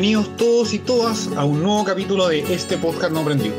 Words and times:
bienvenidos 0.00 0.36
todos 0.36 0.74
y 0.74 0.78
todas 0.78 1.26
a 1.36 1.44
un 1.44 1.60
nuevo 1.60 1.82
capítulo 1.82 2.28
de 2.28 2.38
este 2.54 2.76
podcast 2.76 3.10
no 3.10 3.18
aprendido. 3.18 3.56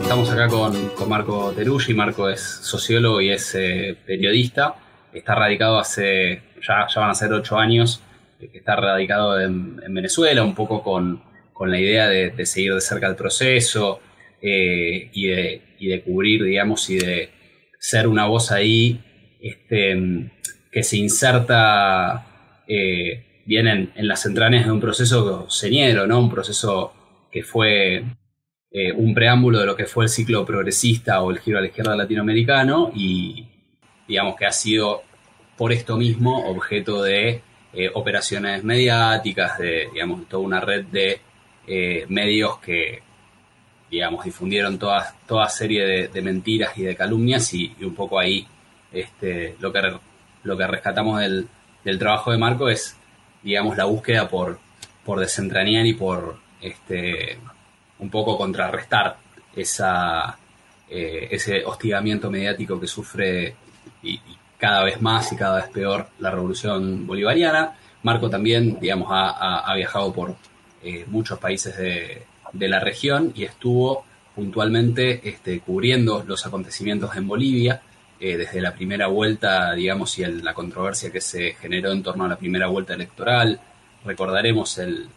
Estamos 0.00 0.30
acá 0.30 0.48
con, 0.48 0.74
Marco 1.06 1.52
Teruggi. 1.54 1.92
Marco 1.92 2.30
es 2.30 2.40
sociólogo 2.40 3.20
y 3.20 3.28
es 3.28 3.54
eh, 3.54 3.94
periodista. 4.06 4.76
Está 5.12 5.34
radicado 5.34 5.78
hace, 5.78 6.40
ya, 6.66 6.86
van 6.96 7.10
a 7.10 7.14
ser 7.14 7.30
ocho 7.34 7.58
años, 7.58 8.02
eh, 8.40 8.48
está 8.54 8.74
radicado 8.74 9.38
en, 9.38 9.76
Venezuela, 9.92 10.42
un 10.44 10.54
poco 10.54 10.82
con, 10.82 11.22
la 11.60 11.78
idea 11.78 12.08
de, 12.08 12.46
seguir 12.46 12.72
de 12.72 12.80
cerca 12.80 13.06
el 13.06 13.16
proceso 13.16 14.00
eh, 14.40 15.10
y, 15.12 15.26
de, 15.26 15.62
y 15.78 15.88
de 15.88 16.02
cubrir, 16.02 16.42
digamos, 16.42 16.88
y 16.88 16.96
de 17.00 17.28
ser 17.78 18.08
una 18.08 18.24
voz 18.24 18.50
ahí 18.50 18.98
este, 19.44 20.30
que 20.74 20.82
se 20.82 20.96
inserta 20.96 22.26
eh, 22.66 23.42
bien 23.46 23.68
en, 23.68 24.08
las 24.08 24.26
entrañas 24.26 24.64
de 24.66 24.72
un 24.72 24.80
proceso 24.80 25.48
señero, 25.48 26.04
¿no? 26.04 26.18
Un 26.18 26.28
proceso 26.28 26.92
que 27.30 27.44
fue 27.44 28.02
eh, 28.72 28.92
un 28.92 29.14
preámbulo 29.14 29.60
de 29.60 29.66
lo 29.66 29.76
que 29.76 29.86
fue 29.86 30.06
el 30.06 30.10
ciclo 30.10 30.44
progresista 30.44 31.22
o 31.22 31.30
el 31.30 31.38
giro 31.38 31.58
a 31.58 31.60
la 31.60 31.68
izquierda 31.68 31.94
latinoamericano 31.94 32.90
y 32.92 33.46
digamos 34.08 34.34
que 34.34 34.46
ha 34.46 34.50
sido 34.50 35.04
por 35.56 35.70
esto 35.72 35.96
mismo 35.96 36.44
objeto 36.50 37.04
de 37.04 37.40
eh, 37.72 37.90
operaciones 37.94 38.64
mediáticas, 38.64 39.58
de 39.58 39.90
digamos, 39.92 40.28
toda 40.28 40.42
una 40.42 40.58
red 40.58 40.86
de 40.86 41.20
medios 42.08 42.58
que 42.58 43.00
digamos, 43.88 44.24
difundieron 44.24 44.76
toda, 44.76 45.14
toda 45.28 45.48
serie 45.48 46.08
de, 46.08 46.20
mentiras 46.22 46.76
y 46.76 46.82
de 46.82 46.96
calumnias 46.96 47.54
y, 47.54 47.76
un 47.80 47.94
poco 47.94 48.18
ahí 48.18 48.44
este, 48.92 49.54
lo, 49.60 49.72
que, 49.72 49.80
lo 50.44 50.56
que 50.56 50.66
rescatamos 50.66 51.20
del, 51.20 51.48
trabajo 51.98 52.30
de 52.30 52.38
Marco 52.38 52.68
es, 52.68 52.96
digamos, 53.42 53.76
la 53.76 53.84
búsqueda 53.84 54.28
por, 54.28 54.58
por 55.04 55.20
desentrañar 55.20 55.86
y 55.86 55.94
por 55.94 56.38
este, 56.60 57.38
un 57.98 58.10
poco 58.10 58.38
contrarrestar 58.38 59.16
esa, 59.56 60.38
eh, 60.88 61.28
ese 61.30 61.64
hostigamiento 61.64 62.30
mediático 62.30 62.78
que 62.78 62.86
sufre 62.86 63.56
y, 64.02 64.20
cada 64.56 64.84
vez 64.84 65.02
más 65.02 65.30
y 65.30 65.36
cada 65.36 65.56
vez 65.56 65.68
peor 65.68 66.06
la 66.20 66.30
revolución 66.30 67.06
bolivariana. 67.06 67.76
Marco 68.02 68.30
también, 68.30 68.78
digamos, 68.80 69.08
ha, 69.10 69.74
viajado 69.74 70.12
por 70.12 70.36
eh, 70.82 71.04
muchos 71.08 71.38
países 71.38 71.76
de, 71.76 72.22
de, 72.52 72.68
la 72.68 72.80
región 72.80 73.32
y 73.34 73.44
estuvo 73.44 74.06
puntualmente 74.34 75.28
este, 75.28 75.60
cubriendo 75.60 76.24
los 76.26 76.46
acontecimientos 76.46 77.14
en 77.16 77.26
Bolivia 77.26 77.82
eh, 78.20 78.36
desde 78.36 78.60
la 78.60 78.72
primera 78.72 79.08
vuelta, 79.08 79.72
digamos, 79.74 80.18
y 80.18 80.24
la 80.24 80.54
controversia 80.54 81.10
que 81.10 81.20
se 81.20 81.54
generó 81.54 81.92
en 81.92 82.02
torno 82.02 82.24
a 82.24 82.28
la 82.28 82.36
primera 82.36 82.68
vuelta 82.68 82.94
electoral. 82.94 83.60
Recordaremos, 84.04 84.78
el, 84.78 85.08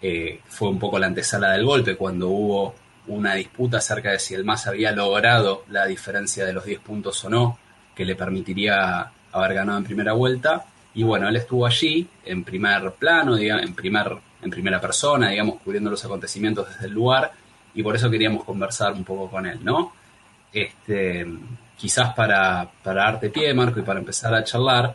eh, 0.00 0.40
fue 0.48 0.68
un 0.68 0.78
poco 0.78 0.98
la 0.98 1.06
antesala 1.06 1.52
del 1.52 1.64
golpe, 1.64 1.96
cuando 1.96 2.28
hubo 2.28 2.74
una 3.08 3.34
disputa 3.34 3.78
acerca 3.78 4.12
de 4.12 4.18
si 4.18 4.34
el 4.34 4.44
MAS 4.44 4.66
había 4.66 4.92
logrado 4.92 5.64
la 5.70 5.86
diferencia 5.86 6.44
de 6.44 6.52
los 6.52 6.64
10 6.64 6.80
puntos 6.80 7.24
o 7.24 7.30
no, 7.30 7.58
que 7.94 8.04
le 8.04 8.14
permitiría 8.14 9.10
haber 9.32 9.54
ganado 9.54 9.78
en 9.78 9.84
primera 9.84 10.12
vuelta. 10.12 10.64
Y 10.94 11.02
bueno, 11.02 11.28
él 11.28 11.36
estuvo 11.36 11.66
allí 11.66 12.08
en 12.24 12.44
primer 12.44 12.92
plano, 12.92 13.36
digamos, 13.36 13.64
en, 13.64 13.74
primer, 13.74 14.16
en 14.42 14.50
primera 14.50 14.80
persona, 14.80 15.30
digamos, 15.30 15.60
cubriendo 15.62 15.90
los 15.90 16.04
acontecimientos 16.04 16.68
desde 16.68 16.86
el 16.86 16.92
lugar, 16.92 17.32
y 17.74 17.82
por 17.82 17.94
eso 17.94 18.10
queríamos 18.10 18.44
conversar 18.44 18.92
un 18.94 19.04
poco 19.04 19.30
con 19.30 19.46
él, 19.46 19.58
¿no? 19.62 19.92
Este, 20.52 21.26
quizás 21.78 22.12
para, 22.14 22.68
para 22.82 23.04
darte 23.04 23.30
pie, 23.30 23.54
Marco, 23.54 23.80
y 23.80 23.82
para 23.82 24.00
empezar 24.00 24.34
a 24.34 24.44
charlar, 24.44 24.94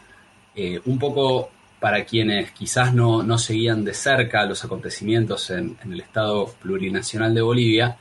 eh, 0.55 0.79
un 0.85 0.99
poco 0.99 1.49
para 1.79 2.05
quienes 2.05 2.51
quizás 2.51 2.93
no, 2.93 3.23
no, 3.23 3.37
seguían 3.37 3.83
de 3.83 3.93
cerca 3.93 4.45
los 4.45 4.63
acontecimientos 4.63 5.49
en, 5.49 5.77
el 5.83 5.99
Estado 6.01 6.53
plurinacional 6.61 7.33
de 7.33 7.41
Bolivia, 7.41 7.97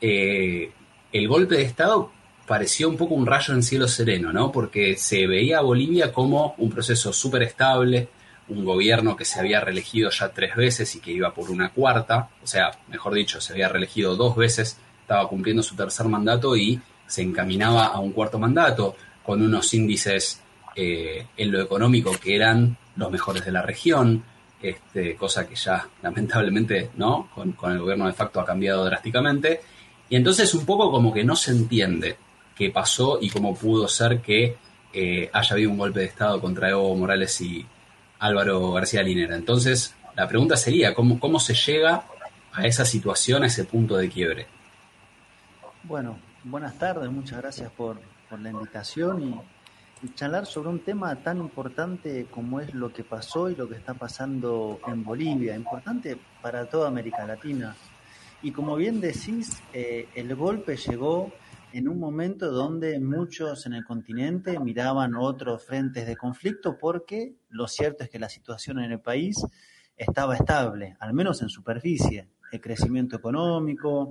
eh, 0.00 0.72
el 1.12 1.28
golpe 1.28 1.56
de 1.56 1.62
Estado 1.62 2.10
pareció 2.46 2.88
un 2.88 2.96
poco 2.96 3.14
un 3.14 3.26
rayo 3.26 3.54
en 3.54 3.62
cielo 3.62 3.88
sereno, 3.88 4.32
¿no? 4.32 4.50
Porque 4.50 4.96
se 4.96 5.26
veía 5.26 5.58
a 5.58 5.62
Bolivia 5.62 6.12
como 6.12 6.54
un 6.58 6.70
proceso 6.70 7.12
súper 7.12 7.42
estable, 7.42 8.08
un 8.48 8.64
gobierno 8.64 9.16
que 9.16 9.24
se 9.24 9.40
había 9.40 9.60
reelegido 9.60 10.10
ya 10.10 10.30
tres 10.30 10.54
veces 10.54 10.94
y 10.94 11.00
que 11.00 11.12
iba 11.12 11.32
por 11.32 11.50
una 11.50 11.70
cuarta, 11.70 12.28
o 12.42 12.46
sea, 12.46 12.72
mejor 12.88 13.14
dicho, 13.14 13.40
se 13.40 13.52
había 13.52 13.68
reelegido 13.68 14.16
dos 14.16 14.36
veces, 14.36 14.78
estaba 15.00 15.28
cumpliendo 15.28 15.62
su 15.62 15.74
tercer 15.76 16.06
mandato 16.06 16.56
y 16.56 16.80
se 17.06 17.22
encaminaba 17.22 17.86
a 17.86 18.00
un 18.00 18.12
cuarto 18.12 18.38
mandato 18.38 18.96
con 19.22 19.42
unos 19.42 19.72
índices 19.74 20.40
eh, 20.76 21.26
en 21.36 21.52
lo 21.52 21.60
económico 21.60 22.12
que 22.20 22.36
eran 22.36 22.76
los 22.96 23.10
mejores 23.10 23.44
de 23.44 23.52
la 23.52 23.62
región, 23.62 24.24
este, 24.60 25.14
cosa 25.16 25.46
que 25.46 25.54
ya 25.54 25.88
lamentablemente 26.02 26.90
no 26.96 27.28
con, 27.34 27.54
el 27.72 27.78
gobierno 27.78 28.06
de 28.06 28.12
facto 28.12 28.40
ha 28.40 28.44
cambiado 28.44 28.84
drásticamente. 28.84 29.60
Y 30.08 30.16
entonces 30.16 30.52
un 30.54 30.66
poco 30.66 30.90
como 30.90 31.12
que 31.12 31.24
no 31.24 31.36
se 31.36 31.50
entiende 31.50 32.16
qué 32.54 32.70
pasó 32.70 33.18
y 33.20 33.30
cómo 33.30 33.54
pudo 33.54 33.88
ser 33.88 34.20
que 34.20 34.56
eh, 34.92 35.30
haya 35.32 35.54
habido 35.54 35.70
un 35.70 35.78
golpe 35.78 36.00
de 36.00 36.06
Estado 36.06 36.40
contra 36.40 36.70
Evo 36.70 36.94
Morales 36.94 37.40
y 37.40 37.66
Álvaro 38.20 38.72
García 38.72 39.02
Linera. 39.02 39.34
Entonces, 39.34 39.94
la 40.14 40.28
pregunta 40.28 40.56
sería, 40.56 40.94
¿cómo, 40.94 41.18
cómo 41.18 41.40
se 41.40 41.54
llega 41.54 42.04
a 42.52 42.66
esa 42.66 42.84
situación, 42.84 43.42
a 43.42 43.46
ese 43.46 43.64
punto 43.64 43.96
de 43.96 44.08
quiebre? 44.08 44.46
Bueno, 45.82 46.16
buenas 46.44 46.78
tardes, 46.78 47.10
muchas 47.10 47.40
gracias 47.40 47.70
por, 47.72 47.98
la 48.38 48.50
invitación 48.50 49.22
y, 49.22 49.40
charlar 50.14 50.44
sobre 50.44 50.68
un 50.68 50.80
tema 50.80 51.14
tan 51.16 51.38
importante 51.38 52.26
como 52.30 52.60
es 52.60 52.74
lo 52.74 52.92
que 52.92 53.04
pasó 53.04 53.48
y 53.48 53.54
lo 53.54 53.66
que 53.66 53.76
está 53.76 53.94
pasando 53.94 54.78
en 54.86 55.02
Bolivia, 55.02 55.56
importante 55.56 56.18
para 56.42 56.68
toda 56.68 56.88
América 56.88 57.26
Latina. 57.26 57.74
Y 58.42 58.50
como 58.50 58.76
bien 58.76 59.00
decís, 59.00 59.62
eh, 59.72 60.08
el 60.14 60.34
golpe 60.34 60.76
llegó 60.76 61.32
en 61.72 61.88
un 61.88 61.98
momento 61.98 62.50
donde 62.50 63.00
muchos 63.00 63.64
en 63.64 63.72
el 63.72 63.84
continente 63.84 64.58
miraban 64.60 65.14
otros 65.14 65.64
frentes 65.64 66.06
de 66.06 66.16
conflicto 66.16 66.76
porque 66.76 67.36
lo 67.48 67.66
cierto 67.66 68.04
es 68.04 68.10
que 68.10 68.18
la 68.18 68.28
situación 68.28 68.80
en 68.80 68.92
el 68.92 69.00
país 69.00 69.36
estaba 69.96 70.36
estable, 70.36 70.98
al 71.00 71.14
menos 71.14 71.40
en 71.40 71.48
superficie. 71.48 72.28
El 72.52 72.60
crecimiento 72.60 73.16
económico, 73.16 74.10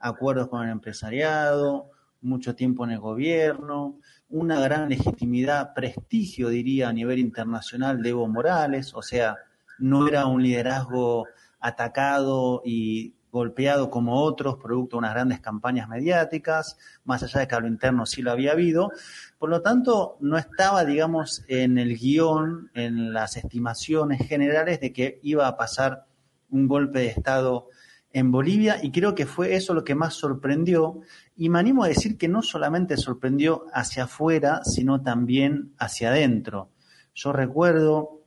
acuerdos 0.00 0.48
con 0.48 0.64
el 0.64 0.70
empresariado, 0.70 1.90
mucho 2.22 2.54
tiempo 2.54 2.84
en 2.84 2.90
el 2.92 3.00
gobierno, 3.00 3.98
una 4.28 4.60
gran 4.60 4.88
legitimidad, 4.88 5.74
prestigio, 5.74 6.48
diría, 6.48 6.88
a 6.88 6.92
nivel 6.92 7.18
internacional 7.18 8.02
de 8.02 8.10
Evo 8.10 8.28
Morales, 8.28 8.92
o 8.94 9.02
sea, 9.02 9.36
no 9.78 10.06
era 10.06 10.26
un 10.26 10.42
liderazgo 10.42 11.26
atacado 11.58 12.62
y 12.64 13.14
golpeado 13.32 13.90
como 13.90 14.22
otros, 14.22 14.56
producto 14.56 14.96
de 14.96 14.98
unas 14.98 15.14
grandes 15.14 15.40
campañas 15.40 15.88
mediáticas, 15.88 16.76
más 17.04 17.22
allá 17.22 17.40
de 17.40 17.48
que 17.48 17.54
a 17.54 17.60
lo 17.60 17.68
interno 17.68 18.04
sí 18.06 18.22
lo 18.22 18.32
había 18.32 18.52
habido. 18.52 18.90
Por 19.38 19.50
lo 19.50 19.62
tanto, 19.62 20.16
no 20.20 20.36
estaba, 20.36 20.84
digamos, 20.84 21.44
en 21.48 21.78
el 21.78 21.96
guion, 21.96 22.70
en 22.74 23.12
las 23.12 23.36
estimaciones 23.36 24.26
generales 24.26 24.80
de 24.80 24.92
que 24.92 25.20
iba 25.22 25.46
a 25.46 25.56
pasar 25.56 26.06
un 26.50 26.66
golpe 26.66 27.00
de 27.00 27.06
Estado 27.06 27.68
en 28.12 28.32
Bolivia 28.32 28.78
y 28.82 28.90
creo 28.90 29.14
que 29.14 29.26
fue 29.26 29.54
eso 29.54 29.74
lo 29.74 29.84
que 29.84 29.94
más 29.94 30.14
sorprendió 30.14 31.00
y 31.36 31.48
me 31.48 31.58
animo 31.58 31.84
a 31.84 31.88
decir 31.88 32.18
que 32.18 32.28
no 32.28 32.42
solamente 32.42 32.96
sorprendió 32.96 33.66
hacia 33.72 34.04
afuera, 34.04 34.62
sino 34.64 35.02
también 35.02 35.72
hacia 35.78 36.10
adentro. 36.10 36.70
Yo 37.14 37.32
recuerdo, 37.32 38.22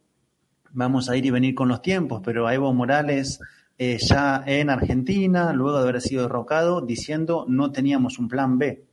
vamos 0.71 1.09
a 1.09 1.17
ir 1.17 1.25
y 1.25 1.31
venir 1.31 1.55
con 1.55 1.67
los 1.67 1.81
tiempos, 1.81 2.21
pero 2.23 2.47
a 2.47 2.53
Evo 2.53 2.73
Morales 2.73 3.39
eh, 3.77 3.97
ya 3.99 4.43
en 4.45 4.69
Argentina, 4.69 5.51
luego 5.51 5.77
de 5.77 5.89
haber 5.89 6.01
sido 6.01 6.23
derrocado, 6.23 6.81
diciendo 6.81 7.45
no 7.47 7.71
teníamos 7.71 8.19
un 8.19 8.27
plan 8.27 8.57
B. 8.57 8.85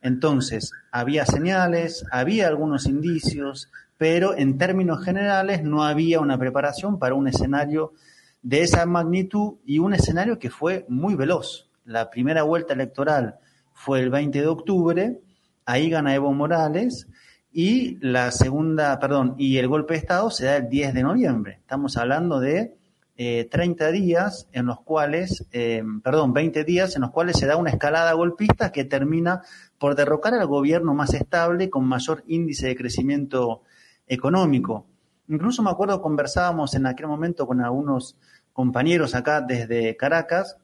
Entonces, 0.00 0.72
había 0.90 1.24
señales, 1.24 2.04
había 2.10 2.48
algunos 2.48 2.86
indicios, 2.86 3.70
pero 3.96 4.36
en 4.36 4.58
términos 4.58 5.04
generales 5.04 5.62
no 5.62 5.84
había 5.84 6.20
una 6.20 6.38
preparación 6.38 6.98
para 6.98 7.14
un 7.14 7.28
escenario 7.28 7.92
de 8.42 8.62
esa 8.62 8.84
magnitud 8.86 9.54
y 9.64 9.78
un 9.78 9.94
escenario 9.94 10.38
que 10.38 10.50
fue 10.50 10.84
muy 10.88 11.14
veloz. 11.14 11.70
La 11.84 12.10
primera 12.10 12.42
vuelta 12.42 12.74
electoral 12.74 13.36
fue 13.72 14.00
el 14.00 14.10
20 14.10 14.40
de 14.40 14.46
octubre, 14.46 15.20
ahí 15.64 15.90
gana 15.90 16.14
Evo 16.14 16.32
Morales 16.32 17.08
y 17.52 17.98
la 18.00 18.30
segunda, 18.30 18.98
perdón, 18.98 19.34
y 19.38 19.58
el 19.58 19.68
golpe 19.68 19.94
de 19.94 20.00
Estado 20.00 20.30
se 20.30 20.46
da 20.46 20.56
el 20.56 20.68
10 20.68 20.94
de 20.94 21.02
noviembre. 21.02 21.58
Estamos 21.60 21.96
hablando 21.96 22.40
de 22.40 22.74
30 23.16 23.88
eh, 23.88 23.92
días 23.92 24.48
en 24.52 24.66
los 24.66 24.80
cuales, 24.80 25.46
eh, 25.52 25.82
perdón, 26.02 26.32
20 26.32 26.64
días 26.64 26.96
en 26.96 27.02
los 27.02 27.10
cuales 27.10 27.36
se 27.36 27.46
da 27.46 27.56
una 27.56 27.70
escalada 27.70 28.12
golpista 28.14 28.72
que 28.72 28.84
termina 28.84 29.42
por 29.78 29.94
derrocar 29.94 30.34
al 30.34 30.46
gobierno 30.46 30.94
más 30.94 31.14
estable 31.14 31.70
con 31.70 31.84
mayor 31.86 32.24
índice 32.26 32.68
de 32.68 32.76
crecimiento 32.76 33.62
económico. 34.06 34.86
Incluso 35.28 35.62
me 35.62 35.70
acuerdo, 35.70 36.02
conversábamos 36.02 36.74
en 36.74 36.86
aquel 36.86 37.06
momento 37.06 37.46
con 37.46 37.60
algunos 37.60 38.16
compañeros 38.52 39.14
acá 39.14 39.40
desde 39.40 39.96
Caracas, 39.96 40.56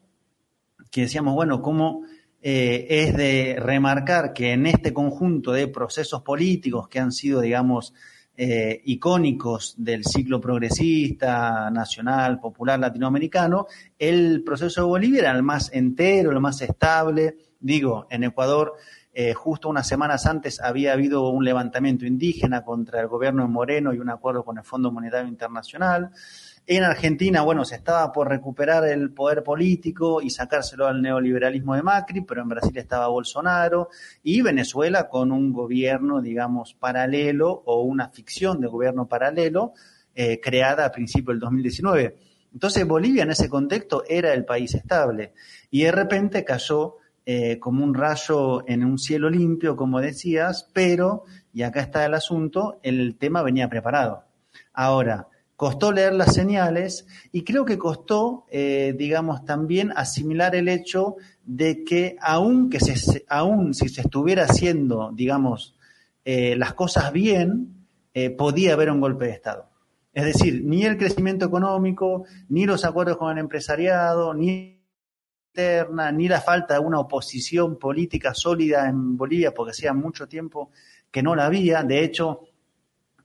que 0.91 1.03
decíamos, 1.03 1.35
bueno, 1.35 1.63
cómo 1.63 2.03
eh, 2.41 2.87
es 2.89 3.17
de 3.17 3.57
remarcar 3.59 4.33
que 4.33 4.53
en 4.53 4.67
este 4.67 4.93
conjunto 4.93 5.53
de 5.53 5.69
procesos 5.69 6.23
políticos 6.23 6.89
que 6.89 7.01
han 7.01 7.13
sido, 7.13 7.41
digamos, 7.41 7.95
eh, 8.37 8.83
icónicos 8.85 9.75
del 9.77 10.05
ciclo 10.05 10.41
progresista, 10.41 11.71
nacional, 11.71 12.39
popular, 12.39 12.79
latinoamericano, 12.79 13.67
el 13.99 14.45
proceso 14.45 14.83
de 14.83 14.87
Bolivia 14.87 15.21
era 15.21 15.33
el 15.33 15.43
más 15.43 15.73
entero, 15.73 16.31
el 16.31 16.39
más 16.39 16.61
estable. 16.63 17.37
Digo, 17.59 18.07
en 18.11 18.23
Ecuador, 18.23 18.75
eh, 19.13 19.35
justo 19.35 19.69
unas 19.69 19.89
semanas 19.89 20.27
antes 20.27 20.61
había 20.61 20.93
habido 20.93 21.29
un 21.31 21.45
levantamiento 21.45 22.07
indígena 22.07 22.63
contra 22.63 23.01
el 23.01 23.09
gobierno 23.09 23.43
de 23.43 23.49
Moreno 23.49 23.93
y 23.93 23.99
un 23.99 24.11
acuerdo 24.11 24.45
con 24.45 24.59
el 24.59 24.65
Fondo 24.65 24.93
Monetario 24.93 25.29
Internacional. 25.29 26.11
En 26.67 26.85
Argentina, 26.85 27.41
bueno, 27.41 27.65
se 27.65 27.77
estaba 27.77 28.13
por 28.13 28.29
recuperar 28.29 28.87
el 28.87 29.11
poder 29.11 29.43
político 29.43 30.21
y 30.21 30.29
sacárselo 30.29 30.87
al 30.87 31.01
neoliberalismo 31.01 31.75
de 31.75 31.83
Macri, 31.83 32.21
pero 32.21 32.43
en 32.43 32.51
Brasil 32.51 32.77
estaba 32.77 33.09
Bolsonaro 33.09 33.89
y 34.23 34.43
Venezuela 34.43 35.09
con 35.09 35.33
un 35.33 35.53
gobierno, 35.53 36.21
digamos, 36.21 36.75
paralelo 36.75 37.63
o 37.65 37.81
una 37.81 38.11
ficción 38.11 38.61
de 38.61 38.67
gobierno 38.69 39.09
paralelo 39.09 39.73
eh, 40.15 40.41
creada 40.41 40.85
a 40.85 40.93
principios 40.93 41.35
del 41.35 41.41
2019. 41.41 42.19
Entonces 42.53 42.87
Bolivia 42.87 43.23
en 43.23 43.31
ese 43.31 43.49
contexto 43.49 44.05
era 44.07 44.35
el 44.35 44.45
país 44.45 44.75
estable 44.75 45.33
y 45.71 45.85
de 45.85 45.93
repente 45.93 46.45
cayó 46.45 46.98
eh, 47.31 47.59
como 47.59 47.85
un 47.85 47.93
rayo 47.93 48.67
en 48.67 48.83
un 48.83 48.97
cielo 48.97 49.29
limpio, 49.29 49.77
como 49.77 50.01
decías, 50.01 50.71
pero, 50.73 51.25
y 51.53 51.61
acá 51.61 51.83
está 51.83 52.07
el 52.07 52.15
asunto, 52.15 52.81
el 52.83 53.17
tema 53.19 53.43
venía 53.43 53.69
preparado. 53.69 54.25
Ahora, 54.73 55.29
costó 55.55 55.93
leer 55.93 56.15
las 56.15 56.33
señales 56.33 57.07
y 57.31 57.45
creo 57.45 57.67
que 57.67 57.77
costó, 57.77 58.47
eh, 58.51 58.95
digamos, 58.97 59.45
también 59.45 59.93
asimilar 59.95 60.55
el 60.55 60.69
hecho 60.69 61.17
de 61.45 61.85
que 61.85 62.17
aun, 62.23 62.71
que 62.71 62.81
se, 62.81 63.27
aun 63.29 63.75
si 63.75 63.91
se 63.91 64.01
estuviera 64.01 64.45
haciendo, 64.45 65.11
digamos, 65.13 65.77
eh, 66.25 66.57
las 66.57 66.73
cosas 66.73 67.13
bien, 67.13 67.85
eh, 68.15 68.31
podía 68.31 68.73
haber 68.73 68.91
un 68.91 69.03
golpe 69.03 69.27
de 69.27 69.33
Estado. 69.33 69.69
Es 70.15 70.25
decir, 70.25 70.63
ni 70.65 70.85
el 70.85 70.97
crecimiento 70.97 71.45
económico, 71.45 72.25
ni 72.49 72.65
los 72.65 72.87
acuerdos 72.87 73.19
con 73.19 73.31
el 73.33 73.39
empresariado, 73.39 74.33
ni 74.33 74.78
ni 76.13 76.29
la 76.29 76.41
falta 76.41 76.75
de 76.75 76.81
una 76.81 77.01
oposición 77.01 77.79
política 77.79 78.35
sólida 78.35 78.89
en 78.89 79.17
Bolivia, 79.17 79.53
porque 79.53 79.71
hacía 79.71 79.93
mucho 79.93 80.27
tiempo 80.27 80.71
que 81.11 81.23
no 81.23 81.35
la 81.35 81.47
había. 81.47 81.83
De 81.83 82.05
hecho, 82.05 82.43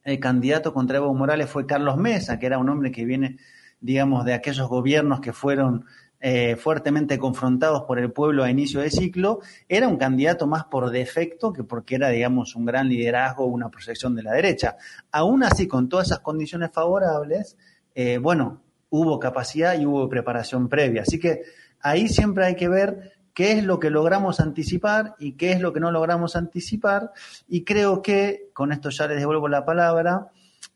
el 0.04 0.20
candidato 0.20 0.74
contra 0.74 0.98
Evo 0.98 1.14
Morales 1.14 1.50
fue 1.50 1.66
Carlos 1.66 1.98
Mesa, 1.98 2.40
que 2.40 2.46
era 2.46 2.58
un 2.58 2.70
hombre 2.70 2.92
que 2.92 3.06
viene, 3.06 3.38
digamos, 3.80 4.26
de 4.26 4.34
aquellos 4.34 4.68
gobiernos 4.68 5.22
que 5.22 5.34
fueron 5.34 5.86
eh, 6.26 6.56
fuertemente 6.56 7.18
confrontados 7.18 7.84
por 7.84 8.00
el 8.00 8.12
pueblo 8.12 8.46
a 8.46 8.50
inicio 8.50 8.80
de 8.80 8.90
ciclo, 8.90 9.42
era 9.68 9.90
un 9.90 9.98
candidato 9.98 10.48
más 10.48 10.64
por 10.64 10.90
defecto 10.90 11.52
que 11.52 11.66
porque 11.66 11.96
era, 11.96 12.08
digamos, 12.10 12.56
un 12.56 12.64
gran 12.66 12.88
liderazgo, 12.88 13.46
una 13.46 13.70
proyección 13.70 14.16
de 14.16 14.24
la 14.24 14.32
derecha. 14.32 14.78
Aún 15.12 15.44
así, 15.44 15.68
con 15.68 15.90
todas 15.90 16.08
esas 16.08 16.20
condiciones 16.20 16.72
favorables, 16.72 17.58
eh, 17.94 18.20
bueno, 18.20 18.62
hubo 18.90 19.20
capacidad 19.20 19.78
y 19.78 19.86
hubo 19.86 20.08
preparación 20.08 20.70
previa. 20.70 21.02
Así 21.02 21.20
que 21.20 21.42
ahí 21.84 22.08
siempre 22.08 22.46
hay 22.46 22.56
que 22.56 22.68
ver 22.68 23.14
qué 23.34 23.52
es 23.54 23.64
lo 23.64 23.80
que 23.80 23.90
logramos 23.90 24.40
anticipar 24.40 25.16
y 25.20 25.34
qué 25.34 25.52
es 25.52 25.62
lo 25.62 25.74
que 25.74 25.80
no 25.80 25.92
logramos 25.92 26.36
anticipar. 26.36 27.12
Y 27.48 27.64
creo 27.64 28.02
que, 28.02 28.50
con 28.54 28.72
esto 28.72 28.90
ya 28.90 29.08
les 29.08 29.20
devuelvo 29.20 29.48
la 29.48 29.66
palabra, 29.66 30.32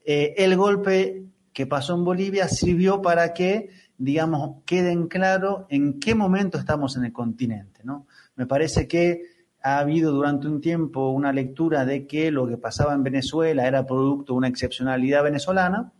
eh, 0.05 0.35
el 0.37 0.55
golpe 0.55 1.23
que 1.53 1.65
pasó 1.65 1.95
en 1.95 2.03
Bolivia 2.03 2.47
sirvió 2.47 3.01
para 3.01 3.33
que, 3.33 3.69
digamos, 3.97 4.63
queden 4.65 5.07
claro 5.07 5.65
en 5.69 5.99
qué 5.99 6.13
momento 6.13 6.57
estamos 6.57 6.97
en 6.97 7.05
el 7.05 7.13
continente. 7.13 7.81
¿no? 7.83 8.05
Me 8.35 8.45
parece 8.45 8.87
que 8.87 9.23
ha 9.61 9.79
habido 9.79 10.11
durante 10.11 10.47
un 10.47 10.61
tiempo 10.61 11.09
una 11.09 11.33
lectura 11.33 11.85
de 11.85 12.05
que 12.05 12.31
lo 12.31 12.47
que 12.47 12.57
pasaba 12.57 12.93
en 12.93 13.03
Venezuela 13.03 13.67
era 13.67 13.85
producto 13.85 14.33
de 14.33 14.37
una 14.37 14.47
excepcionalidad 14.47 15.23
venezolana, 15.23 15.91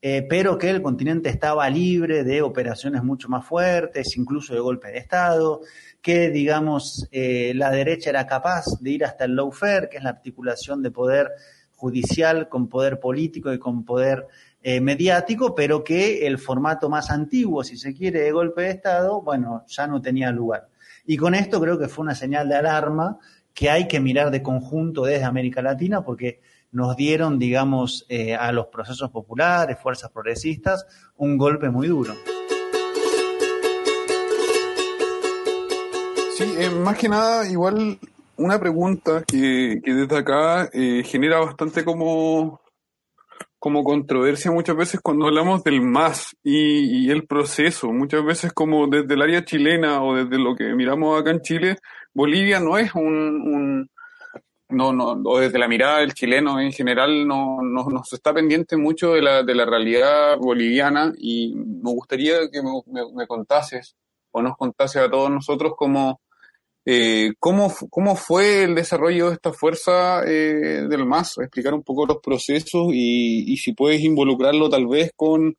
eh, 0.00 0.26
pero 0.28 0.58
que 0.58 0.70
el 0.70 0.80
continente 0.80 1.28
estaba 1.28 1.68
libre 1.68 2.22
de 2.22 2.42
operaciones 2.42 3.02
mucho 3.02 3.28
más 3.28 3.44
fuertes, 3.44 4.16
incluso 4.16 4.54
de 4.54 4.60
golpe 4.60 4.88
de 4.88 4.98
Estado, 4.98 5.60
que, 6.00 6.30
digamos, 6.30 7.08
eh, 7.10 7.52
la 7.54 7.70
derecha 7.70 8.10
era 8.10 8.26
capaz 8.26 8.64
de 8.80 8.90
ir 8.90 9.04
hasta 9.04 9.24
el 9.24 9.34
lawfare, 9.34 9.88
que 9.88 9.96
es 9.96 10.04
la 10.04 10.10
articulación 10.10 10.82
de 10.82 10.92
poder 10.92 11.32
judicial 11.74 12.48
con 12.48 12.68
poder 12.68 13.00
político 13.00 13.52
y 13.52 13.58
con 13.58 13.84
poder 13.84 14.26
eh, 14.62 14.80
mediático, 14.80 15.54
pero 15.54 15.82
que 15.82 16.26
el 16.26 16.38
formato 16.38 16.88
más 16.88 17.10
antiguo, 17.10 17.64
si 17.64 17.76
se 17.76 17.94
quiere, 17.94 18.20
de 18.20 18.32
golpe 18.32 18.62
de 18.62 18.70
Estado, 18.70 19.22
bueno, 19.22 19.64
ya 19.68 19.86
no 19.86 20.00
tenía 20.00 20.30
lugar. 20.30 20.68
Y 21.06 21.16
con 21.16 21.34
esto 21.34 21.60
creo 21.60 21.78
que 21.78 21.88
fue 21.88 22.02
una 22.02 22.14
señal 22.14 22.48
de 22.48 22.56
alarma 22.56 23.18
que 23.54 23.70
hay 23.70 23.88
que 23.88 23.98
mirar 23.98 24.30
de 24.30 24.42
conjunto 24.42 25.04
desde 25.04 25.24
América 25.24 25.62
Latina, 25.62 26.04
porque 26.04 26.40
nos 26.70 26.96
dieron, 26.96 27.38
digamos, 27.38 28.04
eh, 28.08 28.34
a 28.34 28.52
los 28.52 28.66
procesos 28.66 29.10
populares, 29.10 29.78
fuerzas 29.80 30.10
progresistas, 30.10 30.86
un 31.16 31.38
golpe 31.38 31.70
muy 31.70 31.88
duro. 31.88 32.14
Sí, 36.36 36.54
eh, 36.58 36.70
más 36.70 36.96
que 36.96 37.08
nada, 37.08 37.48
igual 37.48 37.98
una 38.36 38.58
pregunta 38.58 39.24
que, 39.26 39.80
desde 39.84 40.16
acá 40.16 40.70
eh, 40.72 41.02
genera 41.04 41.40
bastante 41.40 41.84
como, 41.84 42.60
como 43.58 43.82
controversia 43.82 44.52
muchas 44.52 44.76
veces 44.76 45.00
cuando 45.00 45.26
hablamos 45.26 45.64
del 45.64 45.80
MAS 45.82 46.36
y, 46.42 47.10
el 47.10 47.26
proceso. 47.26 47.92
Muchas 47.92 48.24
veces 48.24 48.52
como 48.52 48.86
desde 48.86 49.14
el 49.14 49.22
área 49.22 49.44
chilena 49.44 50.02
o 50.02 50.14
desde 50.14 50.38
lo 50.38 50.54
que 50.54 50.72
miramos 50.74 51.20
acá 51.20 51.32
en 51.32 51.40
Chile, 51.40 51.78
Bolivia 52.14 52.60
no 52.60 52.78
es 52.78 52.94
un, 52.94 53.90
no, 54.70 54.92
no, 54.92 55.20
o 55.24 55.38
desde 55.38 55.58
la 55.58 55.68
mirada 55.68 56.00
del 56.00 56.14
chileno 56.14 56.60
en 56.60 56.72
general, 56.72 57.26
no, 57.26 57.58
no, 57.62 57.84
nos 57.88 58.12
está 58.12 58.34
pendiente 58.34 58.76
mucho 58.76 59.12
de 59.12 59.22
la, 59.22 59.42
de 59.42 59.54
la 59.54 59.64
realidad 59.64 60.36
boliviana 60.38 61.12
y 61.18 61.54
me 61.54 61.90
gustaría 61.92 62.50
que 62.50 62.62
me, 62.62 62.70
me, 63.14 63.26
contases 63.26 63.96
o 64.30 64.42
nos 64.42 64.56
contases 64.56 65.02
a 65.02 65.10
todos 65.10 65.30
nosotros 65.30 65.72
cómo, 65.76 66.20
eh, 66.84 67.32
¿cómo, 67.38 67.72
¿Cómo 67.90 68.16
fue 68.16 68.64
el 68.64 68.74
desarrollo 68.74 69.28
de 69.28 69.34
esta 69.34 69.52
fuerza 69.52 70.22
eh, 70.26 70.86
del 70.88 71.06
MAS? 71.06 71.38
Explicar 71.38 71.74
un 71.74 71.82
poco 71.82 72.06
los 72.06 72.18
procesos 72.22 72.88
y, 72.92 73.52
y 73.52 73.56
si 73.56 73.72
puedes 73.72 74.02
involucrarlo 74.02 74.68
tal 74.68 74.86
vez 74.86 75.12
con 75.16 75.56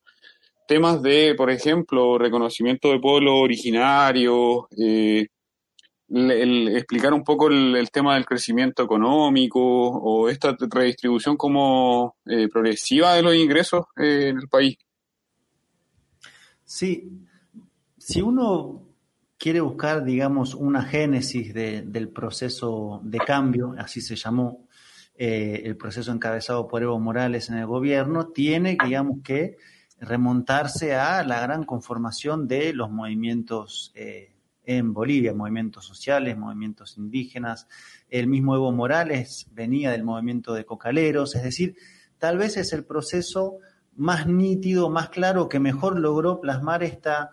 temas 0.70 1.02
de, 1.02 1.34
por 1.36 1.50
ejemplo, 1.50 2.20
reconocimiento 2.20 2.90
de 2.90 3.00
pueblos 3.00 3.34
originarios, 3.38 4.66
eh, 4.78 5.26
explicar 6.12 7.14
un 7.14 7.24
poco 7.24 7.50
el, 7.50 7.90
tema 7.92 8.16
del 8.16 8.26
crecimiento 8.26 8.84
económico 8.84 9.60
o 9.62 10.30
esta 10.30 10.56
redistribución 10.60 11.38
como 11.38 12.18
eh, 12.26 12.48
progresiva 12.48 13.14
de 13.14 13.22
los 13.22 13.36
ingresos 13.36 13.86
eh, 13.98 14.30
en 14.30 14.38
el 14.38 14.48
país. 14.48 14.78
Sí, 16.64 17.10
si 17.98 18.22
uno 18.22 18.84
quiere 19.38 19.62
buscar, 19.62 20.04
digamos, 20.04 20.56
una 20.56 20.84
génesis 20.84 21.54
del 21.54 22.10
proceso 22.10 23.00
de 23.04 23.20
cambio, 23.20 23.76
así 23.78 24.02
se 24.02 24.16
llamó 24.16 24.68
eh, 25.16 25.62
el 25.66 25.78
proceso 25.78 26.12
encabezado 26.12 26.68
por 26.68 26.84
Evo 26.84 27.00
Morales 27.00 27.50
en 27.50 27.58
el 27.58 27.66
gobierno, 27.66 28.28
tiene, 28.28 28.78
digamos, 28.84 29.20
que 29.24 29.58
remontarse 30.00 30.96
a 30.96 31.24
la 31.24 31.42
gran 31.42 31.66
conformación 31.66 32.48
de 32.48 32.74
los 32.74 32.90
movimientos 32.90 33.92
en 34.70 34.94
Bolivia, 34.94 35.34
movimientos 35.34 35.88
sociales, 35.88 36.38
movimientos 36.38 36.96
indígenas. 37.00 37.68
El 38.08 38.28
mismo 38.28 38.56
Evo 38.56 38.72
Morales 38.72 39.48
venía 39.52 39.92
del 39.92 40.04
movimiento 40.04 40.54
de 40.54 40.64
cocaleros, 40.64 41.34
es 41.34 41.42
decir, 41.42 41.76
tal 42.20 42.38
vez 42.38 42.56
es 42.56 42.72
el 42.72 42.86
proceso 42.86 43.58
más 43.96 44.28
nítido, 44.28 44.92
más 44.92 45.10
claro, 45.10 45.50
que 45.50 45.60
mejor 45.60 46.00
logró 46.00 46.40
plasmar 46.40 46.84
esta 46.84 47.32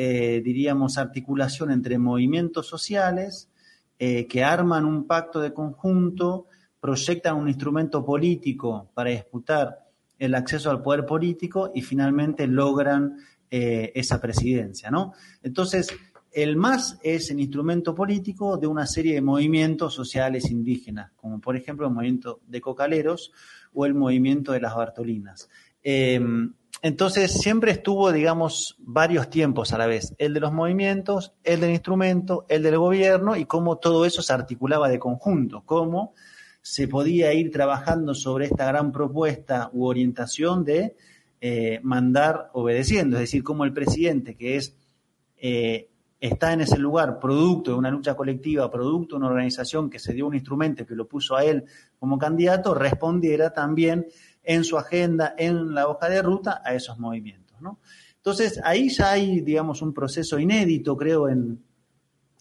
eh, 0.00 0.40
diríamos, 0.42 0.96
articulación 0.96 1.72
entre 1.72 1.98
movimientos 1.98 2.68
sociales 2.68 3.50
eh, 3.98 4.26
que 4.26 4.44
arman 4.44 4.84
un 4.84 5.08
pacto 5.08 5.40
de 5.40 5.52
conjunto, 5.52 6.46
proyectan 6.80 7.36
un 7.36 7.48
instrumento 7.48 8.02
político 8.02 8.92
para 8.94 9.10
disputar 9.10 9.90
el 10.18 10.34
acceso 10.36 10.70
al 10.70 10.82
poder 10.82 11.04
político 11.04 11.70
y 11.74 11.82
finalmente 11.82 12.46
logran 12.46 13.16
eh, 13.50 13.92
esa 13.94 14.20
presidencia, 14.20 14.90
¿no? 14.90 15.14
Entonces, 15.42 15.88
el 16.42 16.56
MAS 16.56 16.98
es 17.02 17.30
el 17.30 17.40
instrumento 17.40 17.94
político 17.94 18.56
de 18.56 18.66
una 18.66 18.86
serie 18.86 19.14
de 19.14 19.20
movimientos 19.20 19.94
sociales 19.94 20.50
indígenas, 20.50 21.12
como 21.16 21.40
por 21.40 21.56
ejemplo 21.56 21.86
el 21.86 21.92
movimiento 21.92 22.40
de 22.46 22.60
cocaleros 22.60 23.32
o 23.72 23.86
el 23.86 23.94
movimiento 23.94 24.52
de 24.52 24.60
las 24.60 24.74
Bartolinas. 24.74 25.48
Entonces 26.80 27.32
siempre 27.32 27.72
estuvo, 27.72 28.12
digamos, 28.12 28.76
varios 28.78 29.28
tiempos 29.30 29.72
a 29.72 29.78
la 29.78 29.86
vez, 29.86 30.14
el 30.18 30.32
de 30.32 30.40
los 30.40 30.52
movimientos, 30.52 31.32
el 31.42 31.60
del 31.60 31.70
instrumento, 31.70 32.46
el 32.48 32.62
del 32.62 32.78
gobierno 32.78 33.36
y 33.36 33.46
cómo 33.46 33.78
todo 33.78 34.04
eso 34.04 34.22
se 34.22 34.32
articulaba 34.32 34.88
de 34.88 35.00
conjunto, 35.00 35.62
cómo 35.64 36.14
se 36.62 36.86
podía 36.86 37.32
ir 37.32 37.50
trabajando 37.50 38.14
sobre 38.14 38.46
esta 38.46 38.66
gran 38.66 38.92
propuesta 38.92 39.70
u 39.72 39.86
orientación 39.86 40.64
de 40.64 40.94
eh, 41.40 41.80
mandar 41.82 42.50
obedeciendo, 42.52 43.16
es 43.16 43.22
decir, 43.22 43.42
cómo 43.42 43.64
el 43.64 43.72
presidente, 43.72 44.36
que 44.36 44.56
es 44.56 44.76
eh, 45.38 45.88
está 46.20 46.52
en 46.52 46.62
ese 46.62 46.78
lugar 46.78 47.20
producto 47.20 47.72
de 47.72 47.78
una 47.78 47.90
lucha 47.90 48.14
colectiva, 48.14 48.70
producto 48.70 49.14
de 49.14 49.20
una 49.20 49.28
organización 49.28 49.88
que 49.88 49.98
se 49.98 50.12
dio 50.12 50.26
un 50.26 50.34
instrumento 50.34 50.84
que 50.84 50.94
lo 50.94 51.06
puso 51.06 51.36
a 51.36 51.44
él 51.44 51.64
como 51.98 52.18
candidato, 52.18 52.74
respondiera 52.74 53.52
también 53.52 54.06
en 54.42 54.64
su 54.64 54.78
agenda, 54.78 55.34
en 55.36 55.74
la 55.74 55.88
hoja 55.88 56.08
de 56.08 56.22
ruta, 56.22 56.62
a 56.64 56.74
esos 56.74 56.98
movimientos. 56.98 57.60
¿no? 57.60 57.78
Entonces, 58.16 58.60
ahí 58.64 58.88
ya 58.88 59.12
hay, 59.12 59.40
digamos, 59.40 59.82
un 59.82 59.94
proceso 59.94 60.38
inédito, 60.38 60.96
creo, 60.96 61.28
en, 61.28 61.62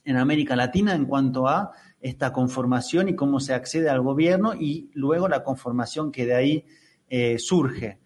en 0.03 0.17
América 0.17 0.55
Latina 0.55 0.95
en 0.95 1.05
cuanto 1.05 1.47
a 1.47 1.71
esta 1.99 2.31
conformación 2.31 3.09
y 3.09 3.15
cómo 3.15 3.39
se 3.39 3.53
accede 3.53 3.89
al 3.89 4.01
gobierno 4.01 4.53
y 4.53 4.89
luego 4.93 5.27
la 5.27 5.43
conformación 5.43 6.11
que 6.11 6.25
de 6.25 6.35
ahí 6.35 6.65
eh, 7.09 7.37
surge. 7.39 7.99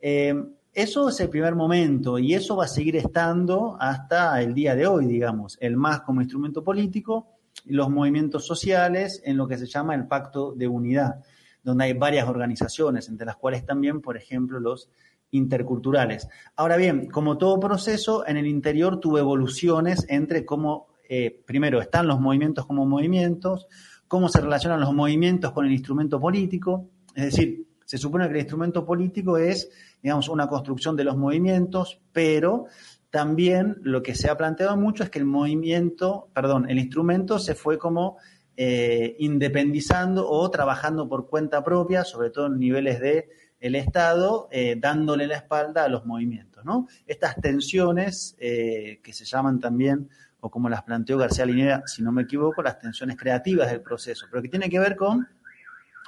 Eh, 0.00 0.34
eso 0.76 1.08
es 1.08 1.18
el 1.20 1.30
primer 1.30 1.54
momento 1.54 2.18
y 2.18 2.34
eso 2.34 2.54
va 2.54 2.66
a 2.66 2.68
seguir 2.68 2.96
estando 2.96 3.78
hasta 3.80 4.42
el 4.42 4.52
día 4.52 4.74
de 4.74 4.86
hoy, 4.86 5.06
digamos, 5.06 5.56
el 5.62 5.74
MAS 5.74 6.02
como 6.02 6.20
instrumento 6.20 6.62
político 6.62 7.32
los 7.64 7.88
movimientos 7.88 8.46
sociales 8.46 9.22
en 9.24 9.38
lo 9.38 9.48
que 9.48 9.56
se 9.56 9.64
llama 9.64 9.94
el 9.94 10.06
Pacto 10.06 10.52
de 10.52 10.68
Unidad, 10.68 11.24
donde 11.62 11.84
hay 11.84 11.94
varias 11.94 12.28
organizaciones, 12.28 13.08
entre 13.08 13.24
las 13.24 13.36
cuales 13.36 13.64
también, 13.64 14.02
por 14.02 14.18
ejemplo, 14.18 14.60
los 14.60 14.90
interculturales. 15.30 16.28
Ahora 16.56 16.76
bien, 16.76 17.08
como 17.08 17.38
todo 17.38 17.58
proceso, 17.58 18.26
en 18.26 18.36
el 18.36 18.46
interior 18.46 19.00
tuvo 19.00 19.18
evoluciones 19.18 20.04
entre 20.10 20.44
cómo, 20.44 20.88
eh, 21.08 21.42
primero, 21.46 21.80
están 21.80 22.06
los 22.06 22.20
movimientos 22.20 22.66
como 22.66 22.84
movimientos, 22.84 23.66
cómo 24.08 24.28
se 24.28 24.42
relacionan 24.42 24.80
los 24.80 24.92
movimientos 24.92 25.52
con 25.52 25.64
el 25.64 25.72
instrumento 25.72 26.20
político, 26.20 26.90
es 27.14 27.24
decir, 27.24 27.66
se 27.86 27.98
supone 27.98 28.26
que 28.26 28.34
el 28.34 28.40
instrumento 28.40 28.84
político 28.84 29.38
es, 29.38 29.70
digamos, 30.06 30.28
una 30.28 30.46
construcción 30.46 30.94
de 30.94 31.02
los 31.02 31.16
movimientos, 31.16 32.00
pero 32.12 32.66
también 33.10 33.78
lo 33.82 34.04
que 34.04 34.14
se 34.14 34.30
ha 34.30 34.36
planteado 34.36 34.76
mucho 34.76 35.02
es 35.02 35.10
que 35.10 35.18
el 35.18 35.24
movimiento, 35.24 36.30
perdón, 36.32 36.70
el 36.70 36.78
instrumento 36.78 37.40
se 37.40 37.56
fue 37.56 37.76
como 37.76 38.16
eh, 38.56 39.16
independizando 39.18 40.30
o 40.30 40.48
trabajando 40.48 41.08
por 41.08 41.28
cuenta 41.28 41.64
propia, 41.64 42.04
sobre 42.04 42.30
todo 42.30 42.46
en 42.46 42.60
niveles 42.60 43.00
de 43.00 43.30
el 43.58 43.74
Estado, 43.74 44.46
eh, 44.52 44.76
dándole 44.78 45.26
la 45.26 45.38
espalda 45.38 45.82
a 45.82 45.88
los 45.88 46.06
movimientos, 46.06 46.64
¿no? 46.64 46.86
Estas 47.04 47.34
tensiones 47.40 48.36
eh, 48.38 49.00
que 49.02 49.12
se 49.12 49.24
llaman 49.24 49.58
también, 49.58 50.08
o 50.38 50.52
como 50.52 50.68
las 50.68 50.84
planteó 50.84 51.18
García 51.18 51.46
Linera, 51.46 51.82
si 51.84 52.04
no 52.04 52.12
me 52.12 52.22
equivoco, 52.22 52.62
las 52.62 52.78
tensiones 52.78 53.16
creativas 53.16 53.72
del 53.72 53.80
proceso, 53.80 54.26
pero 54.30 54.40
que 54.40 54.50
tiene 54.50 54.70
que 54.70 54.78
ver 54.78 54.94
con 54.94 55.26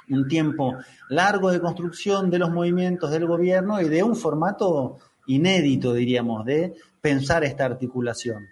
un 0.09 0.27
tiempo 0.27 0.75
largo 1.09 1.51
de 1.51 1.59
construcción 1.59 2.29
de 2.29 2.39
los 2.39 2.51
movimientos 2.51 3.11
del 3.11 3.25
gobierno 3.25 3.81
y 3.81 3.89
de 3.89 4.03
un 4.03 4.15
formato 4.15 4.97
inédito, 5.27 5.93
diríamos, 5.93 6.45
de 6.45 6.73
pensar 7.01 7.43
esta 7.43 7.65
articulación. 7.65 8.49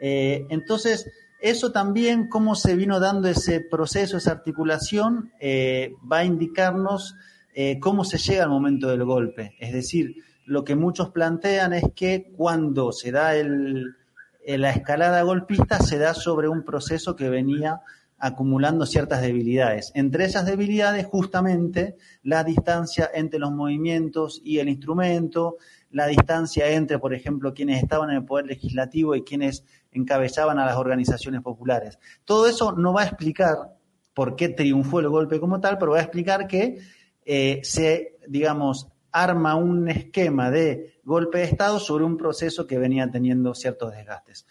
Eh, 0.00 0.46
entonces, 0.50 1.10
eso 1.40 1.72
también, 1.72 2.28
cómo 2.28 2.54
se 2.54 2.74
vino 2.74 2.98
dando 2.98 3.28
ese 3.28 3.60
proceso, 3.60 4.16
esa 4.16 4.32
articulación, 4.32 5.32
eh, 5.40 5.94
va 6.10 6.18
a 6.18 6.24
indicarnos 6.24 7.14
eh, 7.54 7.78
cómo 7.80 8.04
se 8.04 8.18
llega 8.18 8.44
al 8.44 8.50
momento 8.50 8.88
del 8.88 9.04
golpe. 9.04 9.54
Es 9.60 9.72
decir, 9.72 10.16
lo 10.44 10.64
que 10.64 10.74
muchos 10.74 11.10
plantean 11.10 11.72
es 11.72 11.84
que 11.94 12.32
cuando 12.36 12.92
se 12.92 13.10
da 13.10 13.32
la 13.34 14.70
escalada 14.70 15.22
golpista, 15.22 15.78
se 15.78 15.98
da 15.98 16.14
sobre 16.14 16.48
un 16.48 16.64
proceso 16.64 17.16
que 17.16 17.28
venía 17.28 17.80
acumulando 18.18 18.86
ciertas 18.86 19.20
debilidades. 19.20 19.92
Entre 19.94 20.24
esas 20.24 20.46
debilidades, 20.46 21.06
justamente, 21.06 21.96
la 22.22 22.44
distancia 22.44 23.10
entre 23.12 23.38
los 23.38 23.52
movimientos 23.52 24.40
y 24.44 24.58
el 24.58 24.68
instrumento, 24.68 25.56
la 25.90 26.06
distancia 26.06 26.70
entre, 26.70 26.98
por 26.98 27.14
ejemplo, 27.14 27.54
quienes 27.54 27.82
estaban 27.82 28.10
en 28.10 28.16
el 28.16 28.24
poder 28.24 28.46
legislativo 28.46 29.14
y 29.14 29.22
quienes 29.22 29.64
encabezaban 29.92 30.58
a 30.58 30.66
las 30.66 30.76
organizaciones 30.76 31.42
populares. 31.42 31.98
Todo 32.24 32.46
eso 32.46 32.72
no 32.72 32.92
va 32.92 33.02
a 33.02 33.06
explicar 33.06 33.76
por 34.14 34.34
qué 34.36 34.48
triunfó 34.48 35.00
el 35.00 35.08
golpe 35.08 35.38
como 35.38 35.60
tal, 35.60 35.78
pero 35.78 35.92
va 35.92 35.98
a 35.98 36.02
explicar 36.02 36.46
que 36.46 36.78
eh, 37.24 37.60
se, 37.62 38.16
digamos, 38.26 38.88
arma 39.12 39.56
un 39.56 39.88
esquema 39.88 40.50
de 40.50 41.00
golpe 41.04 41.38
de 41.38 41.44
Estado 41.44 41.78
sobre 41.78 42.04
un 42.04 42.16
proceso 42.16 42.66
que 42.66 42.78
venía 42.78 43.10
teniendo 43.10 43.54
ciertos 43.54 43.92
desgastes. 43.92 44.46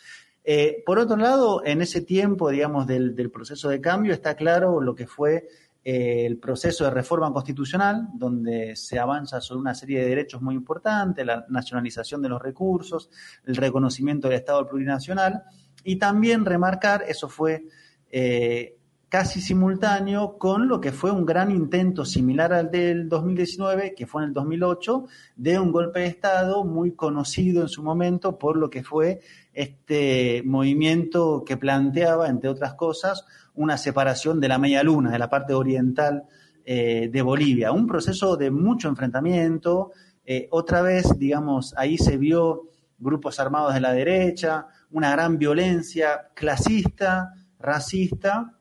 Eh, 0.48 0.84
por 0.86 1.00
otro 1.00 1.18
lado, 1.18 1.66
en 1.66 1.82
ese 1.82 2.02
tiempo, 2.02 2.52
digamos, 2.52 2.86
del, 2.86 3.32
proceso 3.32 3.70
de 3.70 3.82
cambio, 3.82 4.14
está 4.14 4.36
claro 4.36 4.80
lo 4.80 4.94
que 4.94 5.08
fue 5.08 5.48
eh, 5.84 6.28
el 6.28 6.38
proceso 6.38 6.84
de 6.84 6.92
reforma 6.92 7.34
constitucional, 7.34 8.10
donde 8.14 8.76
se 8.76 9.00
avanza 9.00 9.42
sobre 9.42 9.62
una 9.62 9.74
serie 9.74 10.02
de 10.02 10.10
derechos 10.10 10.44
muy 10.44 10.54
importantes, 10.54 11.26
la 11.26 11.48
nacionalización 11.50 12.22
de 12.22 12.30
los 12.30 12.40
recursos, 12.40 13.10
el 13.46 13.56
reconocimiento 13.56 14.28
del 14.28 14.38
Estado 14.38 14.68
plurinacional, 14.68 15.42
y 15.84 15.96
también 15.96 16.46
remarcar, 16.46 17.04
eso 17.08 17.28
fue 17.28 17.66
eh, 18.12 18.78
casi 19.10 19.40
simultáneo 19.40 20.38
con 20.38 20.68
lo 20.68 20.82
que 20.82 20.92
fue 20.92 21.12
un 21.12 21.26
gran 21.26 21.52
intento 21.52 22.06
similar 22.06 22.54
al 22.54 22.72
del 22.72 23.08
2019, 23.08 23.94
que 23.96 24.08
fue 24.08 24.24
en 24.24 24.30
el 24.30 24.34
2008, 24.34 25.06
de 25.36 25.60
un 25.60 25.72
golpe 25.72 26.02
de 26.02 26.08
Estado 26.08 26.66
muy 26.66 26.94
conocido 26.94 27.62
en 27.62 27.70
su 27.70 27.84
momento 27.84 28.38
por 28.38 28.58
lo 28.58 28.70
que 28.70 28.84
fue 28.84 29.22
este 29.54 30.42
movimiento 30.46 31.44
que 31.46 31.58
planteaba, 31.58 32.28
entre 32.28 32.50
otras 32.50 32.74
cosas, 32.74 33.26
una 33.54 33.78
separación 33.78 34.40
de 34.40 34.50
la 34.50 34.58
media 34.58 34.84
luna, 34.84 35.12
de 35.12 35.20
la 35.20 35.30
parte 35.30 35.54
oriental 35.54 36.24
eh, 36.66 37.10
de 37.12 37.22
Bolivia. 37.22 37.72
Un 37.72 37.88
proceso 37.88 38.36
de 38.36 38.52
mucho 38.52 38.90
enfrentamiento. 38.90 39.92
Eh, 40.26 40.48
otra 40.52 40.82
vez, 40.82 41.18
digamos, 41.18 41.74
ahí 41.78 41.98
se 41.98 42.18
vio 42.18 42.70
grupos 42.98 43.40
armados 43.40 43.74
de 43.74 43.82
la 43.82 43.94
derecha, 43.94 44.68
una 44.92 45.12
gran 45.12 45.38
violencia 45.38 46.30
clasista, 46.34 47.34
racista, 47.60 48.55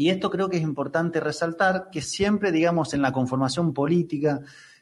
y 0.00 0.08
esto 0.08 0.30
creo 0.30 0.48
que 0.48 0.56
es 0.56 0.62
importante 0.62 1.20
resaltar, 1.20 1.90
que 1.92 2.00
siempre, 2.00 2.50
digamos, 2.52 2.94
en 2.94 3.02
la 3.02 3.12
conformación 3.12 3.74
política 3.74 4.40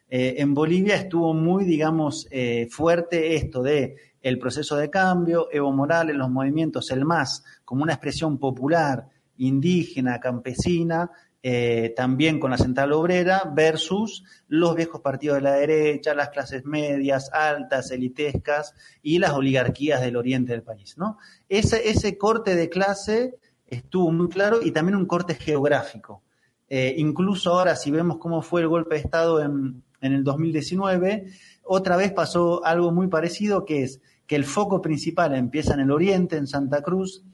eh, 0.09 0.37
en 0.39 0.55
Bolivia 0.55 0.95
estuvo 0.95 1.35
muy, 1.35 1.65
digamos, 1.65 2.29
eh, 2.31 2.69
fuerte 2.71 3.35
esto 3.35 3.65
de 3.65 3.97
el 4.23 4.39
proceso 4.39 4.77
de 4.77 4.91
cambio, 4.91 5.49
Evo 5.51 5.73
Morales, 5.73 6.15
los 6.15 6.31
movimientos, 6.31 6.93
el 6.93 7.05
MAS, 7.05 7.43
como 7.65 7.83
una 7.83 7.95
expresión 7.95 8.39
popular, 8.39 9.09
indígena, 9.39 10.21
campesina, 10.21 11.11
eh, 11.43 11.95
también 11.97 12.39
con 12.39 12.53
la 12.53 12.57
central 12.57 12.93
obrera, 12.93 13.43
versus 13.53 14.23
los 14.47 14.77
viejos 14.77 15.01
partidos 15.01 15.39
de 15.39 15.43
la 15.43 15.55
derecha, 15.55 16.15
las 16.15 16.29
clases 16.29 16.65
medias, 16.65 17.29
altas, 17.33 17.91
elitescas 17.91 18.73
y 19.03 19.19
las 19.19 19.33
oligarquías 19.33 20.01
del 20.01 20.15
oriente 20.15 20.53
del 20.53 20.63
país. 20.63 20.97
¿no? 20.97 21.19
Ese, 21.49 21.91
ese 21.91 22.17
corte 22.17 22.55
de 22.55 22.69
clase 22.69 23.35
estuvo 23.69 24.11
muy 24.11 24.29
claro 24.29 24.61
y 24.63 24.73
también 24.73 24.97
un 24.97 25.07
corte 25.07 25.35
geográfico. 25.35 26.23
Eh, 26.69 26.95
incluso 26.99 27.53
ahora, 27.53 27.77
si 27.77 27.91
vemos 27.91 28.19
cómo 28.19 28.43
fue 28.43 28.63
el 28.63 28.69
golpe 28.69 28.97
de 28.97 29.03
Estado 29.03 29.43
en, 29.43 29.83
en 30.01 30.13
el 30.13 30.25
2019, 30.25 31.27
otra 31.65 31.97
vez 31.97 32.13
pasó 32.13 32.65
algo 32.65 32.93
muy 32.93 33.09
parecido, 33.09 33.65
que 33.65 33.85
es 33.85 34.01
que 34.27 34.37
el 34.37 34.45
foco 34.45 34.83
principal 34.83 35.35
empieza 35.35 35.75
en 35.75 35.81
el 35.81 35.91
oriente, 35.91 36.37
en 36.37 36.47
Santa 36.47 36.83
Cruz, 36.83 37.25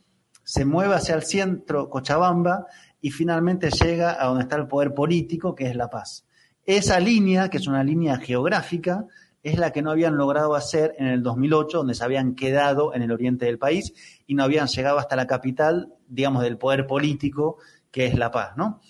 se 0.44 0.64
mueve 0.64 0.94
hacia 0.94 1.14
el 1.14 1.22
centro, 1.22 1.88
Cochabamba, 1.88 2.66
y 3.00 3.10
finalmente 3.10 3.70
llega 3.70 4.22
a 4.22 4.26
donde 4.26 4.44
está 4.44 4.56
el 4.56 4.68
poder 4.68 4.94
político, 4.94 5.54
que 5.54 5.66
es 5.66 5.76
La 5.76 5.90
Paz. 5.90 6.26
Esa 6.64 7.00
línea, 7.00 7.50
que 7.50 7.58
es 7.58 7.66
una 7.66 7.82
línea 7.82 8.16
geográfica, 8.18 9.06
es 9.44 9.58
la 9.58 9.72
que 9.72 9.82
no 9.82 9.90
habían 9.90 10.16
logrado 10.16 10.54
hacer 10.54 10.96
en 10.98 11.06
el 11.06 11.22
2008, 11.22 11.78
donde 11.78 11.94
se 11.94 12.02
habían 12.02 12.34
quedado 12.34 12.94
en 12.94 13.02
el 13.02 13.12
oriente 13.12 13.44
del 13.44 13.58
país 13.58 13.92
y 14.26 14.34
no 14.34 14.42
habían 14.42 14.66
llegado 14.66 14.98
hasta 14.98 15.16
la 15.16 15.26
capital, 15.26 15.92
digamos, 16.08 16.42
del 16.42 16.56
poder 16.56 16.86
político, 16.86 17.58
que 17.90 18.06
es 18.06 18.18
La 18.18 18.30
Paz, 18.30 18.56
¿no? 18.56 18.80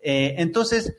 Eh, 0.00 0.36
entonces, 0.38 0.96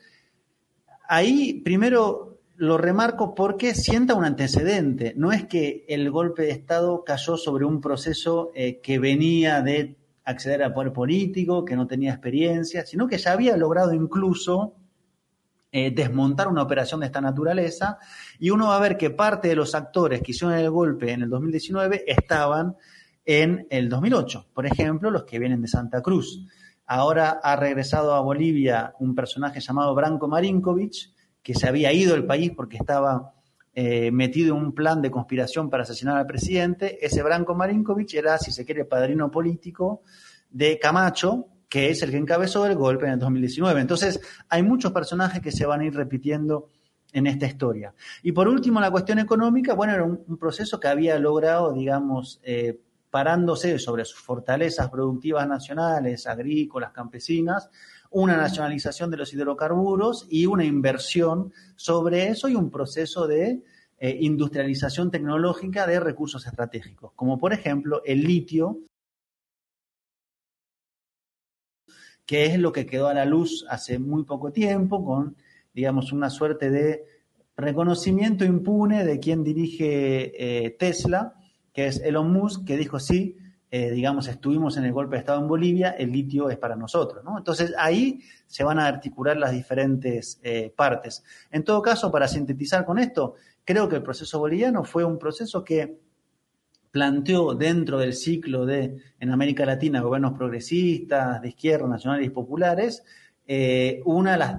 ahí 1.08 1.62
primero 1.64 2.40
lo 2.56 2.76
remarco 2.76 3.34
porque 3.34 3.74
sienta 3.74 4.14
un 4.14 4.24
antecedente. 4.24 5.14
No 5.16 5.32
es 5.32 5.46
que 5.46 5.86
el 5.88 6.10
golpe 6.10 6.42
de 6.42 6.50
Estado 6.50 7.02
cayó 7.02 7.38
sobre 7.38 7.64
un 7.64 7.80
proceso 7.80 8.52
eh, 8.54 8.80
que 8.80 8.98
venía 8.98 9.62
de 9.62 9.96
acceder 10.24 10.62
al 10.62 10.74
poder 10.74 10.92
político, 10.92 11.64
que 11.64 11.76
no 11.76 11.86
tenía 11.86 12.12
experiencia, 12.12 12.84
sino 12.84 13.08
que 13.08 13.16
ya 13.16 13.32
había 13.32 13.56
logrado 13.56 13.94
incluso 13.94 14.74
eh, 15.78 15.90
desmontar 15.90 16.48
una 16.48 16.62
operación 16.62 17.00
de 17.00 17.06
esta 17.06 17.20
naturaleza 17.20 17.98
y 18.38 18.48
uno 18.48 18.68
va 18.68 18.76
a 18.76 18.80
ver 18.80 18.96
que 18.96 19.10
parte 19.10 19.48
de 19.48 19.56
los 19.56 19.74
actores 19.74 20.22
que 20.22 20.30
hicieron 20.30 20.56
el 20.56 20.70
golpe 20.70 21.12
en 21.12 21.20
el 21.20 21.28
2019 21.28 22.02
estaban 22.06 22.76
en 23.26 23.66
el 23.68 23.90
2008. 23.90 24.46
Por 24.54 24.64
ejemplo, 24.64 25.10
los 25.10 25.24
que 25.24 25.38
vienen 25.38 25.60
de 25.60 25.68
Santa 25.68 26.00
Cruz. 26.00 26.46
Ahora 26.86 27.40
ha 27.42 27.56
regresado 27.56 28.14
a 28.14 28.20
Bolivia 28.20 28.94
un 29.00 29.14
personaje 29.14 29.60
llamado 29.60 29.94
Branko 29.94 30.28
Marinkovic, 30.28 31.12
que 31.42 31.52
se 31.52 31.68
había 31.68 31.92
ido 31.92 32.14
del 32.14 32.24
país 32.24 32.52
porque 32.56 32.78
estaba 32.78 33.34
eh, 33.74 34.10
metido 34.12 34.56
en 34.56 34.62
un 34.62 34.72
plan 34.72 35.02
de 35.02 35.10
conspiración 35.10 35.68
para 35.68 35.82
asesinar 35.82 36.16
al 36.16 36.26
presidente. 36.26 37.04
Ese 37.04 37.22
Branko 37.22 37.54
Marinkovic 37.54 38.14
era, 38.14 38.38
si 38.38 38.50
se 38.50 38.64
quiere, 38.64 38.86
padrino 38.86 39.30
político 39.30 40.00
de 40.48 40.78
Camacho, 40.78 41.48
que 41.68 41.90
es 41.90 42.02
el 42.02 42.10
que 42.10 42.16
encabezó 42.16 42.66
el 42.66 42.76
golpe 42.76 43.06
en 43.06 43.12
el 43.12 43.18
2019. 43.18 43.80
Entonces, 43.80 44.20
hay 44.48 44.62
muchos 44.62 44.92
personajes 44.92 45.40
que 45.40 45.52
se 45.52 45.66
van 45.66 45.80
a 45.80 45.86
ir 45.86 45.94
repitiendo 45.94 46.68
en 47.12 47.26
esta 47.26 47.46
historia. 47.46 47.94
Y 48.22 48.32
por 48.32 48.48
último, 48.48 48.80
la 48.80 48.90
cuestión 48.90 49.18
económica, 49.18 49.74
bueno, 49.74 49.94
era 49.94 50.04
un, 50.04 50.36
proceso 50.38 50.78
que 50.78 50.88
había 50.88 51.18
logrado, 51.18 51.72
digamos, 51.72 52.40
eh, 52.42 52.78
parándose 53.10 53.78
sobre 53.78 54.04
sus 54.04 54.20
fortalezas 54.20 54.90
productivas 54.90 55.48
nacionales, 55.48 56.26
agrícolas, 56.26 56.92
campesinas, 56.92 57.70
una 58.10 58.36
nacionalización 58.36 59.10
de 59.10 59.16
los 59.16 59.32
hidrocarburos 59.32 60.26
y 60.28 60.46
una 60.46 60.64
inversión 60.64 61.52
sobre 61.74 62.28
eso 62.28 62.48
y 62.48 62.54
un 62.54 62.70
proceso 62.70 63.26
de 63.26 63.62
eh, 63.98 64.16
industrialización 64.20 65.10
tecnológica 65.10 65.86
de 65.86 66.00
recursos 66.00 66.46
estratégicos, 66.46 67.12
como 67.16 67.38
por 67.38 67.52
ejemplo 67.52 68.02
el 68.04 68.22
litio, 68.22 68.80
que 72.26 72.46
es 72.46 72.58
lo 72.58 72.72
que 72.72 72.86
quedó 72.86 73.08
a 73.08 73.14
la 73.14 73.24
luz 73.24 73.64
hace 73.70 73.98
muy 73.98 74.24
poco 74.24 74.52
tiempo, 74.52 75.04
con, 75.04 75.36
digamos, 75.72 76.12
una 76.12 76.28
suerte 76.28 76.70
de 76.70 77.04
reconocimiento 77.56 78.44
impune 78.44 79.04
de 79.04 79.18
quien 79.18 79.42
dirige 79.42 80.64
eh, 80.66 80.70
Tesla, 80.70 81.34
que 81.72 81.86
es 81.86 82.00
Elon 82.00 82.32
Musk, 82.32 82.66
que 82.66 82.76
dijo 82.76 82.98
sí, 82.98 83.36
eh, 83.70 83.90
digamos, 83.90 84.28
estuvimos 84.28 84.76
en 84.76 84.84
el 84.84 84.92
golpe 84.92 85.16
de 85.16 85.20
Estado 85.20 85.40
en 85.40 85.48
Bolivia, 85.48 85.90
el 85.90 86.12
litio 86.12 86.50
es 86.50 86.56
para 86.56 86.76
nosotros, 86.76 87.24
¿no? 87.24 87.36
Entonces 87.36 87.74
ahí 87.78 88.20
se 88.46 88.64
van 88.64 88.78
a 88.78 88.86
articular 88.86 89.36
las 89.36 89.52
diferentes 89.52 90.40
eh, 90.42 90.72
partes. 90.74 91.24
En 91.50 91.64
todo 91.64 91.82
caso, 91.82 92.10
para 92.10 92.28
sintetizar 92.28 92.84
con 92.84 92.98
esto, 92.98 93.34
creo 93.64 93.88
que 93.88 93.96
el 93.96 94.02
proceso 94.02 94.38
boliviano 94.38 94.84
fue 94.84 95.04
un 95.04 95.18
proceso 95.18 95.64
que 95.64 95.98
planteó 96.96 97.54
dentro 97.54 97.98
del 97.98 98.14
ciclo 98.14 98.64
de, 98.64 98.96
en 99.20 99.30
América 99.30 99.66
Latina, 99.66 100.00
gobiernos 100.00 100.32
progresistas, 100.32 101.42
de 101.42 101.50
izquierda, 101.50 101.86
nacionales 101.86 102.26
y 102.26 102.30
populares, 102.30 103.04
eh, 103.46 104.00
una 104.06 104.32
de 104.32 104.38
las 104.38 104.56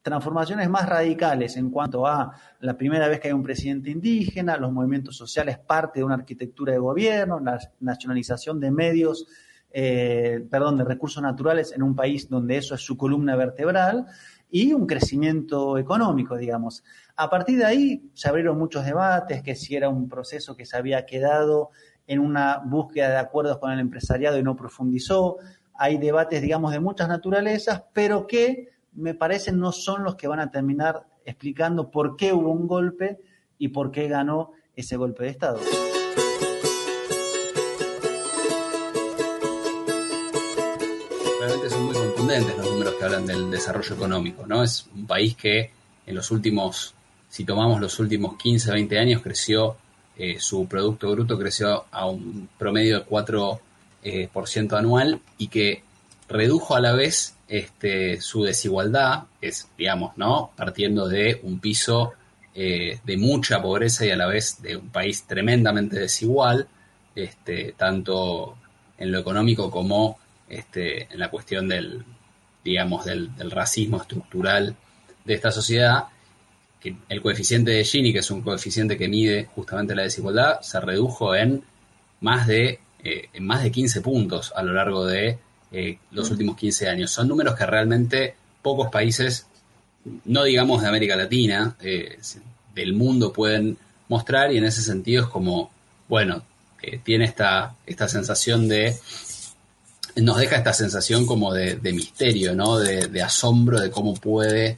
transformaciones 0.00 0.70
más 0.70 0.88
radicales 0.88 1.58
en 1.58 1.68
cuanto 1.68 2.06
a 2.06 2.32
la 2.60 2.78
primera 2.78 3.06
vez 3.06 3.20
que 3.20 3.28
hay 3.28 3.34
un 3.34 3.42
presidente 3.42 3.90
indígena, 3.90 4.56
los 4.56 4.72
movimientos 4.72 5.14
sociales 5.14 5.58
parte 5.58 6.00
de 6.00 6.04
una 6.04 6.14
arquitectura 6.14 6.72
de 6.72 6.78
gobierno, 6.78 7.38
la 7.38 7.58
nacionalización 7.80 8.58
de 8.60 8.70
medios, 8.70 9.26
eh, 9.70 10.42
perdón, 10.50 10.78
de 10.78 10.84
recursos 10.84 11.22
naturales 11.22 11.70
en 11.72 11.82
un 11.82 11.94
país 11.94 12.30
donde 12.30 12.56
eso 12.56 12.74
es 12.74 12.80
su 12.80 12.96
columna 12.96 13.36
vertebral 13.36 14.06
y 14.50 14.72
un 14.72 14.86
crecimiento 14.86 15.76
económico, 15.76 16.34
digamos. 16.38 16.82
A 17.16 17.30
partir 17.30 17.58
de 17.58 17.64
ahí 17.64 18.10
se 18.12 18.28
abrieron 18.28 18.58
muchos 18.58 18.84
debates, 18.84 19.40
que 19.42 19.54
si 19.54 19.76
era 19.76 19.88
un 19.88 20.08
proceso 20.08 20.56
que 20.56 20.66
se 20.66 20.76
había 20.76 21.06
quedado 21.06 21.70
en 22.08 22.18
una 22.18 22.60
búsqueda 22.64 23.10
de 23.10 23.16
acuerdos 23.18 23.58
con 23.58 23.70
el 23.70 23.78
empresariado 23.78 24.36
y 24.36 24.42
no 24.42 24.56
profundizó. 24.56 25.36
Hay 25.74 25.98
debates, 25.98 26.42
digamos, 26.42 26.72
de 26.72 26.80
muchas 26.80 27.08
naturalezas, 27.08 27.84
pero 27.92 28.26
que 28.26 28.70
me 28.94 29.14
parece 29.14 29.52
no 29.52 29.70
son 29.70 30.02
los 30.02 30.16
que 30.16 30.26
van 30.26 30.40
a 30.40 30.50
terminar 30.50 31.06
explicando 31.24 31.88
por 31.90 32.16
qué 32.16 32.32
hubo 32.32 32.50
un 32.50 32.66
golpe 32.66 33.20
y 33.58 33.68
por 33.68 33.92
qué 33.92 34.08
ganó 34.08 34.50
ese 34.74 34.96
golpe 34.96 35.22
de 35.22 35.30
Estado. 35.30 35.60
Realmente 41.38 41.70
son 41.70 41.84
muy 41.84 41.94
contundentes 41.94 42.56
los 42.56 42.70
números 42.70 42.94
que 42.94 43.04
hablan 43.04 43.24
del 43.24 43.52
desarrollo 43.52 43.94
económico, 43.94 44.46
¿no? 44.48 44.64
Es 44.64 44.88
un 44.94 45.06
país 45.06 45.36
que 45.36 45.70
en 46.06 46.14
los 46.14 46.30
últimos, 46.30 46.94
si 47.34 47.44
tomamos 47.44 47.80
los 47.80 47.98
últimos 47.98 48.36
15, 48.36 48.70
20 48.70 48.96
años, 48.96 49.20
creció, 49.20 49.76
eh, 50.16 50.36
su 50.38 50.68
Producto 50.68 51.10
Bruto 51.10 51.36
creció 51.36 51.84
a 51.90 52.06
un 52.06 52.48
promedio 52.56 53.00
de 53.00 53.06
4% 53.06 53.60
eh, 54.04 54.76
anual 54.78 55.20
y 55.36 55.48
que 55.48 55.82
redujo 56.28 56.76
a 56.76 56.80
la 56.80 56.92
vez 56.92 57.34
este, 57.48 58.20
su 58.20 58.44
desigualdad, 58.44 59.24
es, 59.40 59.68
digamos, 59.76 60.16
¿no? 60.16 60.52
Partiendo 60.54 61.08
de 61.08 61.40
un 61.42 61.58
piso 61.58 62.12
eh, 62.54 63.00
de 63.02 63.16
mucha 63.16 63.60
pobreza 63.60 64.06
y 64.06 64.12
a 64.12 64.16
la 64.16 64.28
vez 64.28 64.62
de 64.62 64.76
un 64.76 64.90
país 64.90 65.24
tremendamente 65.26 65.98
desigual, 65.98 66.68
este, 67.16 67.74
tanto 67.76 68.56
en 68.96 69.10
lo 69.10 69.18
económico 69.18 69.72
como 69.72 70.18
este, 70.48 71.12
en 71.12 71.18
la 71.18 71.30
cuestión 71.30 71.66
del, 71.66 72.04
digamos, 72.62 73.04
del, 73.04 73.32
racismo 73.50 74.00
estructural 74.00 74.76
de 75.24 75.34
esta 75.34 75.50
sociedad, 75.50 76.04
que 76.84 76.94
el 77.08 77.22
coeficiente 77.22 77.70
de 77.70 77.82
Gini, 77.82 78.12
que 78.12 78.18
es 78.18 78.30
un 78.30 78.42
coeficiente 78.42 78.98
que 78.98 79.08
mide 79.08 79.48
justamente 79.54 79.94
la 79.94 80.02
desigualdad, 80.02 80.60
se 80.60 80.78
redujo 80.80 81.34
en 81.34 81.62
más 82.20 82.46
de, 82.46 82.78
eh, 83.02 83.28
en 83.32 83.46
más 83.46 83.62
de 83.62 83.72
15 83.72 84.02
puntos 84.02 84.52
a 84.54 84.62
lo 84.62 84.74
largo 84.74 85.06
de 85.06 85.38
eh, 85.72 85.98
los 86.10 86.30
últimos 86.30 86.58
15 86.58 86.90
años. 86.90 87.10
Son 87.10 87.26
números 87.26 87.54
que 87.54 87.64
realmente 87.64 88.34
pocos 88.60 88.90
países, 88.90 89.46
no 90.26 90.44
digamos 90.44 90.82
de 90.82 90.88
América 90.88 91.16
Latina, 91.16 91.74
eh, 91.80 92.18
del 92.74 92.92
mundo 92.92 93.32
pueden 93.32 93.78
mostrar 94.08 94.52
y 94.52 94.58
en 94.58 94.64
ese 94.64 94.82
sentido 94.82 95.22
es 95.22 95.28
como, 95.30 95.70
bueno, 96.06 96.42
tiene 97.02 97.24
esta, 97.24 97.76
esta 97.86 98.08
sensación 98.08 98.68
de, 98.68 98.94
nos 100.16 100.36
deja 100.36 100.56
esta 100.56 100.74
sensación 100.74 101.24
como 101.24 101.54
de, 101.54 101.78
misterio, 101.94 102.54
¿no? 102.54 102.78
De, 102.78 103.22
asombro 103.22 103.80
de 103.80 103.90
cómo 103.90 104.12
puede 104.12 104.76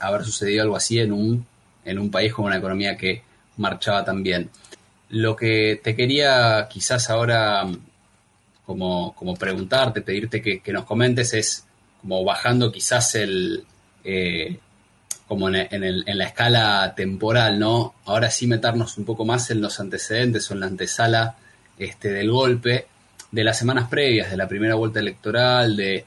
haber 0.00 0.24
sucedido 0.24 0.62
algo 0.62 0.76
así 0.76 0.98
en 0.98 1.12
un, 1.12 1.46
en 1.84 1.98
un 1.98 2.10
país 2.10 2.32
con 2.32 2.46
una 2.46 2.56
economía 2.56 2.96
que 2.96 3.22
marchaba 3.56 4.04
tan 4.04 4.22
bien. 4.22 4.50
Lo 5.10 5.36
que 5.36 5.80
te 5.82 5.94
quería 5.94 6.68
quizás 6.70 7.10
ahora 7.10 7.66
como, 8.66 9.14
como 9.14 9.34
preguntarte, 9.34 10.00
pedirte 10.00 10.40
que, 10.42 10.72
nos 10.72 10.84
comentes, 10.84 11.34
es 11.34 11.64
como 12.00 12.24
bajando 12.24 12.72
quizás 12.72 13.14
el, 13.14 13.64
eh, 14.04 14.58
como 15.28 15.48
en, 15.48 15.56
en, 15.70 16.18
la 16.18 16.24
escala 16.24 16.94
temporal, 16.96 17.58
¿no? 17.58 17.94
Ahora 18.06 18.30
sí 18.30 18.46
meternos 18.46 18.96
un 18.98 19.04
poco 19.04 19.24
más 19.24 19.50
en 19.50 19.60
los 19.60 19.80
antecedentes 19.80 20.50
o 20.50 20.54
en 20.54 20.60
la 20.60 20.66
antesala 20.66 21.36
este, 21.78 22.10
del 22.10 22.30
golpe, 22.30 22.86
de 23.30 23.44
las 23.44 23.58
semanas 23.58 23.88
previas, 23.88 24.30
de 24.30 24.36
la 24.36 24.48
primera 24.48 24.74
vuelta 24.76 25.00
electoral, 25.00 25.76
de, 25.76 26.04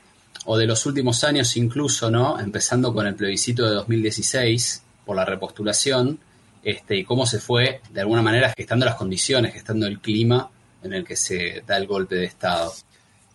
o 0.50 0.58
de 0.58 0.66
los 0.66 0.86
últimos 0.86 1.26
años 1.26 1.58
incluso, 1.58 2.10
¿no? 2.10 2.40
Empezando 2.40 2.94
con 2.94 3.06
el 3.06 3.16
plebiscito 3.16 3.68
de 3.68 3.76
2016 3.76 4.82
por 5.06 5.18
la 5.18 5.26
repostulación, 5.26 6.20
este, 6.64 6.96
y 6.96 7.04
cómo 7.04 7.26
se 7.26 7.40
fue, 7.40 7.82
de 7.92 8.02
alguna 8.02 8.22
manera, 8.22 8.54
gestando 8.56 8.86
las 8.86 8.96
condiciones, 8.96 9.54
gestando 9.54 9.88
el 9.88 10.00
clima 10.00 10.50
en 10.84 10.94
el 10.94 11.04
que 11.04 11.18
se 11.18 11.64
da 11.68 11.76
el 11.76 11.86
golpe 11.86 12.16
de 12.16 12.26
Estado. 12.26 12.72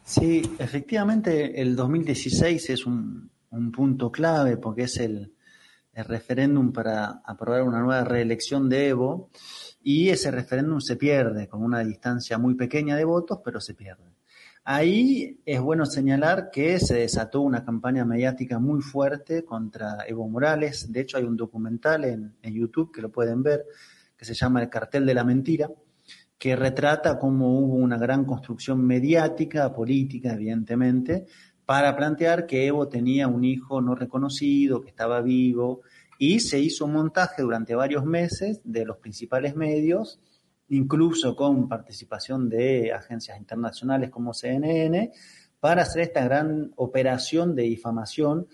Sí, 0.02 0.42
efectivamente 0.58 1.60
el 1.60 1.76
2016 1.76 2.70
es 2.70 2.86
un, 2.86 3.30
punto 3.74 4.10
clave 4.10 4.56
porque 4.56 4.84
es 4.84 4.96
el, 4.96 5.34
referéndum 5.94 6.72
para 6.72 7.20
aprobar 7.26 7.62
una 7.62 7.80
nueva 7.80 8.04
reelección 8.04 8.70
de 8.70 8.88
Evo 8.88 9.28
y 9.82 10.08
ese 10.08 10.30
referéndum 10.30 10.80
se 10.80 10.96
pierde 10.96 11.46
con 11.46 11.62
una 11.62 11.80
distancia 11.80 12.38
muy 12.38 12.54
pequeña 12.54 12.96
de 12.96 13.04
votos, 13.04 13.40
pero 13.44 13.60
se 13.60 13.74
pierde. 13.74 14.11
Ahí 14.64 15.40
es 15.44 15.60
bueno 15.60 15.84
señalar 15.86 16.52
que 16.52 16.78
se 16.78 16.94
desató 16.94 17.40
una 17.40 17.64
campaña 17.64 18.04
mediática 18.04 18.60
muy 18.60 18.80
fuerte 18.80 19.44
contra 19.44 20.06
Evo 20.06 20.28
Morales. 20.28 20.92
De 20.92 21.00
hecho, 21.00 21.16
hay 21.16 21.24
un 21.24 21.36
documental 21.36 22.04
en, 22.04 22.36
YouTube 22.42 22.92
que 22.92 23.02
lo 23.02 23.10
pueden 23.10 23.42
ver 23.42 23.64
que 24.16 24.24
se 24.24 24.34
llama 24.34 24.62
El 24.62 24.70
cartel 24.70 25.04
de 25.04 25.14
la 25.14 25.24
mentira, 25.24 25.68
que 26.38 26.54
retrata 26.54 27.18
cómo 27.18 27.58
hubo 27.58 27.74
una 27.74 27.98
gran 27.98 28.24
construcción 28.24 28.86
mediática, 28.86 29.72
política, 29.72 30.34
evidentemente, 30.34 31.26
para 31.64 31.96
plantear 31.96 32.46
que 32.46 32.64
Evo 32.64 32.86
tenía 32.86 33.26
un 33.26 33.44
hijo 33.44 33.80
no 33.80 33.96
reconocido, 33.96 34.80
que 34.80 34.90
estaba 34.90 35.22
vivo, 35.22 35.80
y 36.18 36.38
se 36.38 36.60
hizo 36.60 36.84
un 36.84 36.92
montaje 36.92 37.42
durante 37.42 37.74
varios 37.74 38.04
meses 38.04 38.60
de 38.62 38.84
los 38.84 38.98
principales 38.98 39.56
medios, 39.56 40.20
incluso 40.72 41.36
con 41.36 41.68
participación 41.68 42.48
de 42.48 42.92
agencias 42.92 43.38
internacionales 43.38 44.10
como 44.10 44.32
CNN, 44.32 45.12
para 45.60 45.82
hacer 45.82 46.02
esta 46.02 46.24
gran 46.24 46.72
operación 46.76 47.54
de 47.54 47.64
difamación 47.64 48.48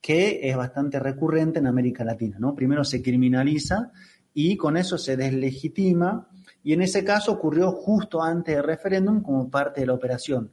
que 0.00 0.48
es 0.48 0.56
bastante 0.56 1.00
recurrente 1.00 1.58
en 1.58 1.66
América 1.66 2.04
Latina. 2.04 2.36
¿no? 2.38 2.54
Primero 2.54 2.84
se 2.84 3.02
criminaliza 3.02 3.90
y 4.32 4.56
con 4.56 4.76
eso 4.76 4.98
se 4.98 5.16
deslegitima 5.16 6.28
y 6.62 6.72
en 6.74 6.82
ese 6.82 7.04
caso 7.04 7.32
ocurrió 7.32 7.72
justo 7.72 8.22
antes 8.22 8.54
del 8.54 8.64
referéndum 8.64 9.22
como 9.22 9.50
parte 9.50 9.80
de 9.80 9.88
la 9.88 9.94
operación. 9.94 10.52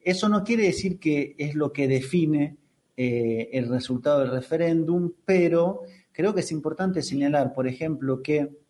Eso 0.00 0.28
no 0.28 0.44
quiere 0.44 0.64
decir 0.64 0.98
que 0.98 1.34
es 1.38 1.54
lo 1.54 1.72
que 1.72 1.88
define 1.88 2.58
eh, 2.96 3.48
el 3.52 3.68
resultado 3.68 4.20
del 4.20 4.30
referéndum, 4.30 5.12
pero 5.24 5.82
creo 6.12 6.34
que 6.34 6.40
es 6.40 6.52
importante 6.52 7.02
señalar, 7.02 7.54
por 7.54 7.66
ejemplo, 7.66 8.22
que 8.22 8.60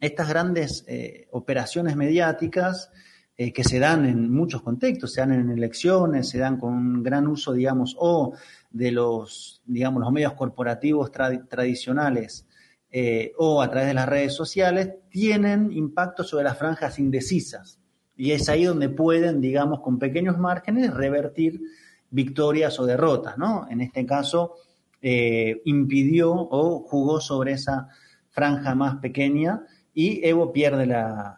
estas 0.00 0.28
grandes 0.28 0.84
eh, 0.88 1.28
operaciones 1.30 1.94
mediáticas 1.94 2.90
eh, 3.36 3.52
que 3.52 3.64
se 3.64 3.78
dan 3.78 4.06
en 4.06 4.32
muchos 4.32 4.62
contextos, 4.62 5.12
se 5.12 5.20
dan 5.20 5.32
en 5.32 5.50
elecciones, 5.50 6.28
se 6.28 6.38
dan 6.38 6.58
con 6.58 6.72
un 6.72 7.02
gran 7.02 7.26
uso, 7.26 7.52
digamos, 7.52 7.96
o 7.98 8.34
de 8.70 8.92
los, 8.92 9.62
digamos, 9.66 10.00
los 10.00 10.12
medios 10.12 10.32
corporativos 10.34 11.10
tradicionales 11.12 12.46
eh, 12.90 13.32
o 13.38 13.62
a 13.62 13.70
través 13.70 13.88
de 13.88 13.94
las 13.94 14.08
redes 14.08 14.34
sociales 14.34 14.90
tienen 15.10 15.70
impacto 15.70 16.24
sobre 16.24 16.44
las 16.44 16.58
franjas 16.58 16.98
indecisas. 16.98 17.78
Y 18.16 18.32
es 18.32 18.48
ahí 18.48 18.64
donde 18.64 18.88
pueden, 18.88 19.40
digamos, 19.40 19.80
con 19.80 19.98
pequeños 19.98 20.38
márgenes, 20.38 20.92
revertir 20.92 21.60
victorias 22.10 22.78
o 22.80 22.86
derrotas, 22.86 23.38
¿no? 23.38 23.66
En 23.70 23.80
este 23.80 24.04
caso, 24.04 24.56
impidió 25.00 26.32
o 26.32 26.80
jugó 26.80 27.20
sobre 27.20 27.52
esa 27.52 27.88
franja 28.28 28.74
más 28.74 28.96
pequeña 28.96 29.64
y 30.00 30.26
Evo 30.26 30.50
pierde 30.50 30.88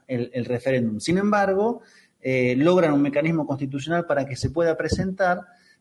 el, 0.07 0.44
referéndum. 0.44 1.01
Sin 1.01 1.18
embargo, 1.18 1.81
eh, 2.20 2.55
logran 2.57 2.92
un 2.92 3.03
mecanismo 3.03 3.44
constitucional 3.44 4.07
para 4.07 4.25
que 4.25 4.37
se 4.37 4.51
pueda 4.51 4.77
presentar, 4.77 5.40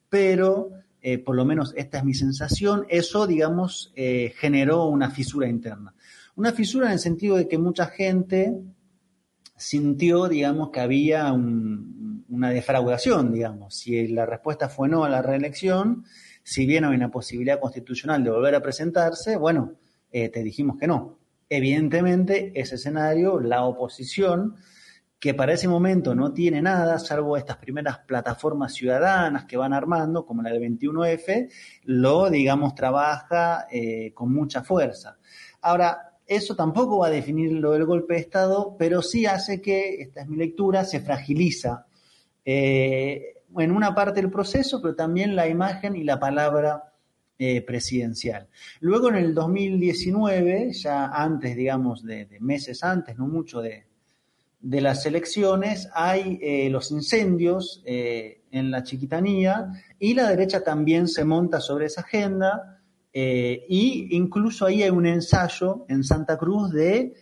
pero 0.09 0.71
eh, 0.99 1.19
por 1.19 1.35
lo 1.35 1.45
menos 1.45 1.75
esta 1.77 1.99
es 1.99 2.03
mi 2.03 2.15
sensación, 2.15 2.87
eso, 2.89 3.27
digamos, 3.27 3.93
eh, 3.95 4.33
generó 4.35 4.85
una 4.85 5.11
fisura 5.11 5.47
interna. 5.47 5.93
Una 6.35 6.53
fisura 6.53 6.87
en 6.87 6.93
el 6.93 6.99
sentido 6.99 7.35
de 7.35 7.47
que 7.47 7.59
mucha 7.59 7.85
gente 7.85 8.59
sintió, 9.55 10.27
digamos, 10.27 10.71
que 10.71 10.79
había 10.79 11.31
una 11.33 12.49
defraudación, 12.49 13.31
digamos. 13.31 13.75
Si 13.75 14.07
la 14.07 14.25
respuesta 14.25 14.69
fue 14.69 14.89
no 14.89 15.03
a 15.03 15.09
la 15.09 15.21
reelección, 15.21 16.03
si 16.41 16.65
bien 16.65 16.85
hay 16.85 16.95
una 16.95 17.11
posibilidad 17.11 17.59
constitucional 17.59 18.23
de 18.23 18.31
volver 18.31 18.55
a 18.55 18.63
presentarse, 18.63 19.35
bueno, 19.35 19.73
te 20.09 20.43
dijimos 20.43 20.77
que 20.79 20.87
no. 20.87 21.20
Evidentemente, 21.53 22.53
ese 22.55 22.75
escenario, 22.75 23.41
la 23.41 23.65
oposición, 23.65 24.55
que 25.19 25.33
para 25.33 25.51
ese 25.51 25.67
momento 25.67 26.15
no 26.15 26.31
tiene 26.31 26.61
nada, 26.61 26.97
salvo 26.97 27.35
estas 27.35 27.57
primeras 27.57 27.99
plataformas 27.99 28.73
ciudadanas 28.73 29.43
que 29.43 29.57
van 29.57 29.73
armando, 29.73 30.25
como 30.25 30.41
la 30.43 30.51
del 30.51 30.61
21F, 30.61 31.51
lo, 31.83 32.29
digamos, 32.29 32.73
trabaja 32.73 33.67
eh, 33.69 34.13
con 34.13 34.33
mucha 34.33 34.63
fuerza. 34.63 35.17
Ahora, 35.59 36.13
eso 36.25 36.55
tampoco 36.55 36.99
va 36.99 37.07
a 37.07 37.09
definir 37.09 37.51
lo 37.51 37.73
del 37.73 37.83
golpe 37.83 38.13
de 38.13 38.21
Estado, 38.21 38.77
pero 38.79 39.01
sí 39.01 39.25
hace 39.25 39.61
que, 39.61 39.95
esta 39.95 40.21
es 40.21 40.29
mi 40.29 40.37
lectura, 40.37 40.85
se 40.85 41.01
fragiliza 41.01 41.85
eh, 42.45 43.41
en 43.57 43.71
una 43.71 43.93
parte 43.93 44.21
del 44.21 44.31
proceso, 44.31 44.81
pero 44.81 44.95
también 44.95 45.35
la 45.35 45.49
imagen 45.49 45.97
y 45.97 46.05
la 46.05 46.17
palabra 46.17 46.90
eh, 47.43 47.63
presidencial. 47.63 48.47
Luego 48.81 49.09
en 49.09 49.15
el 49.15 49.33
2019, 49.33 50.73
ya 50.73 51.07
antes, 51.07 51.55
digamos, 51.55 52.05
de 52.05 52.37
meses 52.39 52.83
antes, 52.83 53.17
no 53.17 53.27
mucho 53.27 53.63
de, 53.63 53.85
de 54.59 54.79
las 54.79 55.07
elecciones 55.07 55.89
hay 55.95 56.37
eh, 56.39 56.69
los 56.69 56.91
incendios 56.91 57.81
eh, 57.83 58.43
en 58.51 58.69
la 58.69 58.83
chiquitanía 58.83 59.71
y 59.97 60.13
la 60.13 60.29
derecha 60.29 60.63
también 60.63 61.07
se 61.07 61.25
monta 61.25 61.59
sobre 61.59 61.87
esa 61.87 62.01
agenda 62.01 62.79
e 63.11 63.65
incluso 64.11 64.67
ahí 64.67 64.83
hay 64.83 64.91
un 64.91 65.07
ensayo 65.07 65.83
en 65.89 66.03
Santa 66.03 66.37
Cruz 66.37 66.71
de 66.71 67.15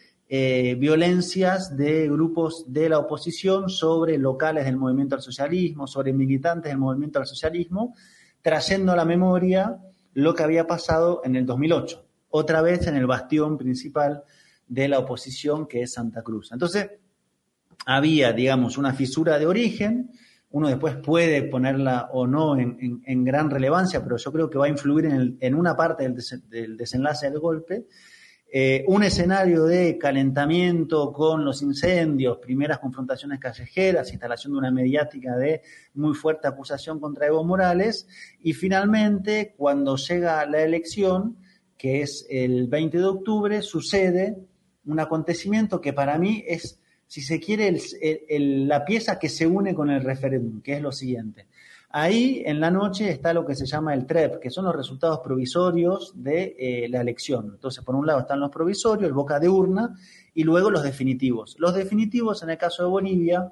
violencias 0.77 1.77
de 1.77 2.09
grupos 2.09 2.65
de 2.67 2.89
la 2.89 2.99
oposición 2.99 3.69
sobre 3.69 4.17
locales 4.17 4.65
del 4.65 4.75
movimiento 4.75 5.15
al 5.15 5.21
socialismo, 5.21 5.87
sobre 5.87 6.11
militantes 6.11 6.73
del 6.73 6.77
movimiento 6.77 7.19
al 7.19 7.25
socialismo, 7.25 7.95
trayendo 8.41 8.91
a 8.91 8.97
la 8.97 9.05
memoria 9.05 9.79
lo 10.13 10.33
que 10.33 10.43
había 10.43 10.67
pasado 10.67 11.21
en 11.23 11.35
el 11.35 11.45
2008, 11.45 12.05
otra 12.29 12.61
vez 12.61 12.87
en 12.87 12.95
el 12.95 13.07
bastión 13.07 13.57
principal 13.57 14.23
de 14.67 14.87
la 14.87 14.99
oposición 14.99 15.67
que 15.67 15.81
es 15.81 15.93
Santa 15.93 16.21
Cruz. 16.21 16.51
Entonces, 16.51 16.91
había, 17.85 18.33
digamos, 18.33 18.77
una 18.77 18.93
fisura 18.93 19.39
de 19.39 19.47
origen, 19.47 20.11
uno 20.51 20.67
después 20.67 20.95
puede 20.95 21.43
ponerla 21.43 22.09
o 22.11 22.25
no 22.25 22.57
en, 22.57 23.23
gran 23.23 23.49
relevancia, 23.49 24.03
pero 24.03 24.17
yo 24.17 24.31
creo 24.31 24.49
que 24.49 24.57
va 24.57 24.65
a 24.65 24.69
influir 24.69 25.05
en, 25.05 25.55
una 25.55 25.75
parte 25.75 26.09
del, 26.09 26.77
desenlace 26.77 27.29
del 27.29 27.39
golpe. 27.39 27.85
Eh, 28.51 28.83
un 28.87 29.03
escenario 29.03 29.65
de 29.65 29.99
calentamiento 29.99 31.13
con 31.13 31.45
los 31.45 31.61
incendios, 31.61 32.39
primeras 32.39 32.79
confrontaciones 32.79 33.39
callejeras, 33.39 34.11
instalación 34.11 34.53
de 34.53 34.59
una 34.59 34.71
mediática 34.71 35.37
de 35.37 35.61
muy 35.93 36.15
fuerte 36.15 36.47
acusación 36.47 36.99
contra 36.99 37.27
Evo 37.27 37.43
Morales, 37.43 38.07
y 38.41 38.53
finalmente, 38.53 39.53
cuando 39.55 39.97
llega 39.97 40.45
la 40.47 40.63
elección, 40.63 41.37
que 41.77 42.01
es 42.01 42.25
el 42.29 42.67
20 42.67 42.97
de 42.97 43.05
octubre, 43.05 43.61
sucede 43.61 44.37
un 44.85 44.99
acontecimiento 44.99 45.79
que 45.79 45.93
para 45.93 46.17
mí 46.17 46.43
es 46.47 46.79
si 47.09 47.21
se 47.21 47.39
quiere, 47.39 47.75
la 48.37 48.85
pieza 48.85 49.17
que 49.17 49.29
se 49.29 49.47
une 49.47 49.73
con 49.73 49.89
el 49.89 50.03
referéndum, 50.03 50.61
que 50.61 50.73
es 50.73 50.81
lo 50.81 50.91
siguiente. 50.91 51.47
Ahí 51.91 52.43
en 52.45 52.59
la 52.59 52.69
noche 52.69 53.09
está 53.09 53.33
lo 53.33 53.43
que 53.45 53.55
se 53.55 53.65
llama 53.65 53.95
el 53.95 54.05
TREP, 54.05 54.39
que 54.39 54.51
son 54.51 54.65
los 54.65 54.75
resultados 54.75 55.21
provisorios 55.23 56.13
de 56.15 56.55
eh, 56.59 56.87
la 56.87 57.01
elección. 57.01 57.53
Entonces, 57.55 57.83
por 57.83 57.95
un 57.95 58.05
lado 58.05 58.19
están 58.19 58.39
los 58.39 58.51
provisorios, 58.51 59.07
el 59.07 59.13
boca 59.13 59.39
de 59.39 59.49
urna, 59.49 59.95
y 60.35 60.43
luego 60.43 60.69
los 60.69 60.83
definitivos. 60.83 61.55
Los 61.57 61.73
definitivos, 61.73 62.43
en 62.43 62.51
el 62.51 62.57
caso 62.59 62.83
de 62.83 62.89
Bolivia, 62.89 63.51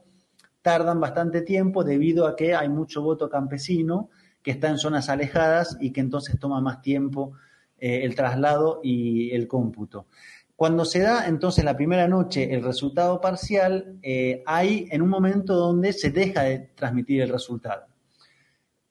tardan 0.62 1.00
bastante 1.00 1.41
tiempo 1.41 1.84
debido 1.84 2.28
a 2.28 2.36
que 2.36 2.54
hay 2.54 2.69
mucho 2.69 3.02
voto 3.02 3.28
campesino 3.28 4.10
que 4.43 4.52
está 4.52 4.69
en 4.69 4.78
zonas 4.78 5.10
alejadas 5.10 5.76
y 5.80 5.91
que 5.91 6.02
entonces 6.02 6.39
toma 6.39 6.62
más 6.62 6.82
tiempo 6.82 7.34
eh, 7.80 8.02
el 8.04 8.15
traslado 8.15 8.82
y 8.84 9.32
el 9.32 9.47
cómputo. 9.47 10.08
Cuando 10.56 10.86
se 10.86 11.00
da 11.00 11.28
entonces 11.28 11.63
la 11.63 11.76
primera 11.76 12.08
noche 12.08 12.54
el 12.54 12.63
resultado 12.63 13.19
parcial, 13.19 13.97
eh, 14.02 14.43
hay 14.45 14.88
en 14.91 15.02
un 15.02 15.10
momento 15.10 15.56
donde 15.56 15.91
se 15.93 16.12
deja 16.12 16.43
de 16.43 16.60
transmitir 16.76 17.21
el 17.21 17.30
resultado. 17.30 17.86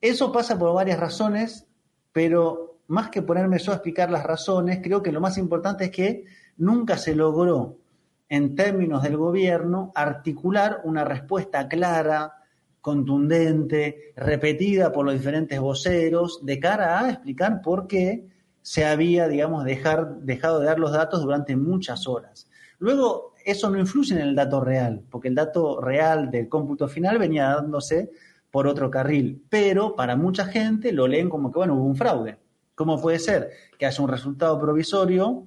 Eso 0.00 0.32
pasa 0.32 0.59
por 0.59 0.74
varias 0.74 1.00
razones, 1.00 1.66
pero 2.12 2.80
más 2.88 3.11
que 3.11 3.22
ponerme 3.22 3.59
yo 3.59 3.72
a 3.72 3.76
explicar 3.76 4.11
las 4.11 4.24
razones, 4.24 4.80
creo 4.82 5.02
que 5.02 5.12
lo 5.12 5.20
más 5.20 5.38
importante 5.38 5.87
es 5.87 5.90
que 5.90 6.24
nunca 6.56 6.96
se 6.96 7.14
logró, 7.14 7.78
en 8.28 8.54
términos 8.56 9.02
del 9.02 9.16
gobierno, 9.16 9.92
articular 9.94 10.80
una 10.85 11.04
respuesta 11.04 11.68
clara, 11.68 12.35
contundente, 12.80 14.12
repetida 14.16 14.92
por 14.92 15.04
los 15.04 15.14
diferentes 15.14 15.59
voceros, 15.59 16.44
de 16.44 16.61
cara 16.61 17.00
a 17.00 17.11
explicar 17.11 17.61
por 17.61 17.87
qué 17.87 18.28
se 18.62 18.85
había, 18.85 19.28
digamos, 19.28 19.64
dejar, 19.64 20.18
dejado 20.20 20.61
de 20.61 20.66
dar 20.66 20.78
los 20.78 20.92
datos 20.92 21.22
durante 21.22 21.56
muchas 21.56 22.06
horas. 22.06 22.48
Luego, 22.78 23.35
eso 23.44 23.70
no 23.70 23.78
influye 23.78 24.14
en 24.14 24.20
el 24.20 24.35
dato 24.35 24.61
real, 24.61 25.02
porque 25.09 25.28
el 25.28 25.35
dato 25.35 25.80
real 25.80 26.30
del 26.30 26.48
cómputo 26.48 26.88
final 26.88 27.18
venía 27.18 27.48
dándose 27.48 28.11
por 28.57 28.69
otro 28.69 28.90
carril, 28.90 29.45
pero 29.51 29.95
para 29.95 30.16
mucha 30.16 30.47
gente 30.47 30.90
lo 30.90 31.07
leen 31.07 31.29
como 31.29 31.53
que, 31.53 31.59
bueno, 31.59 31.75
hubo 31.75 31.85
un 31.85 31.95
fraude. 31.95 32.38
¿Cómo 32.75 32.99
puede 32.99 33.19
ser 33.19 33.51
que 33.79 33.85
haya 33.85 34.03
un 34.03 34.09
resultado 34.09 34.59
provisorio 34.59 35.45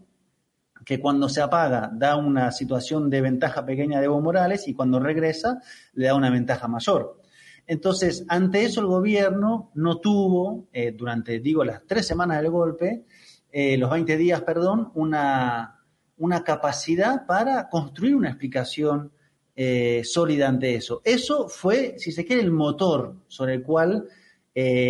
que 0.86 1.00
cuando 1.00 1.28
se 1.28 1.41
apaga 1.41 1.89
da 1.91 2.17
una 2.17 2.52
situación 2.52 3.10
de 3.10 3.22
ventaja 3.22 3.65
pequeña 3.65 3.98
de 3.98 4.06
Evo 4.06 4.22
Morales 4.22 4.67
y 4.67 4.76
cuando 4.76 5.00
regresa 5.00 5.60
le 5.93 6.06
da 6.06 6.13
una 6.13 6.30
ventaja 6.30 6.67
mayor? 6.67 7.19
Entonces, 7.65 8.26
ante 8.28 8.63
eso 8.63 8.80
el 8.82 8.86
gobierno 8.86 9.72
no 9.74 9.98
tuvo, 9.98 10.67
eh, 10.72 10.91
durante, 10.91 11.39
digo, 11.39 11.65
las 11.65 11.88
tres 11.88 12.06
semanas 12.06 12.39
del 12.39 12.52
golpe, 12.52 13.06
eh, 13.52 13.76
los 13.80 13.89
20 13.89 14.17
días, 14.17 14.43
perdón, 14.43 14.91
una, 14.93 15.82
una, 16.17 16.43
capacidad 16.43 17.26
para 17.26 17.69
construir 17.69 18.15
una 18.15 18.30
explicación 18.30 19.13
eh, 19.62 20.04
sólida 20.06 20.48
ante 20.48 20.74
eso. 20.74 21.02
Eso 21.04 21.50
fue, 21.50 21.95
si 21.98 22.13
se 22.13 22.24
quiere, 22.26 22.41
el 22.41 22.52
motor 22.52 23.15
sobre 23.28 23.56
el 23.56 23.63
cual, 23.63 24.08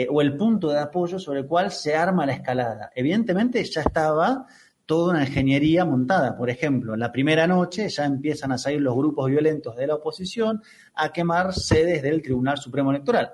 o 0.09 0.21
el 0.21 0.35
punto 0.35 0.69
de 0.69 0.79
apoyo 0.79 1.19
sobre 1.19 1.41
el 1.41 1.45
cual 1.45 1.71
se 1.71 1.95
arma 1.95 2.25
la 2.25 2.33
escalada. 2.33 2.89
Evidentemente 2.95 3.63
ya 3.63 3.81
estaba 3.81 4.47
toda 4.89 5.11
una 5.11 5.23
ingeniería 5.23 5.85
montada. 5.85 6.35
Por 6.35 6.49
ejemplo, 6.49 6.95
la 6.95 7.11
primera 7.11 7.45
noche 7.45 7.87
ya 7.89 8.05
empiezan 8.05 8.51
a 8.51 8.57
salir 8.57 8.81
los 8.81 8.95
grupos 8.95 9.29
violentos 9.29 9.75
de 9.75 9.85
la 9.85 9.93
oposición 9.93 10.63
a 10.95 11.13
quemar 11.13 11.53
sedes 11.53 12.01
del 12.01 12.23
Tribunal 12.23 12.57
Supremo 12.57 12.89
Electoral. 12.89 13.33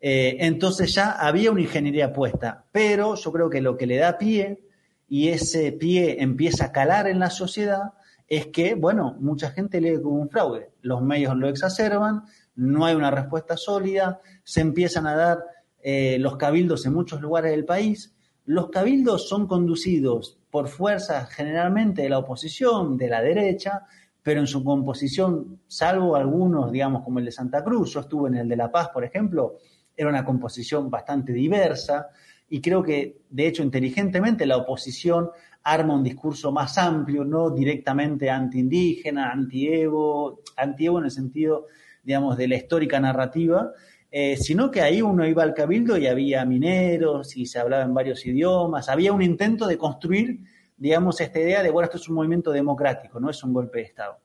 Eh, 0.00 0.36
entonces 0.40 0.94
ya 0.94 1.12
había 1.12 1.50
una 1.50 1.62
ingeniería 1.62 2.12
puesta, 2.12 2.66
pero 2.70 3.14
yo 3.14 3.32
creo 3.32 3.48
que 3.48 3.62
lo 3.62 3.76
que 3.76 3.86
le 3.86 3.96
da 3.96 4.18
pie 4.18 4.62
y 5.08 5.28
ese 5.28 5.72
pie 5.72 6.22
empieza 6.22 6.66
a 6.66 6.72
calar 6.72 7.08
en 7.08 7.18
la 7.18 7.30
sociedad 7.30 7.94
es 8.28 8.48
que, 8.48 8.74
bueno, 8.74 9.16
mucha 9.20 9.50
gente 9.50 9.80
lee 9.80 10.00
como 10.02 10.16
un 10.16 10.28
fraude. 10.28 10.70
Los 10.82 11.02
medios 11.02 11.34
lo 11.36 11.48
exacerban, 11.48 12.24
no 12.54 12.84
hay 12.84 12.94
una 12.94 13.10
respuesta 13.10 13.56
sólida, 13.56 14.20
se 14.44 14.60
empiezan 14.60 15.06
a 15.06 15.16
dar 15.16 15.44
eh, 15.80 16.18
los 16.18 16.36
cabildos 16.36 16.84
en 16.84 16.92
muchos 16.92 17.20
lugares 17.20 17.52
del 17.52 17.64
país. 17.64 18.14
Los 18.44 18.68
cabildos 18.68 19.28
son 19.28 19.46
conducidos 19.46 20.38
por 20.50 20.68
fuerzas 20.68 21.30
generalmente 21.30 22.02
de 22.02 22.08
la 22.10 22.18
oposición, 22.18 22.96
de 22.96 23.08
la 23.08 23.22
derecha, 23.22 23.86
pero 24.22 24.40
en 24.40 24.46
su 24.46 24.62
composición, 24.62 25.60
salvo 25.66 26.14
algunos, 26.14 26.70
digamos, 26.70 27.02
como 27.02 27.18
el 27.18 27.24
de 27.24 27.32
Santa 27.32 27.64
Cruz, 27.64 27.94
yo 27.94 28.00
estuve 28.00 28.28
en 28.28 28.36
el 28.36 28.48
de 28.48 28.56
La 28.56 28.70
Paz, 28.70 28.90
por 28.92 29.04
ejemplo, 29.04 29.56
era 29.96 30.10
una 30.10 30.24
composición 30.24 30.90
bastante 30.90 31.32
diversa 31.32 32.08
y 32.48 32.60
creo 32.60 32.82
que, 32.82 33.22
de 33.30 33.46
hecho, 33.46 33.62
inteligentemente 33.62 34.46
la 34.46 34.56
oposición 34.56 35.30
arma 35.72 35.94
un 35.94 36.02
discurso 36.02 36.50
más 36.50 36.78
amplio, 36.78 37.24
no 37.24 37.50
directamente 37.50 38.30
anti-indígena, 38.30 39.30
anti-evo, 39.30 40.40
anti-evo 40.56 40.98
en 40.98 41.04
el 41.04 41.10
sentido, 41.10 41.66
digamos, 42.02 42.36
de 42.36 42.48
la 42.48 42.56
histórica 42.56 42.98
narrativa, 42.98 43.72
eh, 44.10 44.36
sino 44.38 44.70
que 44.70 44.80
ahí 44.80 45.02
uno 45.02 45.26
iba 45.26 45.42
al 45.42 45.52
cabildo 45.52 45.98
y 45.98 46.06
había 46.06 46.44
mineros 46.46 47.36
y 47.36 47.44
se 47.44 47.58
hablaba 47.58 47.84
en 47.84 47.92
varios 47.92 48.24
idiomas, 48.24 48.88
había 48.88 49.12
un 49.12 49.20
intento 49.20 49.66
de 49.66 49.76
construir, 49.76 50.40
digamos, 50.76 51.20
esta 51.20 51.38
idea 51.38 51.62
de, 51.62 51.70
bueno, 51.70 51.84
esto 51.84 51.98
es 51.98 52.08
un 52.08 52.14
movimiento 52.14 52.50
democrático, 52.50 53.20
no 53.20 53.28
es 53.28 53.42
un 53.44 53.52
golpe 53.52 53.80
de 53.80 53.84
Estado. 53.84 54.18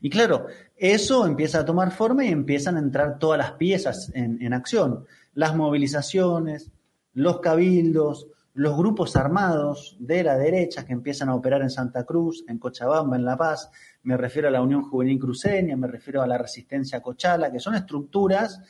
Y 0.00 0.08
claro, 0.08 0.46
eso 0.76 1.26
empieza 1.26 1.60
a 1.60 1.64
tomar 1.66 1.90
forma 1.90 2.24
y 2.24 2.28
empiezan 2.28 2.76
a 2.76 2.80
entrar 2.80 3.18
todas 3.18 3.38
las 3.38 3.52
piezas 3.52 4.10
en, 4.14 4.40
en 4.40 4.54
acción, 4.54 5.04
las 5.34 5.54
movilizaciones, 5.54 6.70
los 7.12 7.40
cabildos, 7.40 8.28
los 8.54 8.76
grupos 8.76 9.16
armados 9.16 9.96
de 10.00 10.24
la 10.24 10.36
derecha 10.36 10.84
que 10.84 10.92
empiezan 10.92 11.28
a 11.28 11.34
operar 11.34 11.62
en 11.62 11.70
Santa 11.70 12.04
Cruz, 12.04 12.44
en 12.48 12.58
Cochabamba, 12.58 13.16
en 13.16 13.24
La 13.24 13.36
Paz, 13.36 13.70
me 14.02 14.16
refiero 14.16 14.48
a 14.48 14.50
la 14.50 14.62
Unión 14.62 14.82
Juvenil 14.82 15.20
Cruceña, 15.20 15.76
me 15.76 15.86
refiero 15.86 16.22
a 16.22 16.26
la 16.26 16.38
Resistencia 16.38 17.00
Cochala, 17.00 17.52
que 17.52 17.60
son 17.60 17.74
estructuras 17.74 18.60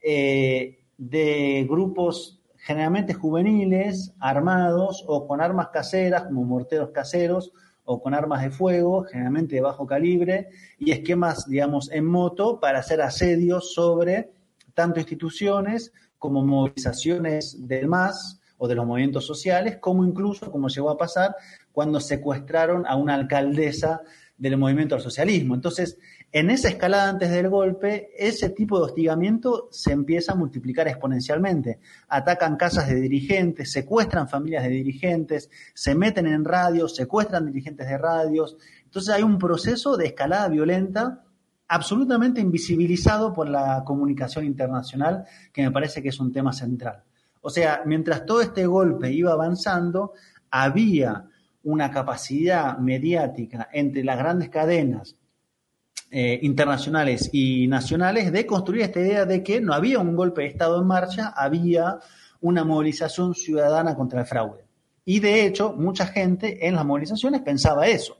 eh, 0.00 0.80
de 0.96 1.66
grupos 1.68 2.40
generalmente 2.56 3.14
juveniles, 3.14 4.12
armados 4.18 5.04
o 5.06 5.26
con 5.26 5.40
armas 5.40 5.68
caseras, 5.68 6.24
como 6.24 6.44
morteros 6.44 6.90
caseros, 6.90 7.52
o 7.84 8.02
con 8.02 8.12
armas 8.12 8.42
de 8.42 8.50
fuego, 8.50 9.04
generalmente 9.04 9.54
de 9.54 9.62
bajo 9.62 9.86
calibre, 9.86 10.48
y 10.78 10.90
esquemas, 10.90 11.46
digamos, 11.48 11.90
en 11.90 12.04
moto 12.04 12.60
para 12.60 12.80
hacer 12.80 13.00
asedios 13.00 13.72
sobre 13.72 14.30
tanto 14.74 15.00
instituciones 15.00 15.92
como 16.18 16.44
movilizaciones 16.44 17.66
del 17.66 17.88
MAS 17.88 18.37
o 18.58 18.68
de 18.68 18.74
los 18.74 18.86
movimientos 18.86 19.26
sociales, 19.26 19.78
como 19.80 20.04
incluso, 20.04 20.50
como 20.50 20.68
llegó 20.68 20.90
a 20.90 20.98
pasar, 20.98 21.34
cuando 21.72 22.00
secuestraron 22.00 22.86
a 22.86 22.96
una 22.96 23.14
alcaldesa 23.14 24.02
del 24.36 24.56
movimiento 24.56 24.94
al 24.94 25.00
socialismo. 25.00 25.54
Entonces, 25.54 25.98
en 26.30 26.50
esa 26.50 26.68
escalada 26.68 27.08
antes 27.08 27.30
del 27.30 27.48
golpe, 27.48 28.10
ese 28.16 28.50
tipo 28.50 28.78
de 28.78 28.84
hostigamiento 28.84 29.68
se 29.70 29.92
empieza 29.92 30.32
a 30.32 30.36
multiplicar 30.36 30.86
exponencialmente. 30.86 31.80
Atacan 32.08 32.56
casas 32.56 32.88
de 32.88 33.00
dirigentes, 33.00 33.72
secuestran 33.72 34.28
familias 34.28 34.64
de 34.64 34.70
dirigentes, 34.70 35.50
se 35.74 35.94
meten 35.94 36.26
en 36.26 36.44
radios, 36.44 36.94
secuestran 36.94 37.46
dirigentes 37.46 37.88
de 37.88 37.96
radios. 37.96 38.58
Entonces 38.84 39.14
hay 39.14 39.22
un 39.22 39.38
proceso 39.38 39.96
de 39.96 40.06
escalada 40.06 40.48
violenta 40.48 41.24
absolutamente 41.66 42.40
invisibilizado 42.40 43.32
por 43.32 43.48
la 43.48 43.82
comunicación 43.84 44.44
internacional, 44.44 45.24
que 45.52 45.62
me 45.62 45.70
parece 45.70 46.02
que 46.02 46.08
es 46.08 46.20
un 46.20 46.32
tema 46.32 46.52
central. 46.52 47.04
O 47.40 47.50
sea, 47.50 47.82
mientras 47.84 48.26
todo 48.26 48.40
este 48.40 48.66
golpe 48.66 49.12
iba 49.12 49.32
avanzando, 49.32 50.12
había 50.50 51.24
una 51.62 51.90
capacidad 51.90 52.78
mediática 52.78 53.68
entre 53.72 54.04
las 54.04 54.18
grandes 54.18 54.48
cadenas 54.48 55.16
eh, 56.10 56.38
internacionales 56.42 57.28
y 57.32 57.66
nacionales 57.66 58.32
de 58.32 58.46
construir 58.46 58.82
esta 58.82 59.00
idea 59.00 59.26
de 59.26 59.42
que 59.42 59.60
no 59.60 59.74
había 59.74 59.98
un 59.98 60.16
golpe 60.16 60.42
de 60.42 60.48
Estado 60.48 60.80
en 60.80 60.86
marcha, 60.86 61.28
había 61.36 61.98
una 62.40 62.64
movilización 62.64 63.34
ciudadana 63.34 63.94
contra 63.94 64.20
el 64.20 64.26
fraude. 64.26 64.64
Y 65.04 65.20
de 65.20 65.44
hecho, 65.44 65.74
mucha 65.74 66.06
gente 66.06 66.66
en 66.66 66.76
las 66.76 66.84
movilizaciones 66.84 67.42
pensaba 67.42 67.86
eso 67.86 68.16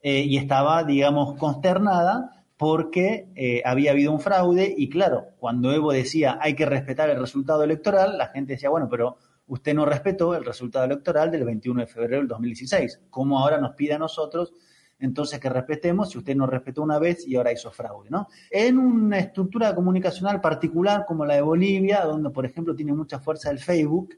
eh, 0.00 0.20
y 0.20 0.36
estaba, 0.36 0.84
digamos, 0.84 1.36
consternada 1.36 2.37
porque 2.58 3.28
eh, 3.36 3.62
había 3.64 3.92
habido 3.92 4.12
un 4.12 4.20
fraude 4.20 4.74
y 4.76 4.90
claro, 4.90 5.28
cuando 5.38 5.72
Evo 5.72 5.92
decía 5.92 6.38
hay 6.42 6.54
que 6.54 6.66
respetar 6.66 7.08
el 7.08 7.20
resultado 7.20 7.62
electoral, 7.62 8.18
la 8.18 8.26
gente 8.26 8.54
decía, 8.54 8.68
bueno, 8.68 8.88
pero 8.90 9.16
usted 9.46 9.74
no 9.74 9.86
respetó 9.86 10.34
el 10.34 10.44
resultado 10.44 10.84
electoral 10.84 11.30
del 11.30 11.44
21 11.44 11.80
de 11.80 11.86
febrero 11.86 12.16
del 12.18 12.28
2016, 12.28 13.00
¿cómo 13.08 13.38
ahora 13.38 13.58
nos 13.58 13.74
pide 13.74 13.94
a 13.94 13.98
nosotros 13.98 14.52
entonces 14.98 15.38
que 15.38 15.48
respetemos 15.48 16.10
si 16.10 16.18
usted 16.18 16.34
no 16.34 16.48
respetó 16.48 16.82
una 16.82 16.98
vez 16.98 17.26
y 17.26 17.36
ahora 17.36 17.52
hizo 17.52 17.70
fraude, 17.70 18.10
¿no? 18.10 18.26
En 18.50 18.78
una 18.78 19.20
estructura 19.20 19.72
comunicacional 19.72 20.40
particular 20.40 21.04
como 21.06 21.24
la 21.24 21.36
de 21.36 21.42
Bolivia, 21.42 22.04
donde 22.04 22.30
por 22.30 22.44
ejemplo 22.44 22.74
tiene 22.74 22.92
mucha 22.92 23.20
fuerza 23.20 23.50
el 23.52 23.60
Facebook, 23.60 24.16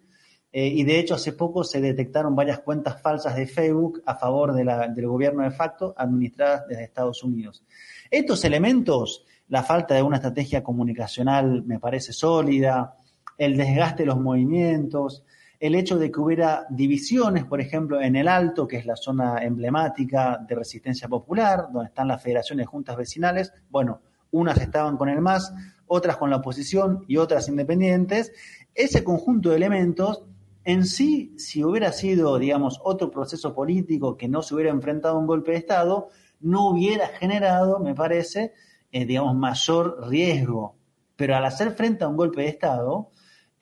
eh, 0.52 0.66
y 0.66 0.82
de 0.82 0.98
hecho 0.98 1.14
hace 1.14 1.32
poco 1.32 1.62
se 1.62 1.80
detectaron 1.80 2.34
varias 2.34 2.60
cuentas 2.60 3.00
falsas 3.00 3.36
de 3.36 3.46
Facebook 3.46 4.02
a 4.04 4.16
favor 4.16 4.52
del 4.52 5.06
gobierno 5.06 5.44
de 5.44 5.52
facto 5.52 5.94
administradas 5.96 6.66
desde 6.66 6.84
Estados 6.84 7.22
Unidos. 7.22 7.62
Estos 8.10 8.44
elementos, 8.44 9.24
la 9.48 9.62
falta 9.62 9.94
de 9.94 10.02
una 10.02 10.16
estrategia 10.16 10.64
comunicacional 10.64 11.62
me 11.64 11.78
parece 11.78 12.12
sólida, 12.12 12.96
el 13.38 13.56
desgaste 13.56 14.02
de 14.02 14.08
los 14.08 14.20
movimientos, 14.20 15.24
el 15.60 15.74
hecho 15.74 15.98
de 15.98 16.10
que 16.10 16.20
hubiera 16.20 16.66
divisiones, 16.70 17.44
por 17.44 17.60
ejemplo, 17.60 18.00
en 18.00 18.16
el 18.16 18.28
Alto, 18.28 18.66
que 18.66 18.78
es 18.78 18.86
la 18.86 18.96
zona 18.96 19.44
emblemática 19.44 20.38
de 20.38 20.54
resistencia 20.54 21.06
popular, 21.06 21.68
donde 21.72 21.88
están 21.88 22.08
las 22.08 22.22
federaciones 22.22 22.66
juntas 22.66 22.96
vecinales, 22.96 23.52
bueno, 23.68 24.00
unas 24.32 24.58
estaban 24.58 24.96
con 24.96 25.08
el 25.08 25.20
MAS, 25.20 25.52
otras 25.86 26.16
con 26.16 26.30
la 26.30 26.36
oposición 26.36 27.04
y 27.06 27.16
otras 27.16 27.48
independientes. 27.48 28.32
Ese 28.74 29.04
conjunto 29.04 29.50
de 29.50 29.56
elementos 29.56 30.24
en 30.64 30.84
sí, 30.84 31.34
si 31.36 31.64
hubiera 31.64 31.92
sido, 31.92 32.38
digamos, 32.38 32.80
otro 32.82 33.10
proceso 33.10 33.54
político 33.54 34.16
que 34.16 34.28
no 34.28 34.42
se 34.42 34.54
hubiera 34.54 34.70
enfrentado 34.70 35.16
a 35.16 35.18
un 35.18 35.26
golpe 35.26 35.52
de 35.52 35.58
Estado, 35.58 36.08
no 36.40 36.70
hubiera 36.70 37.08
generado, 37.08 37.78
me 37.78 37.94
parece, 37.94 38.52
eh, 38.90 39.04
digamos, 39.04 39.34
mayor 39.36 40.08
riesgo. 40.08 40.76
Pero 41.16 41.36
al 41.36 41.44
hacer 41.44 41.72
frente 41.72 42.04
a 42.04 42.08
un 42.08 42.16
golpe 42.16 42.42
de 42.42 42.48
Estado, 42.48 43.10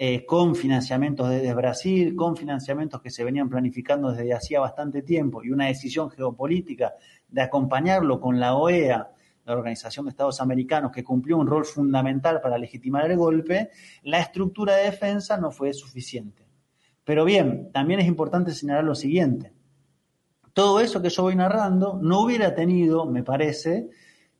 eh, 0.01 0.25
con 0.25 0.55
financiamientos 0.55 1.29
desde 1.29 1.53
Brasil, 1.55 2.15
con 2.15 2.37
financiamientos 2.37 3.03
que 3.03 3.11
se 3.11 3.25
venían 3.25 3.49
planificando 3.49 4.13
desde 4.13 4.33
hacía 4.33 4.61
bastante 4.61 5.03
tiempo 5.03 5.43
y 5.43 5.51
una 5.51 5.67
decisión 5.67 6.09
geopolítica 6.09 6.95
de 7.27 7.43
acompañarlo 7.43 8.21
con 8.21 8.39
la 8.39 8.55
OEA, 8.55 9.11
la 9.45 9.53
Organización 9.53 10.05
de 10.05 10.11
Estados 10.11 10.41
Americanos, 10.41 10.93
que 10.93 11.03
cumplió 11.03 11.37
un 11.37 11.49
rol 11.49 11.65
fundamental 11.65 12.41
para 12.41 12.59
legitimar 12.59 13.11
el 13.11 13.17
golpe, 13.17 13.71
la 14.03 14.21
estructura 14.21 14.77
de 14.77 14.85
defensa 14.85 15.37
no 15.37 15.51
fue 15.51 15.73
suficiente. 15.73 16.47
Pero 17.03 17.25
bien, 17.25 17.73
también 17.73 17.99
es 17.99 18.07
importante 18.07 18.53
señalar 18.53 18.85
lo 18.85 18.95
siguiente. 18.95 19.53
Todo 20.59 20.81
eso 20.81 21.01
que 21.01 21.09
yo 21.09 21.23
voy 21.23 21.37
narrando 21.37 22.01
no 22.03 22.21
hubiera 22.21 22.53
tenido, 22.53 23.07
me 23.07 23.23
parece, 23.23 23.91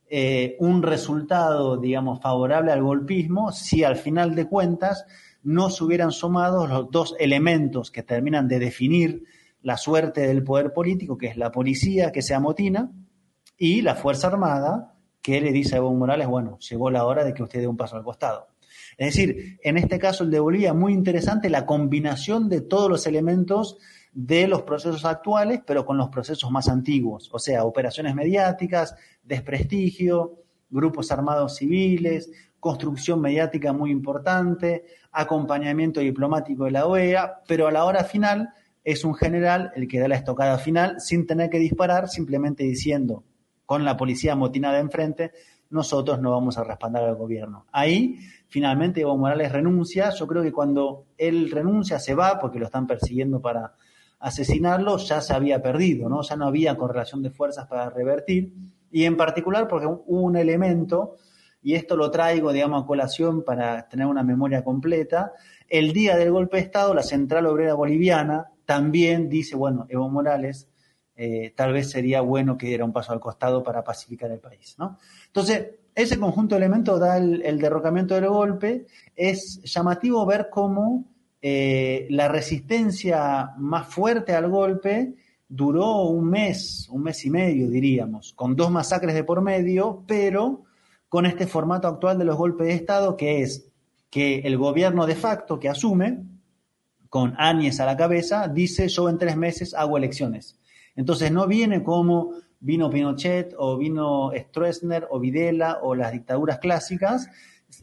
eh, 0.09 0.57
un 0.59 0.83
resultado, 0.83 1.77
digamos, 1.77 2.19
favorable 2.19 2.73
al 2.73 2.83
golpismo 2.83 3.53
si 3.53 3.85
al 3.85 3.95
final 3.95 4.35
de 4.35 4.45
cuentas 4.45 5.05
no 5.43 5.69
se 5.69 5.81
hubieran 5.81 6.11
sumado 6.11 6.67
los 6.67 6.91
dos 6.91 7.15
elementos 7.19 7.89
que 7.89 8.03
terminan 8.03 8.49
de 8.49 8.59
definir 8.59 9.23
la 9.61 9.77
suerte 9.77 10.27
del 10.27 10.43
poder 10.43 10.73
político, 10.73 11.17
que 11.17 11.27
es 11.27 11.37
la 11.37 11.53
policía 11.53 12.11
que 12.11 12.21
se 12.21 12.33
amotina 12.33 12.91
y 13.57 13.81
la 13.81 13.95
Fuerza 13.95 14.27
Armada 14.27 14.97
que 15.21 15.39
le 15.39 15.53
dice 15.53 15.75
a 15.75 15.77
Evo 15.77 15.93
Morales, 15.93 16.27
bueno, 16.27 16.59
llegó 16.59 16.91
la 16.91 17.05
hora 17.05 17.23
de 17.23 17.33
que 17.33 17.43
usted 17.43 17.61
dé 17.61 17.67
un 17.67 17.77
paso 17.77 17.95
al 17.95 18.03
costado. 18.03 18.49
Es 18.97 19.15
decir, 19.15 19.57
en 19.63 19.77
este 19.77 19.97
caso 19.99 20.25
el 20.25 20.31
de 20.31 20.41
Bolivia, 20.41 20.73
muy 20.73 20.91
interesante 20.91 21.49
la 21.49 21.65
combinación 21.65 22.49
de 22.49 22.59
todos 22.59 22.89
los 22.89 23.07
elementos 23.07 23.77
de 24.11 24.47
los 24.47 24.63
procesos 24.63 25.05
actuales, 25.05 25.61
pero 25.65 25.85
con 25.85 25.97
los 25.97 26.09
procesos 26.09 26.49
más 26.51 26.67
antiguos, 26.67 27.29
o 27.31 27.39
sea, 27.39 27.63
operaciones 27.63 28.15
mediáticas, 28.15 28.95
desprestigio, 29.23 30.43
grupos 30.69 31.11
armados 31.11 31.55
civiles, 31.57 32.31
construcción 32.59 33.21
mediática 33.21 33.71
muy 33.71 33.91
importante, 33.91 34.85
acompañamiento 35.11 35.99
diplomático 35.99 36.65
de 36.65 36.71
la 36.71 36.85
OEA, 36.85 37.41
pero 37.47 37.67
a 37.67 37.71
la 37.71 37.85
hora 37.85 38.03
final 38.03 38.49
es 38.83 39.03
un 39.03 39.15
general 39.15 39.71
el 39.75 39.87
que 39.87 39.99
da 39.99 40.07
la 40.07 40.15
estocada 40.15 40.57
final 40.57 40.99
sin 40.99 41.25
tener 41.27 41.49
que 41.49 41.59
disparar, 41.59 42.09
simplemente 42.09 42.63
diciendo 42.63 43.23
con 43.65 43.85
la 43.85 43.95
policía 43.95 44.35
motinada 44.35 44.79
enfrente, 44.79 45.31
nosotros 45.69 46.19
no 46.19 46.31
vamos 46.31 46.57
a 46.57 46.63
respaldar 46.63 47.03
al 47.03 47.15
gobierno. 47.15 47.67
Ahí, 47.71 48.17
finalmente, 48.47 49.01
Evo 49.01 49.15
Morales 49.15 49.51
renuncia. 49.51 50.09
Yo 50.09 50.25
creo 50.25 50.41
que 50.41 50.51
cuando 50.51 51.05
él 51.17 51.51
renuncia, 51.51 51.99
se 51.99 52.15
va 52.15 52.39
porque 52.39 52.57
lo 52.57 52.65
están 52.65 52.87
persiguiendo 52.87 53.39
para 53.39 53.75
asesinarlo, 54.19 54.97
ya 54.97 55.21
se 55.21 55.33
había 55.33 55.61
perdido, 55.61 56.09
¿no? 56.09 56.21
Ya 56.21 56.35
no 56.35 56.47
había 56.47 56.77
correlación 56.77 57.21
de 57.23 57.31
fuerzas 57.31 57.67
para 57.67 57.89
revertir. 57.89 58.53
Y 58.91 59.05
en 59.05 59.17
particular 59.17 59.67
porque 59.67 59.87
hubo 59.87 60.21
un 60.21 60.35
elemento 60.35 61.15
y 61.61 61.75
esto 61.75 61.97
lo 61.97 62.09
traigo, 62.09 62.53
digamos, 62.53 62.83
a 62.83 62.87
colación 62.87 63.43
para 63.43 63.87
tener 63.89 64.07
una 64.07 64.23
memoria 64.23 64.63
completa. 64.63 65.33
El 65.67 65.93
día 65.93 66.15
del 66.15 66.31
golpe 66.31 66.57
de 66.57 66.63
Estado, 66.63 66.93
la 66.93 67.03
Central 67.03 67.45
Obrera 67.47 67.73
Boliviana 67.73 68.51
también 68.65 69.29
dice, 69.29 69.55
bueno, 69.55 69.85
Evo 69.89 70.09
Morales, 70.09 70.69
eh, 71.15 71.53
tal 71.55 71.73
vez 71.73 71.89
sería 71.89 72.21
bueno 72.21 72.57
que 72.57 72.67
diera 72.67 72.85
un 72.85 72.93
paso 72.93 73.11
al 73.11 73.19
costado 73.19 73.61
para 73.61 73.83
pacificar 73.83 74.31
el 74.31 74.39
país, 74.39 74.75
¿no? 74.77 74.97
Entonces, 75.25 75.71
ese 75.93 76.17
conjunto 76.17 76.55
de 76.55 76.59
elementos 76.59 76.97
da 76.97 77.17
el, 77.17 77.59
derrocamiento 77.59 78.15
del 78.15 78.29
golpe. 78.29 78.85
Es 79.15 79.61
llamativo 79.63 80.25
ver 80.25 80.47
cómo 80.49 81.05
eh, 81.41 82.07
la 82.09 82.27
resistencia 82.27 83.51
más 83.57 83.87
fuerte 83.87 84.33
al 84.33 84.49
golpe 84.49 85.15
duró 85.47 86.03
un 86.03 86.29
mes, 86.29 86.87
un 86.91 87.03
mes 87.03 87.25
y 87.25 87.29
medio, 87.29 87.69
diríamos, 87.69 88.33
con 88.33 88.55
dos 88.55 88.69
masacres 88.69 89.15
de 89.15 89.23
por 89.23 89.41
medio, 89.41 90.03
pero 90.07 90.63
con 91.07 91.25
este 91.25 91.47
formato 91.47 91.87
actual 91.87 92.19
de 92.19 92.25
los 92.25 92.37
golpes 92.37 92.67
de 92.67 92.73
Estado, 92.73 93.17
que 93.17 93.41
es 93.41 93.67
que 94.09 94.39
el 94.39 94.57
gobierno 94.57 95.05
de 95.05 95.15
facto 95.15 95.59
que 95.59 95.69
asume, 95.69 96.23
con 97.09 97.33
Áñez 97.37 97.79
a 97.79 97.85
la 97.85 97.97
cabeza, 97.97 98.47
dice 98.47 98.87
yo 98.87 99.09
en 99.09 99.17
tres 99.17 99.35
meses 99.35 99.73
hago 99.73 99.97
elecciones. 99.97 100.59
Entonces 100.95 101.31
no 101.31 101.47
viene 101.47 101.83
como 101.83 102.33
vino 102.59 102.89
Pinochet 102.89 103.55
o 103.57 103.77
vino 103.77 104.31
Stroessner 104.35 105.07
o 105.09 105.19
Videla 105.19 105.79
o 105.81 105.95
las 105.95 106.11
dictaduras 106.11 106.59
clásicas, 106.59 107.29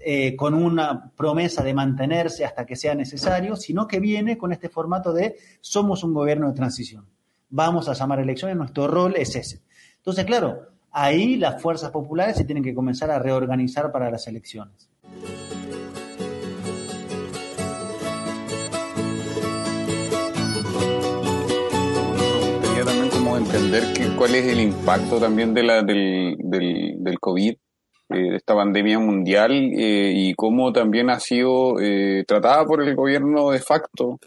eh, 0.01 0.37
con 0.37 0.55
una 0.55 1.11
promesa 1.17 1.63
de 1.63 1.75
mantenerse 1.75 2.45
hasta 2.45 2.67
que 2.67 2.77
sea 2.77 2.95
necesario, 2.95 3.57
sino 3.57 3.87
que 3.87 4.01
viene 4.01 4.37
con 4.37 4.53
este 4.53 4.69
formato 4.69 5.13
de 5.13 5.37
somos 5.61 6.05
un 6.05 6.15
gobierno 6.15 6.49
de 6.49 6.55
transición. 6.55 7.07
Vamos 7.49 7.89
a 7.89 7.95
llamar 7.95 8.21
elecciones, 8.21 8.57
nuestro 8.57 8.89
rol 8.89 9.15
es 9.17 9.35
ese. 9.37 9.63
Entonces, 9.97 10.25
claro, 10.25 10.69
ahí 10.91 11.37
las 11.37 11.61
fuerzas 11.63 11.91
populares 11.91 12.37
se 12.37 12.45
tienen 12.45 12.65
que 12.65 12.75
comenzar 12.75 13.11
a 13.11 13.19
reorganizar 13.19 13.93
para 13.93 14.11
las 14.11 14.27
elecciones. 14.27 14.89
Entender 23.37 24.17
cuál 24.17 24.35
es 24.35 24.47
el 24.47 24.61
impacto 24.61 25.21
también 25.21 25.53
de 25.53 25.63
la, 25.63 25.83
del, 25.83 26.37
del 26.39 27.19
COVID 27.21 27.55
de 28.09 28.37
esta 28.37 28.55
pandemia 28.55 28.99
mundial 28.99 29.51
y 29.53 30.33
cómo 30.35 30.73
también 30.73 31.11
ha 31.11 31.21
sido 31.21 31.75
tratada 32.27 32.65
por 32.65 32.83
el 32.83 32.95
gobierno 32.95 33.51
de 33.51 33.59
facto 33.59 34.19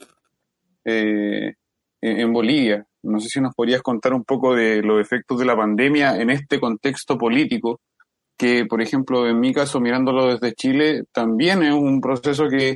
en 0.86 2.34
Bolivia. 2.34 2.86
No 3.04 3.20
sé 3.20 3.30
si 3.30 3.40
nos 3.40 3.56
podrías 3.56 3.82
contar 3.82 4.14
un 4.14 4.24
poco 4.24 4.56
de 4.56 4.82
los 4.82 5.00
efectos 5.02 5.40
de 5.40 5.46
la 5.46 5.56
pandemia 5.56 6.18
en 6.18 6.30
este 6.30 6.60
contexto 6.60 7.18
político, 7.18 7.80
que 8.38 8.66
por 8.66 8.82
ejemplo 8.82 9.28
en 9.28 9.40
mi 9.40 9.54
caso 9.54 9.80
mirándolo 9.80 10.28
desde 10.28 10.54
Chile 10.54 11.04
también 11.14 11.64
es 11.64 11.74
un 11.74 12.02
proceso 12.02 12.48
que 12.50 12.76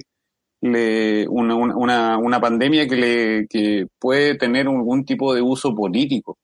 le, 0.62 1.28
una, 1.28 1.56
una, 1.56 2.18
una 2.18 2.40
pandemia 2.40 2.88
que, 2.88 2.96
le, 2.96 3.48
que 3.48 3.86
puede 4.00 4.36
tener 4.36 4.68
algún 4.68 5.04
tipo 5.04 5.34
de 5.34 5.42
uso 5.42 5.76
político. 5.76 6.38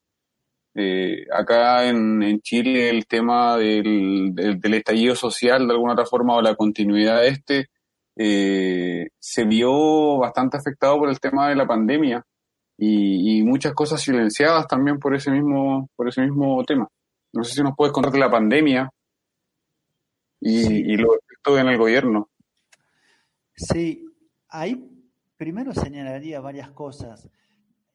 Eh, 0.74 1.26
acá 1.32 1.88
en, 1.88 2.22
en, 2.22 2.40
Chile 2.40 2.90
el 2.90 3.06
tema 3.06 3.56
del, 3.56 4.32
del, 4.34 4.74
estallido 4.74 5.16
social 5.16 5.66
de 5.66 5.72
alguna 5.72 5.94
otra 5.94 6.06
forma 6.06 6.36
o 6.36 6.42
la 6.42 6.54
continuidad 6.54 7.22
de 7.22 7.28
este 7.28 7.66
eh, 8.14 9.08
se 9.18 9.44
vio 9.44 10.18
bastante 10.18 10.56
afectado 10.58 10.96
por 10.98 11.08
el 11.08 11.18
tema 11.18 11.48
de 11.48 11.56
la 11.56 11.66
pandemia 11.66 12.24
y, 12.78 13.42
muchas 13.42 13.74
cosas 13.74 14.00
silenciadas 14.00 14.66
también 14.68 14.98
por 14.98 15.14
ese 15.14 15.30
mismo, 15.30 15.90
por 15.96 16.08
ese 16.08 16.22
mismo 16.22 16.62
tema. 16.64 16.88
No 17.32 17.44
sé 17.44 17.54
si 17.54 17.62
nos 17.62 17.74
puedes 17.76 17.92
contar 17.92 18.12
de 18.12 18.18
la 18.18 18.30
pandemia 18.30 18.90
y, 20.40 20.92
y 20.92 20.96
los 20.96 21.16
efectos 21.16 21.58
en 21.58 21.68
el 21.68 21.78
gobierno. 21.78 22.30
Sí, 23.54 24.06
ahí 24.48 24.86
primero 25.36 25.74
señalaría 25.74 26.40
varias 26.40 26.70
cosas. 26.70 27.28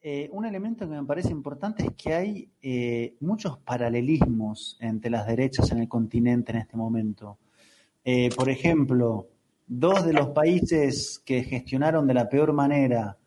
Eh, 0.07 0.29
un 0.33 0.45
elemento 0.45 0.87
que 0.87 0.93
me 0.93 1.03
parece 1.03 1.31
importante 1.31 1.83
es 1.83 1.93
que 1.97 2.13
hay 2.13 2.51
eh, 2.61 3.15
muchos 3.21 3.57
paralelismos 3.57 4.77
entre 4.79 5.09
las 5.09 5.25
derechas 5.25 5.71
en 5.71 5.79
el 5.79 5.87
continente 5.87 6.51
en 6.51 6.59
este 6.59 6.77
momento. 6.77 7.39
Eh, 8.03 8.29
por 8.35 8.51
ejemplo, 8.51 9.29
dos 9.65 10.05
de 10.05 10.13
los 10.13 10.27
países 10.27 11.23
que 11.25 11.43
gestionaron 11.43 12.05
de 12.05 12.13
la 12.13 12.29
peor 12.29 12.53
manera 12.53 13.17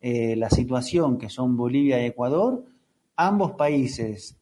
la 0.00 0.50
situación, 0.50 1.18
que 1.18 1.28
son 1.28 1.54
Bolivia 1.56 2.02
y 2.02 2.06
Ecuador, 2.06 2.64
ambos 3.14 3.52
países 3.52 4.36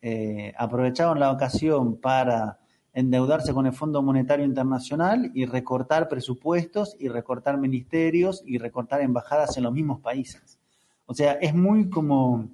aprovecharon 0.56 1.20
la 1.20 1.32
ocasión 1.32 1.96
para 1.96 2.60
endeudarse 2.94 3.52
con 3.52 3.66
el 3.66 3.74
Fondo 3.74 4.00
Monetario 4.00 4.46
Internacional 4.46 5.30
y 5.34 5.44
recortar 5.44 6.08
presupuestos 6.08 6.96
y 6.98 7.08
recortar 7.08 7.58
ministerios 7.58 8.42
y 8.46 8.56
recortar 8.56 9.02
embajadas 9.02 9.54
en 9.58 9.64
los 9.64 9.72
mismos 9.74 10.00
países. 10.00 10.59
O 11.10 11.14
sea, 11.14 11.32
es 11.32 11.52
muy 11.56 11.90
como 11.90 12.50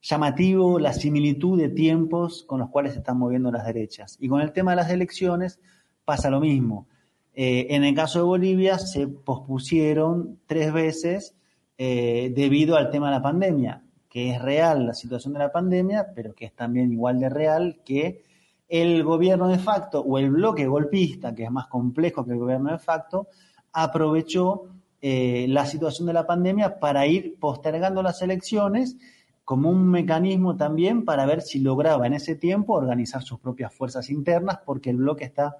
llamativo 0.00 0.78
la 0.78 0.94
similitud 0.94 1.60
de 1.60 1.68
tiempos 1.68 2.44
con 2.44 2.60
los 2.60 2.70
cuales 2.70 2.94
se 2.94 3.00
están 3.00 3.18
moviendo 3.18 3.52
las 3.52 3.66
derechas. 3.66 4.16
Y 4.18 4.26
con 4.26 4.40
el 4.40 4.52
tema 4.52 4.70
de 4.70 4.76
las 4.76 4.90
elecciones 4.90 5.60
pasa 6.06 6.30
lo 6.30 6.40
mismo. 6.40 6.88
Eh, 7.34 7.66
en 7.68 7.84
el 7.84 7.94
caso 7.94 8.20
de 8.20 8.24
Bolivia 8.24 8.78
se 8.78 9.06
pospusieron 9.06 10.38
tres 10.46 10.72
veces 10.72 11.36
eh, 11.76 12.32
debido 12.34 12.76
al 12.76 12.90
tema 12.90 13.08
de 13.08 13.16
la 13.16 13.22
pandemia, 13.22 13.82
que 14.08 14.30
es 14.30 14.40
real 14.40 14.86
la 14.86 14.94
situación 14.94 15.34
de 15.34 15.40
la 15.40 15.52
pandemia, 15.52 16.06
pero 16.14 16.34
que 16.34 16.46
es 16.46 16.54
también 16.54 16.90
igual 16.90 17.20
de 17.20 17.28
real 17.28 17.82
que 17.84 18.22
el 18.66 19.04
gobierno 19.04 19.46
de 19.48 19.58
facto 19.58 20.00
o 20.00 20.16
el 20.16 20.30
bloque 20.30 20.66
golpista, 20.66 21.34
que 21.34 21.44
es 21.44 21.50
más 21.50 21.66
complejo 21.66 22.24
que 22.24 22.32
el 22.32 22.38
gobierno 22.38 22.72
de 22.72 22.78
facto, 22.78 23.28
aprovechó 23.74 24.70
eh, 25.00 25.46
la 25.48 25.66
situación 25.66 26.06
de 26.06 26.12
la 26.12 26.26
pandemia 26.26 26.78
para 26.78 27.06
ir 27.06 27.38
postergando 27.38 28.02
las 28.02 28.22
elecciones 28.22 28.96
como 29.44 29.70
un 29.70 29.88
mecanismo 29.88 30.56
también 30.56 31.04
para 31.04 31.26
ver 31.26 31.42
si 31.42 31.58
lograba 31.58 32.06
en 32.06 32.14
ese 32.14 32.36
tiempo 32.36 32.74
organizar 32.74 33.22
sus 33.22 33.40
propias 33.40 33.74
fuerzas 33.74 34.08
internas, 34.10 34.60
porque 34.64 34.90
el 34.90 34.98
bloque 34.98 35.24
está 35.24 35.56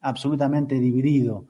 absolutamente 0.00 0.78
dividido. 0.78 1.46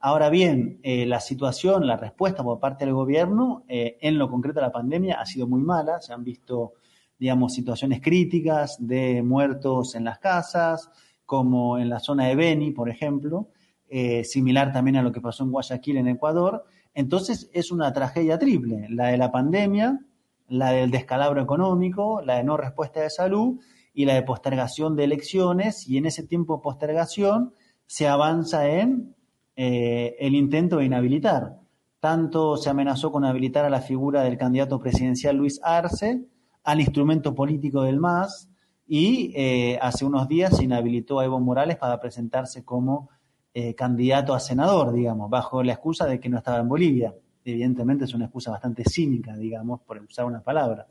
Ahora 0.00 0.28
bien, 0.28 0.78
eh, 0.82 1.06
la 1.06 1.20
situación, 1.20 1.86
la 1.86 1.96
respuesta 1.96 2.44
por 2.44 2.60
parte 2.60 2.84
del 2.84 2.94
gobierno 2.94 3.64
eh, 3.68 3.96
en 4.00 4.18
lo 4.18 4.30
concreto 4.30 4.60
a 4.60 4.62
la 4.62 4.72
pandemia 4.72 5.20
ha 5.20 5.26
sido 5.26 5.46
muy 5.46 5.60
mala. 5.62 6.00
Se 6.00 6.12
han 6.12 6.22
visto, 6.22 6.74
digamos, 7.18 7.54
situaciones 7.54 8.00
críticas 8.00 8.76
de 8.78 9.22
muertos 9.22 9.94
en 9.94 10.04
las 10.04 10.18
casas, 10.18 10.90
como 11.24 11.78
en 11.78 11.88
la 11.88 11.98
zona 11.98 12.26
de 12.26 12.36
Beni, 12.36 12.70
por 12.70 12.88
ejemplo, 12.88 13.48
eh, 13.88 14.22
similar 14.24 14.72
también 14.72 14.96
a 14.96 15.02
lo 15.02 15.12
que 15.12 15.20
pasó 15.20 15.44
en 15.44 15.50
Guayaquil, 15.50 15.96
en 15.96 16.08
Ecuador. 16.08 16.64
Entonces 16.96 17.50
es 17.52 17.70
una 17.70 17.92
tragedia 17.92 18.38
triple, 18.38 18.86
la 18.88 19.08
de 19.08 19.18
la 19.18 19.30
pandemia, 19.30 20.00
la 20.48 20.72
del 20.72 20.90
descalabro 20.90 21.42
económico, 21.42 22.22
la 22.22 22.36
de 22.36 22.44
no 22.44 22.56
respuesta 22.56 23.02
de 23.02 23.10
salud 23.10 23.60
y 23.92 24.06
la 24.06 24.14
de 24.14 24.22
postergación 24.22 24.96
de 24.96 25.04
elecciones. 25.04 25.86
Y 25.86 25.98
en 25.98 26.06
ese 26.06 26.26
tiempo 26.26 26.56
de 26.56 26.62
postergación 26.62 27.52
se 27.84 28.08
avanza 28.08 28.66
en 28.66 29.14
eh, 29.56 30.16
el 30.20 30.34
intento 30.34 30.78
de 30.78 30.86
inhabilitar. 30.86 31.60
Tanto 32.00 32.56
se 32.56 32.70
amenazó 32.70 33.12
con 33.12 33.26
habilitar 33.26 33.66
a 33.66 33.70
la 33.70 33.82
figura 33.82 34.22
del 34.22 34.38
candidato 34.38 34.80
presidencial 34.80 35.36
Luis 35.36 35.60
Arce, 35.62 36.24
al 36.64 36.80
instrumento 36.80 37.34
político 37.34 37.82
del 37.82 38.00
MAS, 38.00 38.48
y 38.86 39.34
eh, 39.36 39.78
hace 39.82 40.06
unos 40.06 40.28
días 40.28 40.56
se 40.56 40.64
inhabilitó 40.64 41.20
a 41.20 41.26
Evo 41.26 41.40
Morales 41.40 41.76
para 41.76 42.00
presentarse 42.00 42.64
como 42.64 43.10
eh, 43.58 43.74
candidato 43.74 44.34
a 44.34 44.40
senador, 44.40 44.92
digamos, 44.92 45.30
bajo 45.30 45.62
la 45.62 45.72
excusa 45.72 46.04
de 46.04 46.20
que 46.20 46.28
no 46.28 46.36
estaba 46.36 46.58
en 46.58 46.68
Bolivia. 46.68 47.14
Evidentemente 47.42 48.04
es 48.04 48.12
una 48.12 48.26
excusa 48.26 48.50
bastante 48.50 48.84
cínica, 48.84 49.34
digamos, 49.34 49.80
por 49.80 49.98
usar 49.98 50.26
una 50.26 50.42
palabra. 50.42 50.86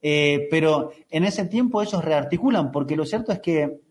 pero 0.00 0.92
en 1.10 1.24
ese 1.24 1.44
tiempo 1.44 1.82
ellos 1.82 2.02
rearticulan, 2.02 2.70
porque 2.70 2.96
lo 2.96 3.04
cierto 3.04 3.30
es 3.32 3.40
que 3.40 3.82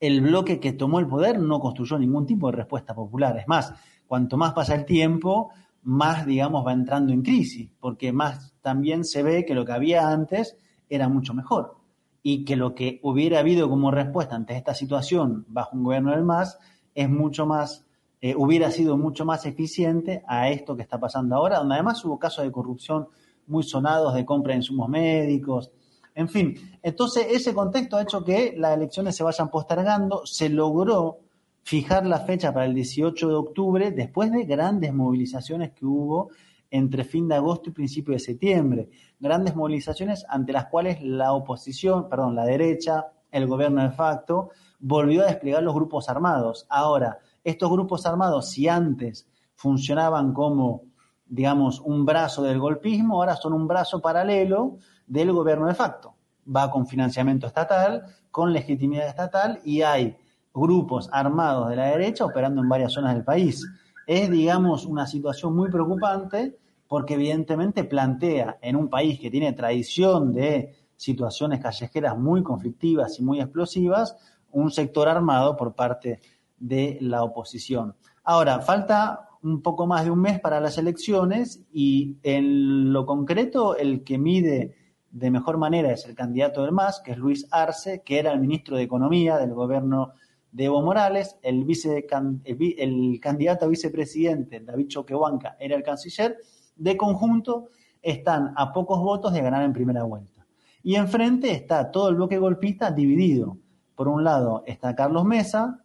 el 0.00 0.20
bloque 0.20 0.58
que 0.58 0.72
tomó 0.72 0.98
el 0.98 1.06
poder 1.06 1.38
no 1.38 1.60
construyó 1.60 1.96
ningún 1.96 2.26
tipo 2.26 2.50
de 2.50 2.56
respuesta 2.56 2.92
popular. 2.92 3.36
Es 3.36 3.46
más, 3.46 3.72
cuanto 4.08 4.36
más 4.36 4.52
pasa 4.52 4.74
el 4.74 4.84
tiempo, 4.84 5.52
más, 5.82 6.26
digamos, 6.26 6.66
va 6.66 6.72
entrando 6.72 7.12
en 7.12 7.22
crisis, 7.22 7.70
porque 7.78 8.12
más 8.12 8.52
también 8.62 9.04
se 9.04 9.22
ve 9.22 9.44
que 9.44 9.54
lo 9.54 9.64
que 9.64 9.72
había 9.72 10.10
antes 10.10 10.56
era 10.88 11.08
mucho 11.08 11.34
mejor 11.34 11.76
y 12.22 12.44
que 12.44 12.56
lo 12.56 12.74
que 12.74 12.98
hubiera 13.04 13.38
habido 13.38 13.68
como 13.68 13.92
respuesta 13.92 14.34
ante 14.34 14.56
esta 14.56 14.74
situación 14.74 15.44
bajo 15.48 15.76
un 15.76 15.84
gobierno 15.84 16.10
del 16.10 16.24
MAS 16.24 16.58
es 17.02 17.08
mucho 17.08 17.46
más, 17.46 17.84
eh, 18.20 18.34
hubiera 18.36 18.70
sido 18.70 18.96
mucho 18.96 19.24
más 19.24 19.46
eficiente 19.46 20.22
a 20.26 20.50
esto 20.50 20.76
que 20.76 20.82
está 20.82 20.98
pasando 20.98 21.36
ahora, 21.36 21.58
donde 21.58 21.74
además 21.74 22.04
hubo 22.04 22.18
casos 22.18 22.44
de 22.44 22.52
corrupción 22.52 23.08
muy 23.46 23.62
sonados 23.62 24.14
de 24.14 24.24
compra 24.24 24.52
de 24.52 24.58
insumos 24.58 24.88
médicos, 24.88 25.70
en 26.18 26.28
fin, 26.28 26.56
entonces 26.82 27.28
ese 27.30 27.54
contexto 27.54 27.96
ha 27.96 28.02
hecho 28.02 28.24
que 28.24 28.52
las 28.56 28.76
elecciones 28.76 29.14
se 29.14 29.22
vayan 29.22 29.50
postergando. 29.50 30.26
Se 30.26 30.48
logró 30.48 31.20
fijar 31.62 32.04
la 32.06 32.18
fecha 32.18 32.52
para 32.52 32.66
el 32.66 32.74
18 32.74 33.28
de 33.28 33.34
octubre 33.36 33.92
después 33.92 34.32
de 34.32 34.42
grandes 34.42 34.92
movilizaciones 34.92 35.70
que 35.70 35.86
hubo 35.86 36.30
entre 36.72 37.04
fin 37.04 37.28
de 37.28 37.36
agosto 37.36 37.70
y 37.70 37.72
principio 37.72 38.14
de 38.14 38.18
septiembre. 38.18 38.88
Grandes 39.20 39.54
movilizaciones 39.54 40.26
ante 40.28 40.52
las 40.52 40.66
cuales 40.66 41.00
la 41.02 41.32
oposición, 41.34 42.08
perdón, 42.08 42.34
la 42.34 42.44
derecha, 42.44 43.12
el 43.30 43.46
gobierno 43.46 43.84
de 43.84 43.92
facto, 43.92 44.50
volvió 44.78 45.22
a 45.22 45.26
desplegar 45.26 45.62
los 45.62 45.74
grupos 45.74 46.08
armados. 46.08 46.66
Ahora, 46.68 47.18
estos 47.44 47.70
grupos 47.70 48.06
armados, 48.06 48.50
si 48.50 48.68
antes 48.68 49.28
funcionaban 49.54 50.32
como, 50.32 50.82
digamos, 51.26 51.80
un 51.80 52.04
brazo 52.04 52.42
del 52.42 52.58
golpismo, 52.58 53.16
ahora 53.16 53.36
son 53.36 53.52
un 53.52 53.66
brazo 53.66 54.00
paralelo 54.00 54.76
del 55.06 55.32
gobierno 55.32 55.66
de 55.66 55.74
facto. 55.74 56.14
Va 56.54 56.70
con 56.70 56.86
financiamiento 56.86 57.46
estatal, 57.46 58.04
con 58.30 58.52
legitimidad 58.52 59.08
estatal 59.08 59.60
y 59.64 59.82
hay 59.82 60.16
grupos 60.54 61.08
armados 61.12 61.70
de 61.70 61.76
la 61.76 61.86
derecha 61.86 62.24
operando 62.24 62.60
en 62.60 62.68
varias 62.68 62.92
zonas 62.92 63.14
del 63.14 63.24
país. 63.24 63.66
Es, 64.06 64.30
digamos, 64.30 64.86
una 64.86 65.06
situación 65.06 65.54
muy 65.54 65.70
preocupante 65.70 66.56
porque 66.86 67.14
evidentemente 67.14 67.84
plantea 67.84 68.58
en 68.62 68.76
un 68.76 68.88
país 68.88 69.20
que 69.20 69.30
tiene 69.30 69.52
tradición 69.52 70.32
de 70.32 70.74
situaciones 70.96 71.60
callejeras 71.60 72.18
muy 72.18 72.42
conflictivas 72.42 73.20
y 73.20 73.22
muy 73.22 73.40
explosivas, 73.40 74.16
un 74.58 74.70
sector 74.70 75.08
armado 75.08 75.56
por 75.56 75.74
parte 75.74 76.20
de 76.58 76.98
la 77.00 77.22
oposición. 77.22 77.94
Ahora, 78.24 78.60
falta 78.60 79.28
un 79.42 79.62
poco 79.62 79.86
más 79.86 80.04
de 80.04 80.10
un 80.10 80.20
mes 80.20 80.40
para 80.40 80.60
las 80.60 80.78
elecciones 80.78 81.64
y 81.72 82.16
en 82.22 82.92
lo 82.92 83.06
concreto 83.06 83.76
el 83.76 84.02
que 84.02 84.18
mide 84.18 84.74
de 85.10 85.30
mejor 85.30 85.58
manera 85.58 85.92
es 85.92 86.04
el 86.06 86.14
candidato 86.14 86.62
del 86.62 86.72
MAS, 86.72 87.00
que 87.00 87.12
es 87.12 87.18
Luis 87.18 87.46
Arce, 87.50 88.02
que 88.04 88.18
era 88.18 88.32
el 88.32 88.40
ministro 88.40 88.76
de 88.76 88.82
Economía 88.82 89.38
del 89.38 89.54
gobierno 89.54 90.12
de 90.52 90.64
Evo 90.64 90.82
Morales, 90.82 91.38
el, 91.42 91.64
vice, 91.64 92.06
el, 92.46 93.20
candidato 93.20 93.64
a 93.64 93.68
vicepresidente, 93.68 94.60
David 94.60 94.88
Choquehuanca, 94.88 95.56
era 95.58 95.76
el 95.76 95.82
canciller, 95.82 96.36
de 96.76 96.96
conjunto 96.96 97.68
están 98.02 98.52
a 98.56 98.72
pocos 98.72 99.00
votos 99.00 99.32
de 99.32 99.42
ganar 99.42 99.64
en 99.64 99.72
primera 99.72 100.04
vuelta. 100.04 100.46
Y 100.82 100.94
enfrente 100.94 101.50
está 101.50 101.90
todo 101.90 102.08
el 102.08 102.14
bloque 102.14 102.38
golpista 102.38 102.90
dividido. 102.90 103.58
Por 103.98 104.06
un 104.06 104.22
lado 104.22 104.62
está 104.64 104.94
Carlos 104.94 105.24
Mesa, 105.24 105.82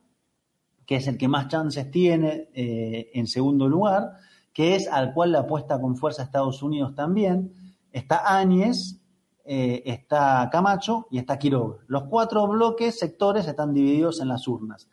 que 0.86 0.98
es 0.98 1.08
el 1.08 1.18
que 1.18 1.28
más 1.28 1.48
chances 1.48 1.90
tiene 1.90 2.48
eh, 2.54 3.10
en 3.16 3.26
segundo 3.26 3.68
lugar, 3.68 4.18
que 4.54 4.76
es 4.76 4.88
al 4.88 5.16
cual 5.16 5.32
le 5.32 5.40
apuesta 5.40 5.82
con 5.82 5.96
fuerza 5.96 6.22
Estados 6.22 6.62
Unidos 6.62 6.94
también. 6.94 7.56
Está 7.92 8.38
Áñez, 8.38 9.02
eh, 9.44 9.82
está 9.88 10.48
Camacho 10.52 11.08
y 11.10 11.18
está 11.18 11.40
Quiroga. 11.40 11.78
Los 11.88 12.04
cuatro 12.04 12.46
bloques, 12.48 13.00
sectores, 13.00 13.48
están 13.48 13.74
divididos 13.74 14.22
en 14.22 14.28
las 14.28 14.48
urnas. 14.48 14.88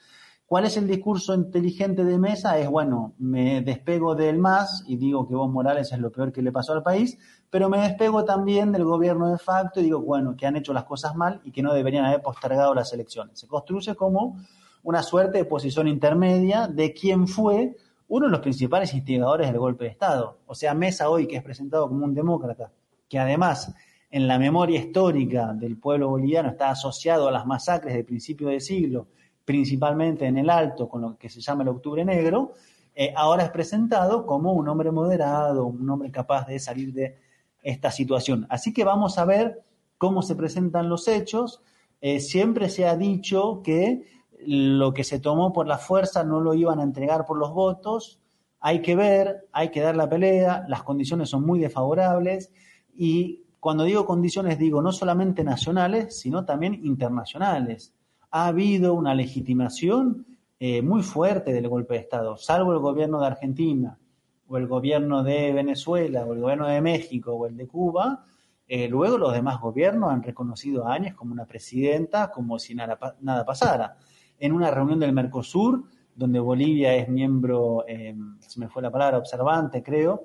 ¿Cuál 0.51 0.65
es 0.65 0.77
el 0.77 0.89
discurso 0.89 1.33
inteligente 1.33 2.05
de 2.05 2.19
Mesa? 2.19 2.59
Es, 2.59 2.69
bueno, 2.69 3.15
me 3.19 3.63
despego 3.63 4.17
del 4.17 4.41
MAS 4.41 4.83
y 4.89 4.97
digo 4.97 5.25
que 5.29 5.35
Evo 5.35 5.47
Morales 5.47 5.93
es 5.93 6.01
lo 6.01 6.11
peor 6.11 6.33
que 6.33 6.43
le 6.43 6.51
pasó 6.51 6.73
al 6.73 6.83
país, 6.83 7.17
pero 7.51 7.69
me 7.69 7.79
despego 7.79 8.25
también 8.25 8.73
del 8.73 8.83
gobierno 8.83 9.31
de 9.31 9.39
facto 9.39 9.79
y 9.79 9.85
digo, 9.85 10.01
bueno, 10.01 10.35
que 10.37 10.49
han 10.49 10.57
hecho 10.57 10.73
las 10.73 10.83
cosas 10.83 11.15
mal 11.15 11.41
y 11.45 11.53
que 11.53 11.63
no 11.63 11.73
deberían 11.73 12.05
haber 12.05 12.21
postergado 12.21 12.75
las 12.75 12.93
elecciones. 12.93 13.39
Se 13.39 13.47
construye 13.47 13.95
como 13.95 14.41
una 14.83 15.05
suerte 15.05 15.39
de 15.39 15.45
posición 15.45 15.87
intermedia 15.87 16.67
de 16.67 16.93
quién 16.95 17.29
fue 17.29 17.77
uno 18.09 18.27
de 18.27 18.33
los 18.33 18.41
principales 18.41 18.93
instigadores 18.93 19.47
del 19.47 19.61
golpe 19.61 19.85
de 19.85 19.91
Estado. 19.91 20.39
O 20.47 20.57
sea, 20.57 20.75
Mesa 20.75 21.11
hoy, 21.11 21.29
que 21.29 21.37
es 21.37 21.45
presentado 21.45 21.87
como 21.87 22.05
un 22.05 22.13
demócrata, 22.13 22.73
que 23.09 23.21
además 23.21 23.73
en 24.11 24.27
la 24.27 24.37
memoria 24.37 24.81
histórica 24.81 25.53
del 25.53 25.79
pueblo 25.79 26.09
boliviano 26.09 26.49
está 26.49 26.71
asociado 26.71 27.29
a 27.29 27.31
las 27.31 27.47
masacres 27.47 27.95
del 27.95 28.05
principio 28.05 28.49
del 28.49 28.61
siglo, 28.61 29.07
principalmente 29.51 30.27
en 30.27 30.39
el 30.39 30.49
Alto, 30.49 30.89
con 30.89 31.03
lo 31.03 31.19
que 31.19 31.29
se 31.29 31.41
llama 31.41 31.65
el 31.65 31.71
Octubre 31.71 32.05
Negro, 32.05 32.53
eh, 32.95 33.13
ahora 33.17 33.43
es 33.43 33.51
presentado 33.51 34.25
como 34.25 34.53
un 34.53 34.69
hombre 34.69 34.93
moderado, 34.93 35.67
un 35.67 35.91
hombre 35.91 36.13
capaz 36.13 36.47
de 36.47 36.61
salir 36.61 36.93
de 36.93 37.19
esta 37.61 37.91
situación. 37.91 38.47
Así 38.49 38.73
que 38.73 38.85
vamos 38.85 39.19
a 39.19 39.25
ver 39.25 39.65
cómo 39.99 40.23
se 40.23 40.37
presentan 40.37 40.89
los 40.89 41.09
hechos. 41.09 41.63
Eh, 42.01 42.21
siempre 42.21 42.69
se 42.69 42.87
ha 42.87 42.97
dicho 42.97 43.61
que 43.65 44.05
lo 44.47 44.95
que 44.95 45.03
se 45.03 45.19
tomó 45.19 45.53
por 45.53 45.67
la 45.67 45.79
fuerza 45.79 46.23
no 46.23 46.41
lo 46.41 46.55
iban 46.55 46.79
a 46.79 46.85
entregar 46.85 47.27
por 47.27 47.37
los 47.37 47.53
votos. 47.53 48.21
Hay 48.61 48.83
que 48.83 48.95
ver, 48.95 49.49
hay 49.51 49.73
que 49.73 49.81
dar 49.81 49.97
la 49.97 50.09
pelea, 50.09 50.65
las 50.69 50.85
condiciones 50.85 51.29
son 51.29 51.45
muy 51.45 51.59
desfavorables 51.59 52.53
y 52.95 53.43
cuando 53.59 53.83
digo 53.83 54.07
condiciones 54.07 54.61
digo 54.61 54.81
no 54.81 54.93
solamente 54.93 55.43
nacionales, 55.43 56.21
sino 56.21 56.45
también 56.45 56.75
internacionales 56.85 57.95
ha 58.31 58.47
habido 58.47 58.95
una 58.95 59.15
legitimación 59.15 60.27
eh, 60.59 60.83
muy 60.83 61.03
fuerte 61.03 61.53
del 61.53 61.69
golpe 61.69 61.95
de 61.95 62.01
Estado, 62.01 62.37
salvo 62.37 62.73
el 62.73 62.79
gobierno 62.79 63.21
de 63.21 63.27
Argentina 63.27 63.99
o 64.47 64.57
el 64.57 64.67
gobierno 64.67 65.23
de 65.23 65.53
Venezuela 65.53 66.25
o 66.25 66.35
el 66.35 66.41
gobierno 66.41 66.67
de 66.67 66.81
México 66.81 67.33
o 67.33 67.47
el 67.47 67.57
de 67.57 67.67
Cuba, 67.67 68.25
eh, 68.69 68.89
luego 68.89 69.19
los 69.19 69.33
demás 69.33 69.61
gobiernos 69.61 70.13
han 70.13 70.23
reconocido 70.23 70.87
a 70.87 70.95
Áñez 70.95 71.15
como 71.15 71.33
una 71.33 71.47
presidenta, 71.47 72.31
como 72.31 72.59
si 72.59 72.75
nada, 72.75 72.99
pasara. 73.45 73.97
En 74.39 74.53
una 74.53 74.71
reunión 74.71 75.01
del 75.01 75.13
Mercosur, 75.13 75.85
donde 76.15 76.39
Bolivia 76.39 76.95
es 76.95 77.09
miembro, 77.09 77.85
eh, 77.89 78.15
se 78.39 78.61
me 78.61 78.69
fue 78.69 78.83
la 78.83 78.91
palabra, 78.91 79.19
observante, 79.19 79.83
creo, 79.83 80.25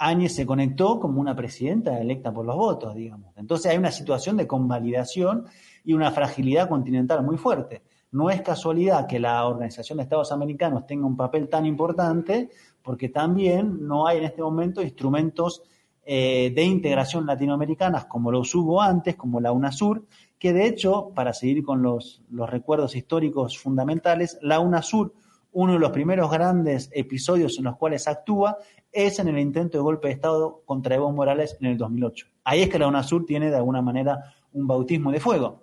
Áñez 0.00 0.34
se 0.34 0.46
conectó 0.46 0.98
como 0.98 1.20
una 1.20 1.36
presidenta 1.36 2.00
electa 2.00 2.32
por 2.32 2.46
los 2.46 2.56
votos, 2.56 2.94
digamos. 2.94 3.36
Entonces 3.36 3.70
hay 3.70 3.76
una 3.76 3.92
situación 3.92 4.38
de 4.38 4.46
convalidación 4.46 5.44
y 5.84 5.92
una 5.92 6.10
fragilidad 6.10 6.70
continental 6.70 7.22
muy 7.22 7.36
fuerte. 7.36 7.82
No 8.10 8.30
es 8.30 8.40
casualidad 8.40 9.06
que 9.06 9.20
la 9.20 9.46
Organización 9.46 9.98
de 9.98 10.04
Estados 10.04 10.32
Americanos 10.32 10.86
tenga 10.86 11.06
un 11.06 11.18
papel 11.18 11.50
tan 11.50 11.66
importante, 11.66 12.48
porque 12.82 13.10
también 13.10 13.86
no 13.86 14.06
hay 14.06 14.18
en 14.18 14.24
este 14.24 14.40
momento 14.40 14.80
instrumentos 14.80 15.62
eh, 16.06 16.50
de 16.54 16.64
integración 16.64 17.26
latinoamericanas 17.26 18.06
como 18.06 18.32
los 18.32 18.54
hubo 18.54 18.80
antes, 18.80 19.16
como 19.16 19.38
la 19.38 19.52
UNASUR, 19.52 20.06
que 20.38 20.54
de 20.54 20.66
hecho, 20.66 21.12
para 21.14 21.34
seguir 21.34 21.62
con 21.62 21.82
los, 21.82 22.22
los 22.30 22.48
recuerdos 22.48 22.96
históricos 22.96 23.58
fundamentales, 23.58 24.38
la 24.40 24.60
UNASUR, 24.60 25.12
uno 25.52 25.74
de 25.74 25.78
los 25.78 25.90
primeros 25.90 26.30
grandes 26.30 26.90
episodios 26.94 27.58
en 27.58 27.64
los 27.64 27.76
cuales 27.76 28.08
actúa, 28.08 28.56
es 28.92 29.18
en 29.18 29.28
el 29.28 29.38
intento 29.38 29.78
de 29.78 29.82
golpe 29.82 30.08
de 30.08 30.14
Estado 30.14 30.62
contra 30.64 30.94
Evo 30.94 31.12
Morales 31.12 31.56
en 31.60 31.66
el 31.66 31.76
2008. 31.76 32.26
Ahí 32.44 32.62
es 32.62 32.68
que 32.68 32.78
la 32.78 32.88
UNASUR 32.88 33.26
tiene 33.26 33.50
de 33.50 33.56
alguna 33.56 33.82
manera 33.82 34.34
un 34.52 34.66
bautismo 34.66 35.12
de 35.12 35.20
fuego. 35.20 35.62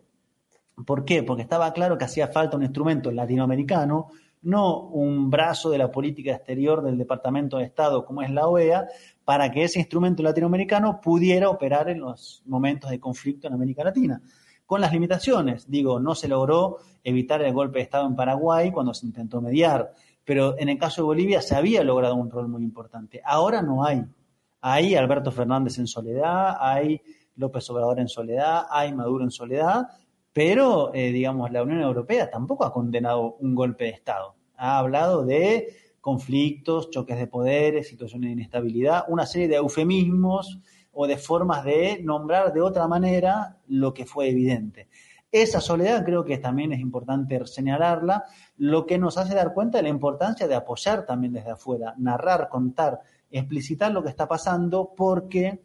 ¿Por 0.86 1.05
qué? 1.05 1.23
Porque 1.23 1.41
estaba 1.41 1.73
claro 1.73 1.97
que 1.97 2.05
hacía 2.05 2.28
falta 2.28 2.55
un 2.55 2.63
instrumento 2.63 3.11
latinoamericano, 3.11 4.09
no 4.43 4.82
un 4.89 5.30
brazo 5.30 5.69
de 5.69 5.80
la 5.80 5.91
política 5.91 6.32
exterior 6.32 6.84
del 6.84 6.97
Departamento 6.97 7.57
de 7.57 7.65
Estado 7.65 8.05
como 8.05 8.21
es 8.21 8.30
la 8.30 8.47
OEA, 8.47 8.88
para 9.25 9.51
que 9.51 9.63
ese 9.63 9.80
instrumento 9.80 10.21
latinoamericano 10.23 11.01
pudiera 11.01 11.49
operar 11.49 11.89
en 11.89 11.99
los 11.99 12.43
momentos 12.45 12.91
de 12.91 12.99
conflicto 12.99 13.47
en 13.47 13.53
América 13.53 13.84
Latina. 13.84 14.21
Con 14.65 14.82
las 14.82 14.93
limitaciones, 14.93 15.69
digo, 15.69 15.99
no 15.99 16.13
se 16.13 16.28
logró 16.28 16.78
evitar 17.03 17.41
el 17.41 17.53
golpe 17.53 17.80
de 17.80 17.84
Estado 17.84 18.05
en 18.05 18.15
Paraguay 18.15 18.71
cuando 18.71 18.93
se 18.93 19.05
intentó 19.05 19.41
mediar, 19.41 19.93
pero 20.28 20.59
en 20.59 20.67
el 20.67 20.78
caso 20.78 21.01
de 21.01 21.05
Bolivia 21.05 21.41
se 21.41 21.55
había 21.55 21.86
logrado 21.86 22.15
un 22.15 22.30
rol 22.30 22.49
muy 22.49 22.61
importante. 22.61 23.21
Ahora 23.23 23.61
no 23.61 23.86
hay. 23.86 24.03
Hay 24.59 24.93
Alberto 24.93 25.32
Fernández 25.32 25.78
en 25.78 25.88
soledad, 25.88 26.57
hay 26.59 27.01
López 27.38 27.69
Obrador 27.69 28.01
en 28.01 28.09
soledad, 28.09 28.65
hay 28.69 28.93
Maduro 28.93 29.23
en 29.23 29.32
soledad, 29.32 29.88
pero, 30.34 30.93
eh, 30.93 31.13
digamos, 31.13 31.49
la 31.49 31.63
Unión 31.63 31.80
Europea 31.80 32.30
tampoco 32.30 32.65
ha 32.65 32.73
condenado 32.73 33.38
un 33.39 33.55
golpe 33.55 33.86
de 33.86 33.91
Estado. 33.91 34.36
Ha 34.57 34.80
hablado 34.80 35.23
de 35.23 35.69
conflictos, 36.01 36.89
choques 36.89 37.17
de 37.17 37.28
poderes, 37.28 37.88
situaciones 37.88 38.28
de 38.28 38.34
inestabilidad, 38.34 39.05
una 39.07 39.25
serie 39.25 39.47
de 39.47 39.55
eufemismos 39.55 40.59
o 40.91 41.07
de 41.07 41.15
formas 41.15 41.63
de 41.63 42.01
nombrar 42.03 42.51
de 42.51 42.59
otra 42.59 42.86
manera 42.89 43.59
lo 43.67 43.93
que 43.93 44.05
fue 44.05 44.28
evidente. 44.28 44.89
Esa 45.41 45.61
soledad 45.61 46.03
creo 46.05 46.23
que 46.23 46.38
también 46.38 46.71
es 46.73 46.79
importante 46.79 47.45
señalarla, 47.45 48.23
lo 48.57 48.85
que 48.85 48.97
nos 48.97 49.17
hace 49.17 49.35
dar 49.35 49.53
cuenta 49.53 49.77
de 49.77 49.83
la 49.83 49.89
importancia 49.89 50.47
de 50.47 50.55
apoyar 50.55 51.05
también 51.05 51.33
desde 51.33 51.51
afuera, 51.51 51.93
narrar, 51.97 52.49
contar, 52.49 53.01
explicitar 53.29 53.91
lo 53.91 54.03
que 54.03 54.09
está 54.09 54.27
pasando, 54.27 54.93
porque 54.95 55.61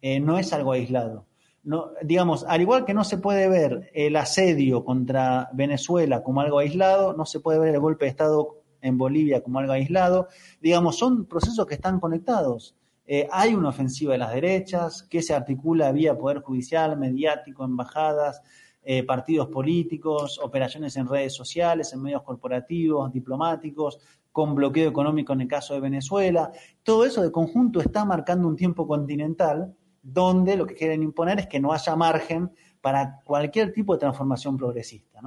eh, 0.00 0.20
no 0.20 0.38
es 0.38 0.52
algo 0.52 0.72
aislado 0.72 1.26
no, 1.64 1.92
digamos, 2.02 2.44
al 2.48 2.60
igual 2.60 2.84
que 2.84 2.94
no 2.94 3.04
se 3.04 3.18
puede 3.18 3.48
ver 3.48 3.90
el 3.94 4.16
asedio 4.16 4.84
contra 4.84 5.48
Venezuela 5.52 6.22
como 6.22 6.40
algo 6.40 6.58
aislado, 6.58 7.14
no 7.14 7.24
se 7.24 7.40
puede 7.40 7.58
ver 7.58 7.74
el 7.74 7.80
golpe 7.80 8.04
de 8.04 8.10
Estado 8.10 8.62
en 8.80 8.98
Bolivia 8.98 9.42
como 9.42 9.60
algo 9.60 9.72
aislado, 9.72 10.28
digamos, 10.60 10.98
son 10.98 11.26
procesos 11.26 11.66
que 11.66 11.74
están 11.74 12.00
conectados. 12.00 12.76
Eh, 13.06 13.28
hay 13.30 13.54
una 13.54 13.68
ofensiva 13.68 14.12
de 14.12 14.18
las 14.18 14.32
derechas 14.32 15.04
que 15.04 15.22
se 15.22 15.34
articula 15.34 15.92
vía 15.92 16.18
Poder 16.18 16.40
Judicial, 16.40 16.98
mediático, 16.98 17.64
embajadas, 17.64 18.42
eh, 18.84 19.04
partidos 19.04 19.48
políticos, 19.48 20.40
operaciones 20.42 20.96
en 20.96 21.06
redes 21.06 21.34
sociales, 21.34 21.92
en 21.92 22.02
medios 22.02 22.22
corporativos, 22.22 23.12
diplomáticos, 23.12 23.98
con 24.32 24.54
bloqueo 24.54 24.88
económico 24.88 25.32
en 25.34 25.42
el 25.42 25.48
caso 25.48 25.74
de 25.74 25.80
Venezuela. 25.80 26.50
Todo 26.82 27.04
eso 27.04 27.22
de 27.22 27.30
conjunto 27.30 27.80
está 27.80 28.04
marcando 28.04 28.48
un 28.48 28.56
tiempo 28.56 28.86
continental 28.86 29.74
donde 30.02 30.56
lo 30.56 30.66
que 30.66 30.74
quieren 30.74 31.02
imponer 31.02 31.38
es 31.38 31.46
que 31.46 31.60
no 31.60 31.72
haya 31.72 31.94
margen 31.94 32.50
para 32.80 33.20
cualquier 33.24 33.72
tipo 33.72 33.92
de 33.92 34.00
transformación 34.00 34.56
progresista. 34.56 35.20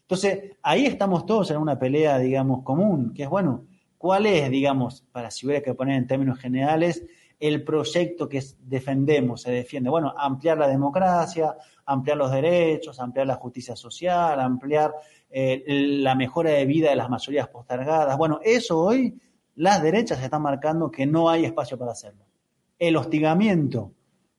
Entonces, 0.00 0.56
ahí 0.62 0.86
estamos 0.86 1.26
todos 1.26 1.50
en 1.50 1.58
una 1.58 1.78
pelea, 1.78 2.18
digamos, 2.18 2.62
común, 2.62 3.12
que 3.12 3.24
es, 3.24 3.28
bueno, 3.28 3.66
¿cuál 3.98 4.26
es, 4.26 4.50
digamos, 4.50 5.06
para 5.12 5.30
si 5.30 5.46
hubiera 5.46 5.62
que 5.62 5.74
poner 5.74 5.96
en 5.96 6.06
términos 6.06 6.38
generales, 6.38 7.04
el 7.38 7.62
proyecto 7.64 8.28
que 8.28 8.42
defendemos, 8.60 9.42
se 9.42 9.50
defiende? 9.50 9.90
Bueno, 9.90 10.14
ampliar 10.16 10.56
la 10.56 10.68
democracia, 10.68 11.54
ampliar 11.86 12.16
los 12.16 12.30
derechos, 12.30 13.00
ampliar 13.00 13.26
la 13.26 13.36
justicia 13.36 13.76
social, 13.76 14.40
ampliar 14.40 14.92
eh, 15.30 15.62
la 15.66 16.14
mejora 16.14 16.50
de 16.50 16.66
vida 16.66 16.90
de 16.90 16.96
las 16.96 17.10
mayorías 17.10 17.48
postergadas. 17.48 18.16
Bueno, 18.16 18.40
eso 18.42 18.78
hoy 18.78 19.20
las 19.56 19.82
derechas 19.82 20.22
están 20.22 20.42
marcando 20.42 20.90
que 20.90 21.06
no 21.06 21.28
hay 21.28 21.44
espacio 21.44 21.78
para 21.78 21.92
hacerlo. 21.92 22.24
El 22.78 22.96
hostigamiento 22.96 23.92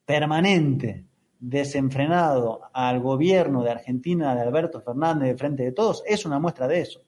permanente, 0.05 1.05
desenfrenado 1.39 2.61
al 2.73 2.99
gobierno 2.99 3.63
de 3.63 3.71
Argentina 3.71 4.33
de 4.35 4.41
Alberto 4.41 4.81
Fernández 4.81 5.29
de 5.29 5.37
frente 5.37 5.63
de 5.63 5.71
todos, 5.71 6.03
es 6.05 6.25
una 6.25 6.39
muestra 6.39 6.67
de 6.67 6.81
eso. 6.81 7.01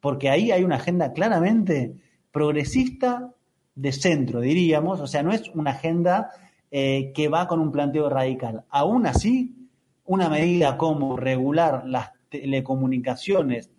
Porque 0.00 0.28
ahí 0.28 0.50
hay 0.50 0.64
una 0.64 0.76
agenda 0.76 1.12
claramente 1.12 1.96
progresista 2.30 3.32
de 3.74 3.92
centro, 3.92 4.40
diríamos, 4.40 5.00
o 5.00 5.06
sea, 5.06 5.22
no 5.22 5.32
es 5.32 5.48
una 5.54 5.70
agenda 5.70 6.30
eh, 6.70 7.12
que 7.14 7.28
va 7.28 7.46
con 7.46 7.60
un 7.60 7.70
planteo 7.72 8.08
radical. 8.08 8.64
Aún 8.68 9.06
así, 9.06 9.61
una 10.04 10.28
medida 10.28 10.76
como 10.76 11.16
regular 11.16 11.84
las 11.86 12.12
telecomunicaciones 12.28 13.70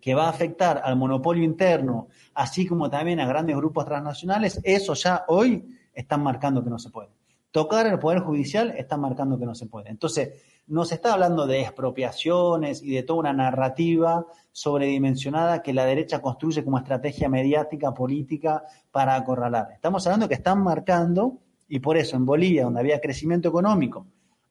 que 0.00 0.14
va 0.14 0.26
a 0.26 0.30
afectar 0.30 0.82
al 0.84 0.96
monopolio 0.96 1.42
interno, 1.42 2.08
así 2.34 2.66
como 2.66 2.90
también 2.90 3.20
a 3.20 3.26
grandes 3.26 3.56
grupos 3.56 3.86
transnacionales, 3.86 4.60
eso 4.62 4.94
ya 4.94 5.24
hoy 5.28 5.66
están 5.92 6.22
marcando 6.22 6.62
que 6.62 6.70
no 6.70 6.78
se 6.78 6.90
puede 6.90 7.16
tocar 7.56 7.86
el 7.86 7.98
Poder 7.98 8.18
Judicial 8.18 8.74
está 8.76 8.98
marcando 8.98 9.38
que 9.38 9.46
no 9.46 9.54
se 9.54 9.64
puede. 9.64 9.88
Entonces, 9.88 10.42
no 10.66 10.84
se 10.84 10.96
está 10.96 11.14
hablando 11.14 11.46
de 11.46 11.62
expropiaciones 11.62 12.82
y 12.82 12.90
de 12.90 13.02
toda 13.02 13.20
una 13.20 13.32
narrativa 13.32 14.26
sobredimensionada 14.52 15.62
que 15.62 15.72
la 15.72 15.86
derecha 15.86 16.20
construye 16.20 16.62
como 16.62 16.76
estrategia 16.76 17.30
mediática, 17.30 17.94
política, 17.94 18.62
para 18.90 19.14
acorralar. 19.14 19.68
Estamos 19.72 20.06
hablando 20.06 20.28
que 20.28 20.34
están 20.34 20.62
marcando, 20.62 21.38
y 21.66 21.78
por 21.78 21.96
eso 21.96 22.16
en 22.16 22.26
Bolivia, 22.26 22.64
donde 22.64 22.80
había 22.80 23.00
crecimiento 23.00 23.48
económico, 23.48 24.06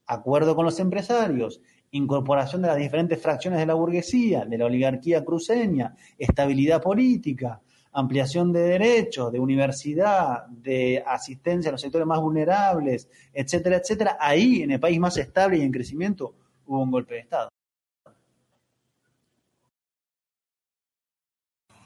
acuerdo 0.08 0.56
con 0.56 0.66
los 0.66 0.80
empresarios, 0.80 1.62
incorporación 1.92 2.62
de 2.62 2.68
las 2.70 2.78
diferentes 2.78 3.22
fracciones 3.22 3.60
de 3.60 3.66
la 3.66 3.74
burguesía, 3.74 4.46
de 4.46 4.58
la 4.58 4.66
oligarquía 4.66 5.24
cruceña, 5.24 5.96
estabilidad 6.18 6.82
política, 6.82 7.62
ampliación 7.94 8.52
de 8.52 8.60
derechos, 8.62 9.32
de 9.32 9.40
universidad, 9.40 10.46
de 10.48 11.02
asistencia 11.06 11.70
a 11.70 11.72
los 11.72 11.82
sectores 11.82 12.06
más 12.06 12.20
vulnerables, 12.20 13.08
etcétera, 13.34 13.78
etcétera, 13.78 14.18
ahí 14.20 14.64
en 14.64 14.72
el 14.72 14.80
país 14.80 15.00
más 15.00 15.18
estable 15.18 15.58
y 15.58 15.62
en 15.62 15.72
crecimiento 15.72 16.36
hubo 16.66 16.82
un 16.82 16.92
golpe 16.92 17.16
de 17.16 17.20
Estado. 17.22 17.50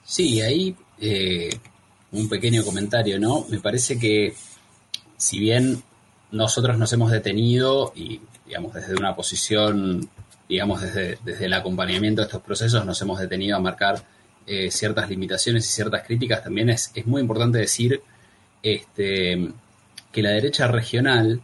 Sí, 0.04 0.42
ahí 0.42 0.76
eh, 1.00 1.52
un 2.12 2.28
pequeño 2.28 2.64
comentario, 2.64 3.20
¿no? 3.20 3.46
Me 3.50 3.60
parece 3.60 4.00
que 4.00 4.34
si 5.16 5.40
bien 5.40 5.84
nosotros 6.32 6.78
nos 6.78 6.92
hemos 6.94 7.12
detenido 7.12 7.92
y, 7.96 8.22
digamos, 8.46 8.74
desde 8.74 8.96
una 8.96 9.16
posición, 9.16 10.10
digamos, 10.48 10.82
desde, 10.82 11.18
desde 11.24 11.46
el 11.46 11.54
acompañamiento 11.54 12.22
de 12.22 12.28
estos 12.28 12.42
procesos 12.42 12.86
nos 12.86 13.02
hemos 13.02 13.20
detenido 13.20 13.58
a 13.58 13.60
marcar 13.60 14.04
eh, 14.46 14.72
ciertas 14.72 15.10
limitaciones 15.10 15.66
y 15.66 15.70
ciertas 15.70 16.04
críticas, 16.04 16.44
también 16.44 16.70
es, 16.70 16.92
es 16.96 17.06
muy 17.06 17.22
importante 17.22 17.60
decir 17.60 18.02
este, 18.64 19.52
que 20.12 20.22
la 20.24 20.32
derecha 20.32 20.68
regional, 20.68 21.42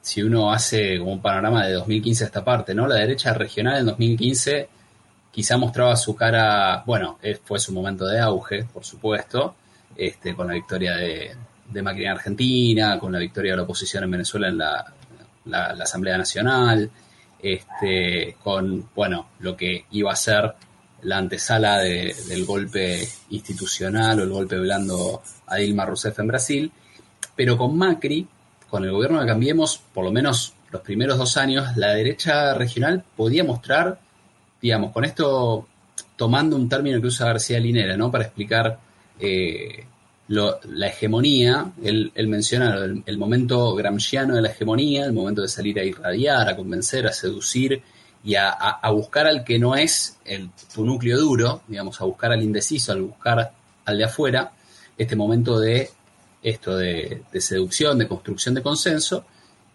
si 0.00 0.22
uno 0.22 0.52
hace 0.52 0.98
como 0.98 1.12
un 1.12 1.22
panorama 1.22 1.66
de 1.66 1.74
2015 1.74 2.24
a 2.24 2.26
esta 2.26 2.44
parte, 2.44 2.74
¿no? 2.74 2.86
La 2.86 2.96
derecha 2.96 3.32
regional 3.34 3.78
en 3.78 3.86
2015 3.86 4.68
quizá 5.30 5.56
mostraba 5.56 5.96
su 5.96 6.14
cara, 6.14 6.82
bueno, 6.86 7.18
fue 7.44 7.58
su 7.58 7.72
momento 7.72 8.06
de 8.06 8.20
auge, 8.20 8.64
por 8.64 8.84
supuesto, 8.84 9.54
este, 9.96 10.34
con 10.34 10.48
la 10.48 10.54
victoria 10.54 10.96
de, 10.96 11.36
de 11.68 11.82
Macri 11.82 12.04
en 12.04 12.10
Argentina, 12.10 12.98
con 12.98 13.12
la 13.12 13.18
victoria 13.18 13.52
de 13.52 13.56
la 13.58 13.62
oposición 13.62 14.04
en 14.04 14.10
Venezuela 14.10 14.48
en 14.48 14.58
la, 14.58 14.92
la, 15.46 15.66
Asamblea 15.82 16.18
Nacional, 16.18 16.90
este, 17.40 18.36
con, 18.42 18.88
bueno, 18.94 19.28
lo 19.40 19.56
que 19.56 19.84
iba 19.90 20.12
a 20.12 20.16
ser 20.16 20.54
la 21.02 21.18
antesala 21.18 21.80
del 21.80 22.44
golpe 22.46 23.06
institucional 23.30 24.20
o 24.20 24.22
el 24.22 24.30
golpe 24.30 24.58
blando 24.58 25.22
a 25.46 25.56
Dilma 25.56 25.84
Rousseff 25.84 26.18
en 26.18 26.26
Brasil, 26.28 26.72
pero 27.36 27.58
con 27.58 27.76
Macri, 27.76 28.26
con 28.70 28.84
el 28.84 28.92
gobierno 28.92 29.20
de 29.20 29.26
Cambiemos, 29.26 29.80
por 29.92 30.04
lo 30.04 30.12
menos 30.12 30.54
los 30.70 30.82
primeros 30.82 31.18
dos 31.18 31.36
años, 31.36 31.76
la 31.76 31.94
derecha 31.94 32.54
regional 32.54 33.04
podía 33.16 33.44
mostrar, 33.44 34.00
digamos, 34.60 34.92
con 34.92 35.04
esto 35.04 35.68
tomando 36.16 36.56
un 36.56 36.68
término 36.68 37.00
que 37.00 37.08
usa 37.08 37.26
García 37.26 37.60
Linera, 37.60 37.96
¿no? 37.96 38.10
Para 38.10 38.24
explicar 38.24 38.78
eh, 39.20 39.84
la 40.28 40.86
hegemonía, 40.86 41.72
él, 41.82 42.12
menciona 42.28 42.76
el, 42.84 43.18
momento 43.18 43.74
gramsciano 43.74 44.34
de 44.34 44.42
la 44.42 44.48
hegemonía, 44.48 45.04
el 45.04 45.12
momento 45.12 45.42
de 45.42 45.48
salir 45.48 45.78
a 45.78 45.84
irradiar, 45.84 46.48
a 46.48 46.56
convencer, 46.56 47.06
a 47.06 47.12
seducir 47.12 47.82
y 48.24 48.36
a, 48.36 48.80
buscar 48.90 49.26
al 49.26 49.44
que 49.44 49.58
no 49.58 49.76
es 49.76 50.18
el, 50.24 50.48
tu 50.74 50.84
núcleo 50.84 51.18
duro, 51.18 51.62
digamos, 51.68 52.00
a 52.00 52.04
buscar 52.04 52.32
al 52.32 52.42
indeciso, 52.42 52.92
al 52.92 53.02
buscar 53.02 53.52
al 53.84 53.98
de 53.98 54.04
afuera, 54.04 54.52
este 54.96 55.14
momento 55.14 55.58
de 55.58 55.90
esto 56.42 56.76
de, 56.76 57.22
seducción, 57.38 57.98
de 57.98 58.08
construcción 58.08 58.54
de 58.54 58.62
consenso, 58.62 59.26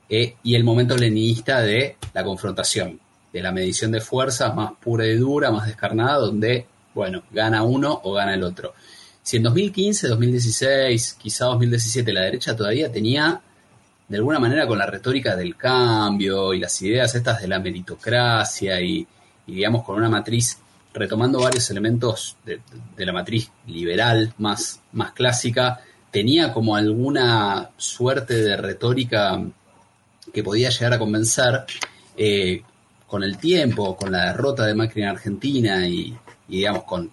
eh, 0.09 0.35
y 0.43 0.55
el 0.55 0.63
momento 0.63 0.97
leninista 0.97 1.61
de 1.61 1.97
la 2.13 2.23
confrontación, 2.23 2.99
de 3.31 3.41
la 3.43 3.51
medición 3.51 3.91
de 3.91 4.01
fuerzas 4.01 4.55
más 4.55 4.71
pura 4.79 5.05
y 5.05 5.15
dura, 5.15 5.51
más 5.51 5.67
descarnada, 5.67 6.17
donde, 6.17 6.65
bueno, 6.95 7.21
gana 7.29 7.61
uno 7.61 8.01
o 8.03 8.13
gana 8.13 8.33
el 8.33 8.43
otro. 8.43 8.73
Si 9.29 9.37
en 9.37 9.43
2015, 9.43 10.07
2016, 10.07 11.17
quizá 11.21 11.45
2017 11.45 12.13
la 12.13 12.21
derecha 12.21 12.55
todavía 12.55 12.91
tenía, 12.91 13.39
de 14.07 14.17
alguna 14.17 14.39
manera, 14.39 14.65
con 14.65 14.79
la 14.79 14.87
retórica 14.87 15.35
del 15.35 15.55
cambio 15.55 16.51
y 16.51 16.59
las 16.59 16.81
ideas 16.81 17.13
estas 17.13 17.39
de 17.39 17.47
la 17.47 17.59
meritocracia 17.59 18.81
y, 18.81 19.05
digamos, 19.45 19.83
con 19.83 19.97
una 19.97 20.09
matriz, 20.09 20.57
retomando 20.95 21.41
varios 21.41 21.69
elementos 21.69 22.37
de, 22.43 22.59
la 23.05 23.13
matriz 23.13 23.51
liberal 23.67 24.33
más, 24.39 24.81
más 24.93 25.11
clásica, 25.11 25.79
tenía 26.09 26.51
como 26.51 26.75
alguna 26.75 27.69
suerte 27.77 28.33
de 28.33 28.57
retórica 28.57 29.39
que 30.33 30.43
podía 30.43 30.71
llegar 30.71 30.93
a 30.93 30.97
convencer, 30.97 31.65
eh, 32.17 32.63
con 33.05 33.23
el 33.23 33.37
tiempo, 33.37 33.95
con 33.95 34.11
la 34.11 34.31
derrota 34.31 34.65
de 34.65 34.73
Macri 34.73 35.03
en 35.03 35.09
Argentina 35.09 35.87
y, 35.87 36.17
digamos, 36.47 36.81
con, 36.85 37.11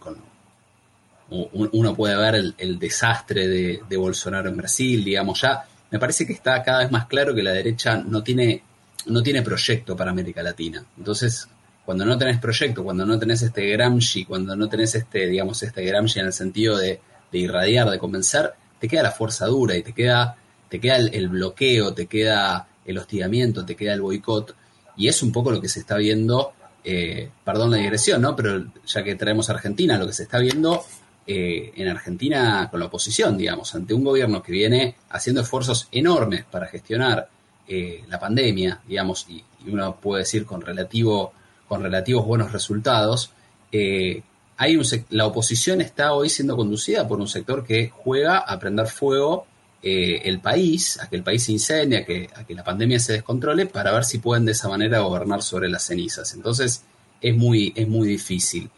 uno 1.30 1.94
puede 1.94 2.16
ver 2.16 2.54
el, 2.56 2.78
desastre 2.78 3.48
de, 3.48 3.96
Bolsonaro 3.96 4.48
en 4.48 4.56
Brasil, 4.56 5.04
digamos, 5.04 5.40
ya 5.40 5.64
me 5.90 5.98
parece 5.98 6.26
que 6.26 6.32
está 6.32 6.62
cada 6.62 6.80
vez 6.80 6.90
más 6.90 7.06
claro 7.06 7.34
que 7.34 7.42
la 7.42 7.52
derecha 7.52 7.96
no 7.96 8.22
tiene, 8.22 8.62
no 9.06 9.22
tiene 9.22 9.42
proyecto 9.42 9.96
para 9.96 10.10
América 10.10 10.42
Latina. 10.42 10.84
Entonces, 10.96 11.48
cuando 11.84 12.04
no 12.04 12.16
tenés 12.18 12.38
proyecto, 12.38 12.84
cuando 12.84 13.04
no 13.06 13.18
tenés 13.18 13.42
este 13.42 13.68
Gramsci, 13.70 14.24
cuando 14.24 14.56
no 14.56 14.68
tenés 14.68 14.94
este, 14.94 15.26
digamos, 15.26 15.62
este 15.62 15.84
Gramsci 15.84 16.20
en 16.20 16.26
el 16.26 16.32
sentido 16.32 16.76
de, 16.76 17.00
irradiar, 17.32 17.90
de 17.90 17.98
convencer, 17.98 18.52
te 18.80 18.88
queda 18.88 19.02
la 19.02 19.10
fuerza 19.10 19.46
dura 19.46 19.76
y 19.76 19.82
te 19.82 19.92
queda, 19.92 20.36
te 20.68 20.80
queda 20.80 20.96
el, 20.96 21.28
bloqueo, 21.28 21.92
te 21.92 22.06
queda 22.06 22.66
el 22.84 22.98
hostigamiento, 22.98 23.64
te 23.64 23.76
queda 23.76 23.94
el 23.94 24.00
boicot. 24.00 24.54
Y 24.96 25.08
es 25.08 25.22
un 25.22 25.32
poco 25.32 25.50
lo 25.50 25.60
que 25.60 25.68
se 25.68 25.80
está 25.80 25.96
viendo, 25.98 26.54
eh, 26.82 27.28
perdón 27.44 27.72
la 27.72 27.76
digresión, 27.76 28.22
¿no? 28.22 28.34
Pero 28.34 28.64
ya 28.86 29.04
que 29.04 29.14
traemos 29.14 29.50
a 29.50 29.52
Argentina, 29.52 29.98
lo 29.98 30.06
que 30.06 30.14
se 30.14 30.22
está 30.22 30.38
viendo 30.38 30.82
eh, 31.28 31.72
en 31.74 31.88
Argentina 31.88 32.68
con 32.70 32.78
la 32.78 32.86
oposición, 32.86 33.36
digamos, 33.36 33.74
ante 33.74 33.92
un 33.92 34.04
gobierno 34.04 34.40
que 34.40 34.52
viene 34.52 34.94
haciendo 35.10 35.40
esfuerzos 35.40 35.88
enormes 35.90 36.44
para 36.44 36.68
gestionar 36.68 37.28
eh, 37.66 38.04
la 38.08 38.20
pandemia, 38.20 38.80
digamos, 38.86 39.26
y, 39.28 39.42
uno 39.66 39.96
puede 39.96 40.22
decir 40.22 40.46
con, 40.46 40.60
relativo, 40.60 41.32
con 41.66 41.82
relativos 41.82 42.24
buenos 42.24 42.52
resultados, 42.52 43.32
eh, 43.72 44.22
hay 44.56 44.78
la 45.10 45.26
oposición 45.26 45.80
está 45.80 46.12
hoy 46.12 46.28
siendo 46.28 46.56
conducida 46.56 47.08
por 47.08 47.18
un 47.18 47.26
sector 47.26 47.66
que 47.66 47.88
juega 47.88 48.38
a 48.38 48.56
prender 48.60 48.86
fuego 48.86 49.46
el 49.82 50.40
país, 50.40 50.98
a 51.00 51.08
que 51.08 51.16
el 51.16 51.22
país 51.22 51.44
se 51.44 51.52
incendie, 51.52 51.98
a 51.98 52.04
que, 52.04 52.28
a 52.34 52.44
que 52.44 52.54
la 52.54 52.64
pandemia 52.64 52.98
se 52.98 53.14
descontrole, 53.14 53.66
para 53.66 53.92
ver 53.92 54.04
si 54.04 54.18
pueden 54.18 54.44
de 54.44 54.52
esa 54.52 54.68
manera 54.68 55.00
gobernar 55.00 55.42
sobre 55.42 55.68
las 55.68 55.84
cenizas. 55.84 56.34
Entonces, 56.34 56.82
es 57.20 57.36
muy, 57.36 57.72
es 57.76 57.86
muy 57.86 58.08
difícil. 58.08 58.70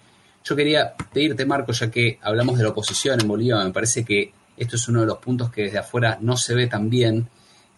Yo 0.48 0.56
quería 0.56 0.94
pedirte, 1.12 1.44
Marco, 1.44 1.72
ya 1.72 1.90
que 1.90 2.18
hablamos 2.22 2.56
de 2.56 2.64
la 2.64 2.70
oposición 2.70 3.20
en 3.20 3.28
Bolivia, 3.28 3.62
me 3.62 3.70
parece 3.70 4.02
que 4.02 4.32
esto 4.56 4.76
es 4.76 4.88
uno 4.88 5.02
de 5.02 5.06
los 5.06 5.18
puntos 5.18 5.50
que 5.50 5.64
desde 5.64 5.76
afuera 5.76 6.16
no 6.22 6.38
se 6.38 6.54
ve 6.54 6.66
tan 6.66 6.88
bien. 6.88 7.28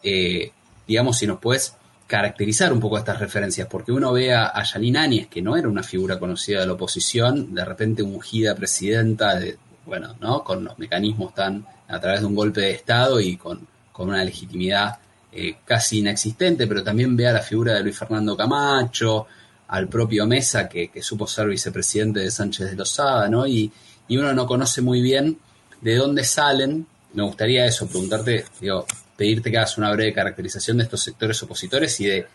Eh, 0.05 0.53
digamos, 0.87 1.19
si 1.19 1.27
nos 1.27 1.41
puedes 1.41 1.75
caracterizar 2.07 2.73
un 2.73 2.79
poco 2.79 2.97
estas 2.97 3.19
referencias, 3.19 3.67
porque 3.67 3.91
uno 3.91 4.13
ve 4.13 4.33
a, 4.33 4.47
a 4.47 4.63
Áñez, 4.63 5.27
que 5.27 5.43
no 5.43 5.57
era 5.57 5.69
una 5.69 5.83
figura 5.83 6.21
conocida 6.21 6.61
de 6.61 6.67
la 6.67 6.75
oposición, 6.75 7.53
de 7.55 7.65
repente 7.65 8.05
ungida 8.05 8.55
presidenta, 8.55 9.35
de, 9.35 9.59
bueno, 9.85 10.15
¿no? 10.21 10.45
Con 10.45 10.63
los 10.63 10.79
mecanismos 10.79 11.35
tan 11.35 11.67
a 11.89 11.99
través 11.99 12.21
de 12.21 12.27
un 12.27 12.37
golpe 12.37 12.61
de 12.61 12.71
Estado 12.71 13.19
y 13.21 13.37
con, 13.37 13.67
una 13.99 14.25
legitimidad 14.25 14.99
eh, 15.31 15.57
casi 15.67 15.99
inexistente, 15.99 16.67
pero 16.67 16.83
también 16.83 17.15
ve 17.15 17.29
a 17.29 17.33
la 17.33 17.43
figura 17.43 17.75
de 17.75 17.83
Luis 17.83 17.99
Fernando 17.99 18.35
Camacho, 18.35 19.27
al 19.71 19.89
propio 19.89 20.27
Mesa, 20.27 20.69
que, 20.69 20.91
supo 21.01 21.27
ser 21.27 21.47
vicepresidente 21.47 22.21
de 22.21 22.31
Sánchez 22.31 22.71
de 22.71 22.77
Lozada, 22.77 23.29
¿no? 23.29 23.47
Y, 23.47 23.71
uno 24.11 24.35
no 24.35 24.45
conoce 24.45 24.83
muy 24.83 25.01
bien 25.01 25.39
de 25.81 25.95
dónde 25.95 26.25
salen. 26.25 26.85
Me 27.15 27.23
gustaría 27.23 27.65
eso, 27.65 27.87
preguntarte, 27.87 28.45
digo, 28.61 28.85
pedirte 29.17 29.53
que 29.53 29.59
hagas 29.59 29.79
una 29.79 29.93
breve 29.93 30.13
caracterización 30.13 30.79
de 30.79 30.83
estos 30.83 31.01
sectores 31.01 31.41
opositores 31.45 32.01
y 32.01 32.07
de, 32.07 32.27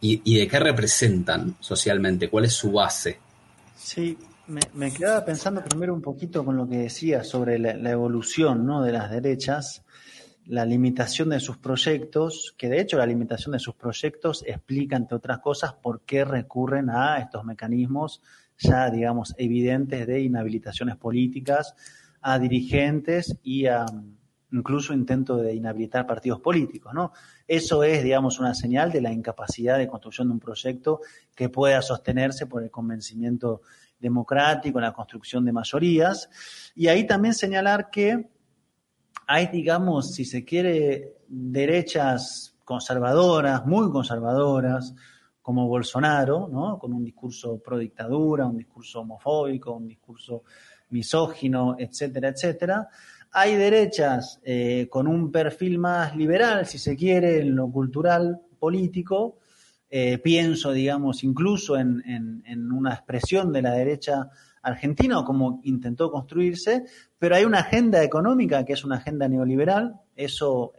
y, 0.00 0.38
de 0.38 0.46
qué 0.46 0.60
representan 0.60 1.56
socialmente, 1.58 2.30
cuál 2.30 2.44
es 2.44 2.52
su 2.52 2.70
base. 2.70 3.18
Sí, 3.76 4.16
me, 4.46 4.92
quedaba 4.92 5.24
pensando 5.24 5.64
primero 5.64 5.92
un 5.92 6.02
poquito 6.02 6.44
con 6.44 6.56
lo 6.56 6.68
que 6.68 6.76
decía 6.78 7.24
sobre 7.24 7.58
la, 7.58 7.74
la 7.74 7.90
evolución 7.90 8.64
¿no? 8.64 8.82
de 8.82 8.92
las 8.92 9.10
derechas 9.10 9.82
la 10.46 10.64
limitación 10.64 11.30
de 11.30 11.40
sus 11.40 11.56
proyectos, 11.56 12.54
que 12.58 12.68
de 12.68 12.80
hecho 12.80 12.98
la 12.98 13.06
limitación 13.06 13.52
de 13.52 13.58
sus 13.58 13.74
proyectos 13.74 14.44
explica, 14.46 14.96
entre 14.96 15.16
otras 15.16 15.38
cosas, 15.38 15.72
por 15.74 16.02
qué 16.02 16.24
recurren 16.24 16.90
a 16.90 17.18
estos 17.18 17.44
mecanismos 17.44 18.22
ya, 18.58 18.90
digamos, 18.90 19.34
evidentes 19.36 20.06
de 20.06 20.20
inhabilitaciones 20.20 20.96
políticas 20.96 21.74
a 22.20 22.38
dirigentes 22.38 23.36
y 23.42 23.66
a 23.66 23.84
incluso 24.52 24.94
intento 24.94 25.36
de 25.36 25.54
inhabilitar 25.54 26.06
partidos 26.06 26.40
políticos, 26.40 26.94
¿no? 26.94 27.12
Eso 27.48 27.82
es, 27.82 28.04
digamos, 28.04 28.38
una 28.38 28.54
señal 28.54 28.92
de 28.92 29.00
la 29.00 29.12
incapacidad 29.12 29.78
de 29.78 29.88
construcción 29.88 30.28
de 30.28 30.34
un 30.34 30.40
proyecto 30.40 31.00
que 31.34 31.48
pueda 31.48 31.82
sostenerse 31.82 32.46
por 32.46 32.62
el 32.62 32.70
convencimiento 32.70 33.62
democrático, 33.98 34.80
la 34.80 34.92
construcción 34.92 35.44
de 35.44 35.52
mayorías. 35.52 36.30
Y 36.76 36.86
ahí 36.86 37.04
también 37.04 37.34
señalar 37.34 37.90
que 37.90 38.28
hay, 39.26 39.48
digamos, 39.48 40.14
si 40.14 40.24
se 40.24 40.44
quiere, 40.44 41.16
derechas 41.28 42.56
conservadoras, 42.64 43.66
muy 43.66 43.90
conservadoras, 43.90 44.94
como 45.44 45.68
Bolsonaro, 45.68 46.48
¿no? 46.50 46.78
con 46.78 46.94
un 46.94 47.04
discurso 47.04 47.58
pro 47.58 47.76
dictadura, 47.76 48.46
un 48.46 48.56
discurso 48.56 49.00
homofóbico, 49.00 49.72
un 49.72 49.86
discurso 49.86 50.44
misógino, 50.88 51.76
etcétera, 51.78 52.28
etcétera. 52.28 52.88
Hay 53.30 53.54
derechas 53.56 54.40
eh, 54.42 54.88
con 54.88 55.06
un 55.06 55.30
perfil 55.30 55.78
más 55.78 56.16
liberal, 56.16 56.64
si 56.66 56.78
se 56.78 56.96
quiere, 56.96 57.40
en 57.40 57.56
lo 57.56 57.70
cultural, 57.70 58.40
político. 58.58 59.38
Eh, 59.90 60.18
pienso, 60.18 60.72
digamos, 60.72 61.22
incluso 61.24 61.76
en, 61.76 62.02
en, 62.06 62.72
una 62.72 62.94
expresión 62.94 63.52
de 63.52 63.60
la 63.60 63.72
derecha 63.72 64.30
argentina 64.64 65.18
o 65.18 65.24
como 65.24 65.60
intentó 65.64 66.10
construirse, 66.10 66.84
pero 67.18 67.36
hay 67.36 67.44
una 67.44 67.60
agenda 67.60 68.02
económica 68.02 68.64
que 68.64 68.72
es 68.72 68.84
una 68.84 68.96
agenda 68.96 69.28
neoliberal, 69.28 70.00
eso 70.16 70.72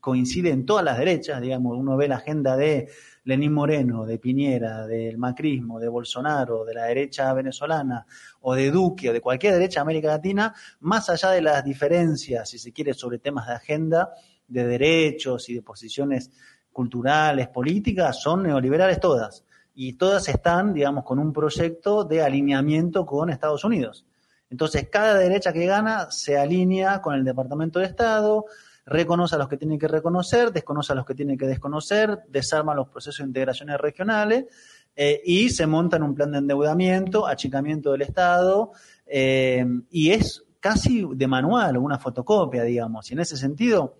coincide 0.00 0.50
en 0.50 0.66
todas 0.66 0.84
las 0.84 0.98
derechas, 0.98 1.40
digamos, 1.40 1.76
uno 1.76 1.96
ve 1.96 2.08
la 2.08 2.16
agenda 2.16 2.56
de 2.56 2.88
Lenín 3.24 3.52
Moreno, 3.52 4.06
de 4.06 4.18
Piñera, 4.18 4.86
del 4.86 5.18
macrismo, 5.18 5.80
de 5.80 5.88
Bolsonaro, 5.88 6.64
de 6.64 6.74
la 6.74 6.84
derecha 6.84 7.32
venezolana 7.32 8.06
o 8.42 8.54
de 8.54 8.70
Duque 8.70 9.10
o 9.10 9.12
de 9.12 9.20
cualquier 9.20 9.54
derecha 9.54 9.80
de 9.80 9.82
América 9.82 10.08
Latina, 10.08 10.54
más 10.80 11.10
allá 11.10 11.30
de 11.30 11.42
las 11.42 11.64
diferencias, 11.64 12.48
si 12.48 12.58
se 12.58 12.72
quiere, 12.72 12.94
sobre 12.94 13.18
temas 13.18 13.48
de 13.48 13.54
agenda, 13.54 14.10
de 14.46 14.66
derechos 14.66 15.48
y 15.48 15.54
de 15.54 15.62
posiciones 15.62 16.30
culturales, 16.72 17.48
políticas, 17.48 18.20
son 18.20 18.42
neoliberales 18.42 19.00
todas. 19.00 19.45
Y 19.76 19.92
todas 19.92 20.28
están, 20.28 20.74
digamos, 20.74 21.04
con 21.04 21.20
un 21.20 21.32
proyecto 21.32 22.02
de 22.02 22.22
alineamiento 22.22 23.06
con 23.06 23.30
Estados 23.30 23.62
Unidos. 23.62 24.04
Entonces, 24.50 24.88
cada 24.90 25.14
derecha 25.14 25.52
que 25.52 25.66
gana 25.66 26.10
se 26.10 26.38
alinea 26.38 27.02
con 27.02 27.14
el 27.14 27.24
Departamento 27.24 27.78
de 27.78 27.86
Estado, 27.86 28.46
reconoce 28.86 29.34
a 29.34 29.38
los 29.38 29.48
que 29.48 29.56
tiene 29.56 29.78
que 29.78 29.86
reconocer, 29.86 30.52
desconoce 30.52 30.92
a 30.92 30.96
los 30.96 31.04
que 31.04 31.14
tiene 31.14 31.36
que 31.36 31.46
desconocer, 31.46 32.20
desarma 32.28 32.74
los 32.74 32.88
procesos 32.88 33.18
de 33.18 33.28
integraciones 33.28 33.78
regionales 33.78 34.46
eh, 34.94 35.20
y 35.24 35.50
se 35.50 35.66
monta 35.66 35.96
en 35.96 36.04
un 36.04 36.14
plan 36.14 36.32
de 36.32 36.38
endeudamiento, 36.38 37.26
achicamiento 37.26 37.92
del 37.92 38.02
Estado, 38.02 38.72
eh, 39.06 39.66
y 39.90 40.12
es 40.12 40.44
casi 40.60 41.06
de 41.12 41.26
manual, 41.26 41.76
una 41.76 41.98
fotocopia, 41.98 42.62
digamos. 42.62 43.10
Y 43.10 43.14
en 43.14 43.20
ese 43.20 43.36
sentido, 43.36 43.98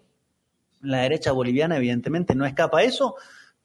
la 0.80 0.98
derecha 1.02 1.32
boliviana 1.32 1.76
evidentemente 1.76 2.34
no 2.34 2.46
escapa 2.46 2.78
a 2.78 2.82
eso, 2.82 3.16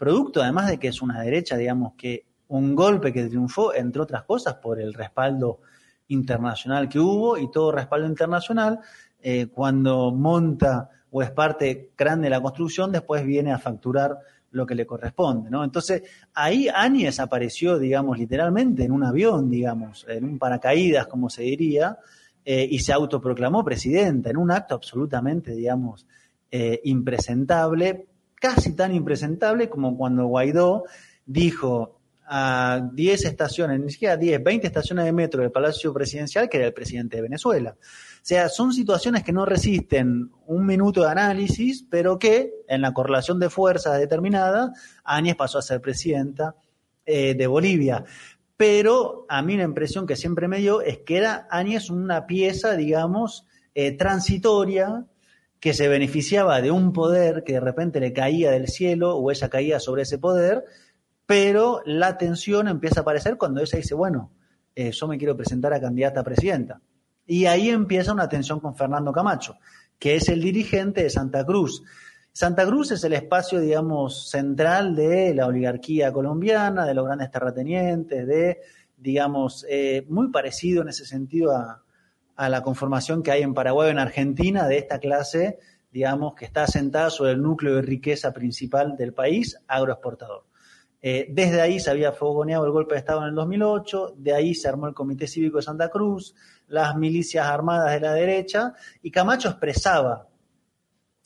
producto 0.02 0.42
además 0.42 0.68
de 0.68 0.80
que 0.80 0.88
es 0.88 1.00
una 1.04 1.22
derecha, 1.22 1.56
digamos, 1.56 1.94
que 1.94 2.26
un 2.48 2.74
golpe 2.74 3.14
que 3.14 3.28
triunfó, 3.28 3.72
entre 3.76 4.02
otras 4.02 4.24
cosas, 4.24 4.56
por 4.56 4.82
el 4.82 4.96
respaldo 4.96 5.60
internacional 6.08 6.90
que 6.90 6.98
hubo 6.98 7.38
y 7.38 7.52
todo 7.52 7.72
respaldo 7.72 8.08
internacional, 8.08 8.80
eh, 9.22 9.46
cuando 9.54 10.12
monta 10.12 10.90
o 11.12 11.22
es 11.22 11.30
parte 11.30 11.92
grande 11.96 12.26
de 12.26 12.30
la 12.32 12.42
construcción, 12.42 12.92
después 12.92 13.24
viene 13.24 13.52
a 13.52 13.60
facturar 13.60 14.18
lo 14.50 14.66
que 14.66 14.74
le 14.74 14.88
corresponde, 14.88 15.52
¿no? 15.52 15.64
Entonces, 15.64 16.02
ahí 16.34 16.68
Áñez 16.68 17.20
apareció, 17.20 17.78
digamos, 17.78 18.18
literalmente 18.18 18.84
en 18.84 18.94
un 18.94 19.04
avión, 19.04 19.52
digamos, 19.52 20.08
en 20.10 20.24
un 20.24 20.40
paracaídas, 20.40 21.06
como 21.06 21.30
se 21.30 21.44
diría, 21.44 22.00
eh, 22.44 22.68
y 22.68 22.80
se 22.80 22.92
autoproclamó 22.92 23.64
presidenta, 23.64 24.32
en 24.32 24.38
un 24.38 24.50
acto 24.50 24.74
absolutamente, 24.74 25.52
digamos, 25.52 26.08
eh, 26.50 26.82
impresentable, 26.86 28.08
casi 28.42 28.76
tan 28.76 28.94
impresentable 28.94 29.70
como 29.70 29.96
cuando 29.96 30.26
Guaidó 30.26 30.86
dijo 31.26 32.00
a 32.26 32.90
10 32.94 33.26
estaciones, 33.26 33.80
ni 33.80 33.92
siquiera 33.92 34.18
10, 34.18 34.44
20 34.44 34.68
estaciones 34.68 35.06
de 35.06 35.12
metro 35.12 35.42
del 35.42 35.52
Palacio 35.52 35.94
Presidencial, 35.94 36.50
que 36.50 36.58
era 36.58 36.68
el 36.68 36.74
presidente 36.74 37.18
de 37.18 37.24
Venezuela. 37.24 37.76
O 37.80 38.24
sea, 38.24 38.50
son 38.50 38.74
situaciones 38.74 39.24
que 39.24 39.32
no 39.32 39.46
resisten 39.46 40.32
un 40.48 40.66
minuto 40.66 41.04
de 41.04 41.12
análisis, 41.12 41.86
pero 41.90 42.18
que 42.18 42.54
en 42.68 42.82
la 42.82 42.94
correlación 42.94 43.40
de 43.40 43.50
fuerzas 43.50 44.00
determinada, 44.00 44.74
Áñez 45.04 45.36
pasó 45.36 45.60
a 45.60 45.62
ser 45.62 45.82
presidenta 45.82 46.56
eh, 47.06 47.36
de 47.36 47.48
Bolivia. 47.48 48.06
Pero 48.58 49.26
a 49.28 49.42
mí 49.42 49.58
la 49.58 49.64
impresión 49.64 50.08
que 50.08 50.16
siempre 50.16 50.48
me 50.48 50.60
dio 50.60 50.82
es 50.82 51.00
que 51.00 51.18
era 51.18 51.48
Áñez 51.52 51.90
una 51.90 52.26
pieza, 52.28 52.76
digamos, 52.76 53.46
eh, 53.76 53.92
transitoria, 53.92 55.06
que 55.62 55.76
se 55.76 55.88
beneficiaba 55.88 56.60
de 56.60 56.72
un 56.72 56.92
poder 56.92 57.44
que 57.44 57.54
de 57.54 57.60
repente 57.60 58.00
le 58.00 58.14
caía 58.14 58.50
del 58.50 58.68
cielo 58.68 59.16
o 59.16 59.30
ella 59.30 59.48
caía 59.48 59.80
sobre 59.80 60.02
ese 60.02 60.18
poder, 60.18 60.66
pero 61.28 61.84
la 61.86 62.18
tensión 62.18 62.68
empieza 62.68 63.00
a 63.00 63.04
aparecer 63.04 63.38
cuando 63.38 63.62
ella 63.62 63.78
dice, 63.78 63.94
bueno, 63.94 64.32
eh, 64.76 64.92
yo 64.92 65.08
me 65.08 65.20
quiero 65.20 65.38
presentar 65.38 65.72
a 65.72 65.80
candidata 65.80 66.22
a 66.22 66.24
presidenta. 66.24 66.82
Y 67.28 67.46
ahí 67.46 67.70
empieza 67.70 68.12
una 68.12 68.28
tensión 68.28 68.60
con 68.60 68.76
Fernando 68.76 69.14
Camacho, 69.14 69.58
que 70.00 70.16
es 70.16 70.30
el 70.30 70.42
dirigente 70.42 71.04
de 71.04 71.12
Santa 71.12 71.46
Cruz. 71.46 71.84
Santa 72.34 72.66
Cruz 72.66 72.92
es 72.92 73.04
el 73.04 73.14
espacio, 73.14 73.60
digamos, 73.60 74.32
central 74.32 74.96
de 74.96 75.36
la 75.36 75.46
oligarquía 75.46 76.12
colombiana, 76.12 76.88
de 76.88 76.96
los 76.96 77.06
grandes 77.06 77.30
terratenientes, 77.30 78.26
de, 78.26 78.62
digamos, 78.98 79.64
eh, 79.70 80.08
muy 80.10 80.32
parecido 80.32 80.82
en 80.82 80.90
ese 80.90 81.06
sentido 81.06 81.56
a, 81.56 81.84
la 82.50 82.64
conformación 82.64 83.24
que 83.24 83.32
hay 83.32 83.42
en 83.42 83.54
Paraguay 83.54 83.90
o 83.90 83.92
en 83.92 84.00
Argentina 84.00 84.68
de 84.68 84.78
esta 84.78 85.00
clase, 85.00 85.60
digamos, 85.92 86.36
que 86.36 86.46
está 86.46 86.64
asentada 86.64 87.10
sobre 87.10 87.32
el 87.32 87.42
núcleo 87.42 87.76
de 87.76 87.82
riqueza 87.82 88.34
principal 88.34 88.96
del 88.96 89.14
país, 89.14 89.58
agroexportador. 89.68 90.46
Eh, 91.04 91.28
desde 91.32 91.62
ahí 91.62 91.80
se 91.80 91.90
había 91.90 92.12
fogoneado 92.12 92.66
el 92.66 92.72
golpe 92.72 92.94
de 92.94 93.00
Estado 93.00 93.22
en 93.24 93.30
el 93.30 93.36
2008, 93.36 94.16
de 94.18 94.36
ahí 94.36 94.54
se 94.54 94.68
armó 94.68 94.88
el 94.88 94.94
Comité 94.94 95.28
Cívico 95.28 95.58
de 95.58 95.64
Santa 95.64 95.90
Cruz, 95.90 96.36
las 96.68 96.96
milicias 96.96 97.48
armadas 97.48 97.92
de 97.92 98.00
la 98.00 98.14
derecha, 98.14 98.74
y 99.02 99.10
Camacho 99.10 99.50
expresaba 99.50 100.28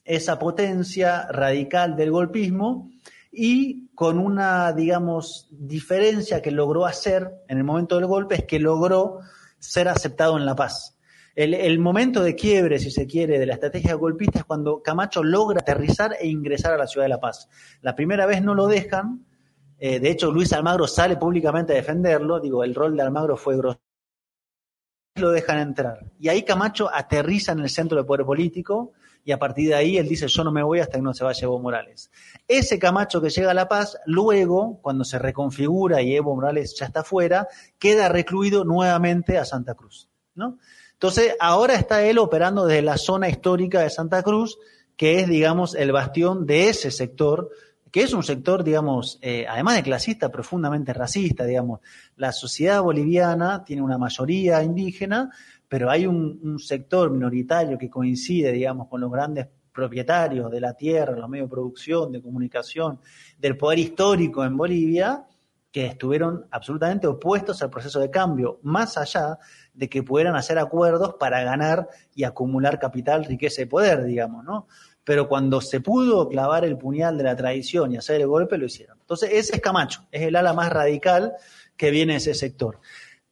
esa 0.06 0.40
potencia 0.40 1.28
radical 1.30 1.96
del 1.96 2.12
golpismo 2.12 2.92
y 3.32 3.88
con 3.96 4.18
una, 4.18 4.72
digamos, 4.72 5.50
diferencia 5.52 6.42
que 6.42 6.52
logró 6.52 6.86
hacer 6.86 7.44
en 7.50 7.58
el 7.58 7.64
momento 7.64 7.96
del 7.96 8.06
golpe 8.06 8.36
es 8.36 8.46
que 8.46 8.60
logró 8.60 9.20
ser 9.60 9.90
aceptado 9.90 10.38
en 10.38 10.46
la 10.46 10.56
paz. 10.56 10.95
El, 11.36 11.80
momento 11.80 12.24
de 12.24 12.34
quiebre, 12.34 12.80
si 12.80 12.90
se 12.92 13.06
quiere, 13.06 13.38
de 13.38 13.46
la 13.46 13.56
estrategia 13.56 13.94
golpista 13.96 14.40
es 14.40 14.46
cuando 14.46 14.82
Camacho 14.82 15.22
logra 15.22 15.60
aterrizar 15.60 16.16
e 16.20 16.28
ingresar 16.28 16.74
a 16.74 16.78
la 16.78 16.88
ciudad 16.88 17.06
de 17.06 17.10
La 17.10 17.20
Paz. 17.20 17.50
La 17.82 17.94
primera 17.94 18.26
vez 18.26 18.42
no 18.42 18.56
lo 18.56 18.68
dejan, 18.68 19.26
eh, 19.78 20.00
de 20.00 20.10
hecho, 20.10 20.32
Luis 20.32 20.54
Almagro 20.54 20.88
sale 20.88 21.18
públicamente 21.18 21.74
a 21.74 21.76
defenderlo. 21.76 22.40
Digo, 22.40 22.64
el 22.64 22.74
rol 22.74 22.96
de 22.96 23.04
Almagro 23.04 23.36
fue 23.36 23.58
grosero. 23.58 23.84
Lo 25.16 25.32
dejan 25.32 25.60
entrar. 25.60 26.12
Y 26.20 26.30
ahí 26.30 26.44
Camacho 26.44 26.90
aterriza 26.94 27.52
en 27.52 27.60
el 27.60 27.70
centro 27.70 27.98
del 27.98 28.06
poder 28.06 28.26
político 28.26 28.94
y 29.24 29.32
a 29.32 29.40
partir 29.40 29.70
de 29.70 29.76
ahí 29.76 29.98
él 29.98 30.08
dice, 30.08 30.28
yo 30.28 30.44
no 30.44 30.52
me 30.52 30.62
voy 30.62 30.80
hasta 30.80 30.98
que 30.98 31.02
no 31.02 31.14
se 31.14 31.24
vaya 31.24 31.46
Evo 31.46 31.60
Morales. 31.60 32.12
Ese 32.48 32.78
Camacho 32.78 33.22
que 33.22 33.30
llega 33.30 33.52
a 33.52 33.54
La 33.54 33.68
Paz, 33.68 33.98
luego, 34.06 34.80
cuando 34.82 35.04
se 35.04 35.18
reconfigura 35.18 36.02
y 36.02 36.16
Evo 36.16 36.36
Morales 36.36 36.76
ya 36.78 36.86
está 36.86 37.04
fuera, 37.04 37.48
queda 37.80 38.08
recluido 38.10 38.66
nuevamente 38.66 39.38
a 39.38 39.46
Santa 39.46 39.74
Cruz. 39.74 40.10
¿no? 40.36 40.60
Entonces, 40.96 41.36
ahora 41.40 41.76
está 41.76 42.04
él 42.04 42.18
operando 42.18 42.66
desde 42.66 42.82
la 42.82 42.98
zona 42.98 43.30
histórica 43.30 43.82
de 43.82 43.90
Santa 43.90 44.24
Cruz, 44.24 44.58
que 44.98 45.20
es, 45.20 45.28
digamos, 45.28 45.76
el 45.76 45.92
bastión 45.92 46.46
de 46.46 46.70
ese 46.70 46.90
sector 46.92 47.50
que 47.96 48.04
es 48.04 48.12
un 48.12 48.24
sector, 48.24 48.62
digamos, 48.66 49.20
eh, 49.22 49.46
además 49.48 49.78
de 49.78 49.84
clasista, 49.84 50.30
profundamente 50.30 50.92
racista, 50.92 51.46
digamos. 51.46 51.80
La 52.18 52.34
sociedad 52.34 52.82
boliviana 52.82 53.64
tiene 53.64 53.82
una 53.82 53.98
mayoría 53.98 54.62
indígena, 54.62 55.32
pero 55.70 55.90
hay 55.90 56.06
un, 56.06 56.60
sector 56.60 57.10
minoritario 57.10 57.78
que 57.78 57.90
coincide, 57.90 58.52
digamos, 58.52 58.90
con 58.90 59.00
los 59.00 59.10
grandes 59.10 59.48
propietarios 59.72 60.52
de 60.52 60.60
la 60.60 60.74
tierra, 60.74 61.16
los 61.16 61.30
medios 61.30 61.48
de 61.48 61.52
producción, 61.56 62.12
de 62.12 62.22
comunicación, 62.22 63.00
del 63.38 63.56
poder 63.56 63.80
histórico 63.80 64.44
en 64.44 64.58
Bolivia, 64.58 65.26
que 65.72 65.86
estuvieron 65.86 66.48
absolutamente 66.52 67.08
opuestos 67.08 67.62
al 67.62 67.70
proceso 67.70 68.02
de 68.02 68.10
cambio, 68.10 68.60
más 68.64 68.98
allá 68.98 69.40
de 69.76 69.90
que 69.90 70.04
pudieran 70.04 70.36
hacer 70.36 70.58
acuerdos 70.58 71.16
para 71.20 71.44
ganar 71.44 71.90
y 72.16 72.24
acumular 72.24 72.80
capital, 72.80 73.26
riqueza 73.26 73.62
y 73.62 73.66
poder, 73.66 74.06
digamos, 74.06 74.44
¿no? 74.44 74.68
pero 75.06 75.30
cuando 75.30 75.62
se 75.62 75.80
pudo 75.80 76.28
clavar 76.28 76.66
el 76.66 76.78
puñal 76.78 77.18
de 77.18 77.24
la 77.24 77.36
tradición 77.36 77.94
y 77.94 77.98
hacer 77.98 78.20
el 78.20 78.28
golpe, 78.28 78.58
lo 78.58 78.66
hicieron. 78.66 78.98
Entonces, 79.00 79.30
ese 79.32 79.56
es 79.56 79.62
Camacho, 79.62 80.08
es 80.12 80.24
el 80.24 80.36
ala 80.36 80.52
más 80.54 80.74
radical 80.74 81.34
que 81.78 81.92
viene 81.92 82.14
de 82.14 82.18
ese 82.18 82.34
sector. 82.34 82.80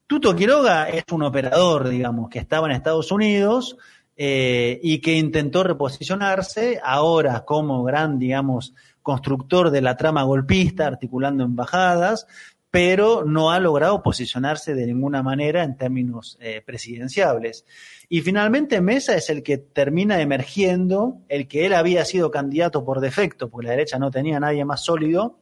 Tuto 0.06 0.36
Quiroga 0.36 0.88
es 0.88 1.04
un 1.12 1.24
operador, 1.24 1.90
digamos, 1.90 2.30
que 2.30 2.38
estaba 2.38 2.68
en 2.68 2.74
Estados 2.74 3.12
Unidos 3.12 3.76
eh, 4.16 4.80
y 4.84 5.00
que 5.00 5.16
intentó 5.16 5.64
reposicionarse 5.64 6.80
ahora 6.84 7.44
como 7.44 7.84
gran, 7.84 8.20
digamos, 8.20 8.76
constructor 9.02 9.72
de 9.72 9.82
la 9.82 9.98
trama 9.98 10.22
golpista, 10.24 10.86
articulando 10.86 11.44
embajadas, 11.44 12.28
pero 12.74 13.24
no 13.24 13.52
ha 13.52 13.60
logrado 13.60 14.02
posicionarse 14.02 14.74
de 14.74 14.88
ninguna 14.88 15.22
manera 15.22 15.64
en 15.64 15.78
términos 15.78 16.40
eh, 16.42 16.60
presidenciables. 16.66 17.68
Y 18.10 18.22
finalmente 18.22 18.82
Mesa 18.82 19.14
es 19.16 19.30
el 19.30 19.44
que 19.44 19.60
termina 19.60 20.20
emergiendo, 20.22 21.22
el 21.30 21.48
que 21.48 21.68
él 21.68 21.76
había 21.76 22.04
sido 22.04 22.32
candidato 22.32 22.84
por 22.84 23.00
defecto, 23.00 23.52
porque 23.52 23.68
la 23.68 23.74
derecha 23.74 24.00
no 24.00 24.10
tenía 24.10 24.38
a 24.38 24.40
nadie 24.40 24.66
más 24.66 24.84
sólido, 24.84 25.38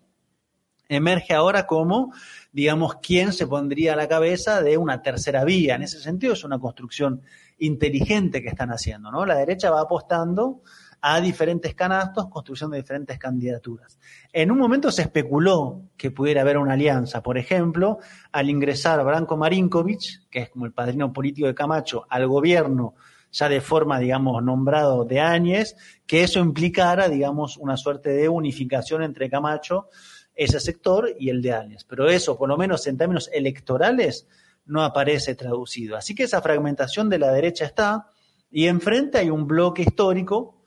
emerge 0.89 1.33
ahora 1.33 1.67
como, 1.67 2.11
digamos, 2.51 2.95
quien 2.95 3.31
se 3.31 3.47
pondría 3.47 3.93
a 3.93 3.95
la 3.95 4.09
cabeza 4.09 4.61
de 4.61 4.75
una 4.75 5.01
tercera 5.01 5.45
vía. 5.45 5.75
En 5.75 5.83
ese 5.83 6.01
sentido 6.01 6.33
es 6.33 6.43
una 6.43 6.59
construcción 6.59 7.21
inteligente 7.59 8.41
que 8.41 8.49
están 8.49 8.71
haciendo, 8.71 9.09
¿no? 9.09 9.25
La 9.25 9.37
derecha 9.37 9.71
va 9.71 9.79
apostando 9.79 10.63
a 11.01 11.19
diferentes 11.19 11.73
canastos, 11.73 12.27
construcción 12.29 12.71
de 12.71 12.77
diferentes 12.77 13.17
candidaturas. 13.17 13.99
En 14.31 14.51
un 14.51 14.59
momento 14.59 14.91
se 14.91 15.01
especuló 15.01 15.89
que 15.97 16.11
pudiera 16.11 16.41
haber 16.41 16.57
una 16.57 16.73
alianza, 16.73 17.23
por 17.23 17.37
ejemplo, 17.37 17.97
al 18.31 18.49
ingresar 18.49 19.03
Branko 19.03 19.35
Marinkovic, 19.35 20.29
que 20.29 20.39
es 20.39 20.49
como 20.49 20.65
el 20.65 20.73
padrino 20.73 21.11
político 21.11 21.47
de 21.47 21.55
Camacho, 21.55 22.05
al 22.09 22.27
gobierno 22.27 22.95
ya 23.31 23.47
de 23.49 23.61
forma, 23.61 23.99
digamos, 23.99 24.43
nombrado 24.43 25.05
de 25.05 25.21
Áñez, 25.21 25.75
que 26.05 26.23
eso 26.23 26.39
implicara, 26.39 27.07
digamos, 27.07 27.57
una 27.57 27.77
suerte 27.77 28.09
de 28.09 28.27
unificación 28.27 29.03
entre 29.03 29.29
Camacho, 29.29 29.87
ese 30.35 30.59
sector, 30.59 31.15
y 31.17 31.29
el 31.29 31.41
de 31.41 31.53
Áñez. 31.53 31.85
Pero 31.85 32.09
eso, 32.09 32.37
por 32.37 32.49
lo 32.49 32.57
menos 32.57 32.85
en 32.87 32.97
términos 32.97 33.29
electorales, 33.31 34.27
no 34.65 34.83
aparece 34.83 35.35
traducido. 35.35 35.95
Así 35.95 36.13
que 36.13 36.23
esa 36.23 36.41
fragmentación 36.41 37.09
de 37.09 37.19
la 37.19 37.31
derecha 37.31 37.65
está, 37.65 38.07
y 38.49 38.67
enfrente 38.67 39.17
hay 39.17 39.29
un 39.29 39.47
bloque 39.47 39.83
histórico 39.83 40.60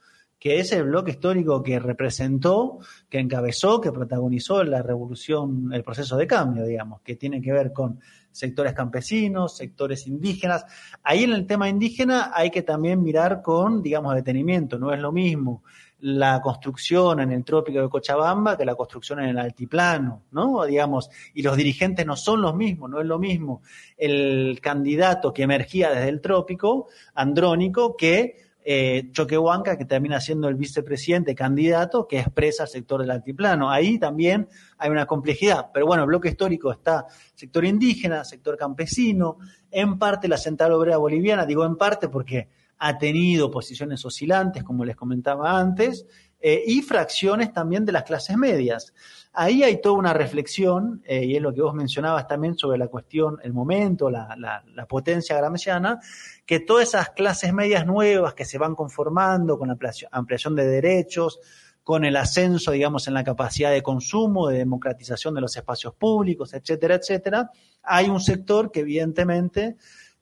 que 0.45 0.59
es 0.59 0.71
el 0.73 0.83
bloque 0.83 1.09
histórico 1.09 1.63
que 1.63 1.79
representó, 1.79 2.77
que 3.09 3.17
encabezó, 3.17 3.81
que 3.81 3.91
protagonizó 3.91 4.63
la 4.63 4.83
revolución, 4.83 5.73
el 5.73 5.83
proceso 5.83 6.17
de 6.17 6.27
cambio, 6.27 6.63
digamos, 6.65 7.01
que 7.01 7.15
tiene 7.15 7.41
que 7.41 7.51
ver 7.51 7.73
con 7.73 7.99
sectores 8.31 8.73
campesinos, 8.73 9.57
sectores 9.57 10.05
indígenas. 10.05 10.63
Ahí 11.01 11.23
en 11.23 11.33
el 11.33 11.47
tema 11.47 11.67
indígena 11.67 12.29
hay 12.31 12.51
que 12.51 12.61
también 12.61 13.01
mirar 13.01 13.41
con, 13.41 13.81
digamos, 13.81 14.13
detenimiento, 14.13 14.77
no 14.77 14.93
es 14.93 14.99
lo 14.99 15.11
mismo 15.11 15.63
la 16.01 16.39
construcción 16.41 17.21
en 17.21 17.31
el 17.31 17.43
trópico 17.43 17.81
de 17.81 17.89
Cochabamba 17.89 18.55
que 18.55 18.65
la 18.65 18.75
construcción 18.75 19.21
en 19.21 19.29
el 19.29 19.39
altiplano, 19.39 20.25
¿no? 20.29 20.63
Digamos, 20.65 21.09
y 21.33 21.41
los 21.41 21.57
dirigentes 21.57 22.05
no 22.05 22.15
son 22.15 22.43
los 22.43 22.55
mismos, 22.55 22.91
no 22.91 23.01
es 23.01 23.07
lo 23.07 23.17
mismo 23.17 23.63
el 23.97 24.59
candidato 24.61 25.33
que 25.33 25.41
emergía 25.41 25.89
desde 25.89 26.09
el 26.09 26.21
trópico, 26.21 26.87
andrónico, 27.15 27.97
que 27.97 28.44
eh, 28.67 29.09
Choquehuanca, 29.11 29.77
que 29.77 29.85
termina 29.85 30.19
siendo 30.19 30.47
el 30.47 30.55
vicepresidente 30.55 31.35
candidato 31.35 32.07
que 32.07 32.19
expresa 32.19 32.63
el 32.63 32.69
sector 32.69 32.99
del 32.99 33.11
altiplano. 33.11 33.69
Ahí 33.69 33.99
también 33.99 34.49
hay 34.79 34.89
una 34.89 35.05
complejidad. 35.05 35.67
Pero 35.71 35.85
bueno, 35.85 36.01
el 36.01 36.07
bloque 36.07 36.29
histórico 36.29 36.71
está 36.71 37.05
sector 37.35 37.63
indígena, 37.63 38.23
sector 38.23 38.57
campesino, 38.57 39.37
en 39.69 39.99
parte 39.99 40.27
la 40.27 40.37
Central 40.37 40.71
Obrera 40.71 40.97
Boliviana, 40.97 41.45
digo 41.45 41.63
en 41.63 41.75
parte 41.75 42.09
porque 42.09 42.49
ha 42.79 42.97
tenido 42.97 43.51
posiciones 43.51 44.03
oscilantes, 44.03 44.63
como 44.63 44.83
les 44.83 44.95
comentaba 44.95 45.59
antes, 45.59 46.07
eh, 46.39 46.63
y 46.65 46.81
fracciones 46.81 47.53
también 47.53 47.85
de 47.85 47.91
las 47.91 48.03
clases 48.03 48.35
medias. 48.35 48.93
Ahí 49.37 49.63
hay 49.63 49.81
toda 49.81 49.95
una 49.95 50.13
reflexión, 50.13 51.03
eh, 51.05 51.25
y 51.25 51.35
es 51.35 51.41
lo 51.41 51.53
que 51.53 51.61
vos 51.61 51.73
mencionabas 51.73 52.27
también 52.27 52.57
sobre 52.57 52.77
la 52.77 52.87
cuestión, 52.87 53.37
el 53.43 53.53
momento, 53.53 54.09
la, 54.09 54.63
potencia 54.87 55.35
gramsciana, 55.35 55.99
que 56.45 56.59
todas 56.61 56.89
esas 56.89 57.09
clases 57.09 57.53
medias 57.53 57.85
nuevas 57.85 58.33
que 58.33 58.45
se 58.45 58.57
van 58.57 58.75
conformando 58.75 59.59
con 59.59 59.67
la 59.67 59.77
ampliación 60.11 60.55
de 60.55 60.65
derechos, 60.65 61.39
con 61.83 62.05
el 62.05 62.15
ascenso, 62.15 62.71
digamos, 62.71 63.07
en 63.07 63.13
la 63.13 63.23
capacidad 63.23 63.71
de 63.71 63.83
consumo, 63.83 64.47
de 64.47 64.57
democratización 64.57 65.35
de 65.35 65.41
los 65.41 65.55
espacios 65.55 65.93
públicos, 65.93 66.53
etcétera, 66.53 66.95
etcétera, 66.95 67.51
hay 67.83 68.09
un 68.09 68.21
sector 68.21 68.71
que 68.71 68.79
evidentemente 68.79 69.75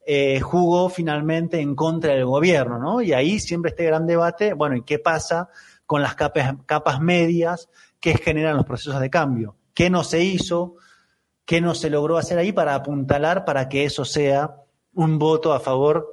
eh, 0.06 0.42
jugó 0.42 0.90
finalmente 0.90 1.62
en 1.62 1.76
contra 1.76 2.14
del 2.14 2.26
gobierno, 2.26 2.80
¿no? 2.80 3.02
Y 3.02 3.14
ahí 3.14 3.40
siempre 3.40 3.70
este 3.70 3.86
gran 3.86 4.06
debate, 4.06 4.54
bueno, 4.54 4.76
¿y 4.76 4.84
qué 4.84 5.00
pasa 5.00 5.48
con 5.86 6.02
las 6.02 6.16
capas 6.16 7.00
medias 7.00 7.70
que 8.04 8.16
generan 8.18 8.58
los 8.58 8.66
procesos 8.66 9.00
de 9.00 9.10
cambio? 9.10 9.56
¿Qué 9.74 9.90
no 9.90 10.04
se 10.04 10.22
hizo? 10.22 10.76
¿Qué 11.46 11.62
no 11.62 11.74
se 11.74 11.90
logró 11.90 12.18
hacer 12.18 12.38
ahí 12.38 12.52
para 12.52 12.76
apuntalar 12.76 13.46
para 13.46 13.70
que 13.70 13.86
eso 13.86 14.04
sea 14.04 14.58
un 14.94 15.18
voto 15.18 15.54
a 15.54 15.62
favor 15.62 16.06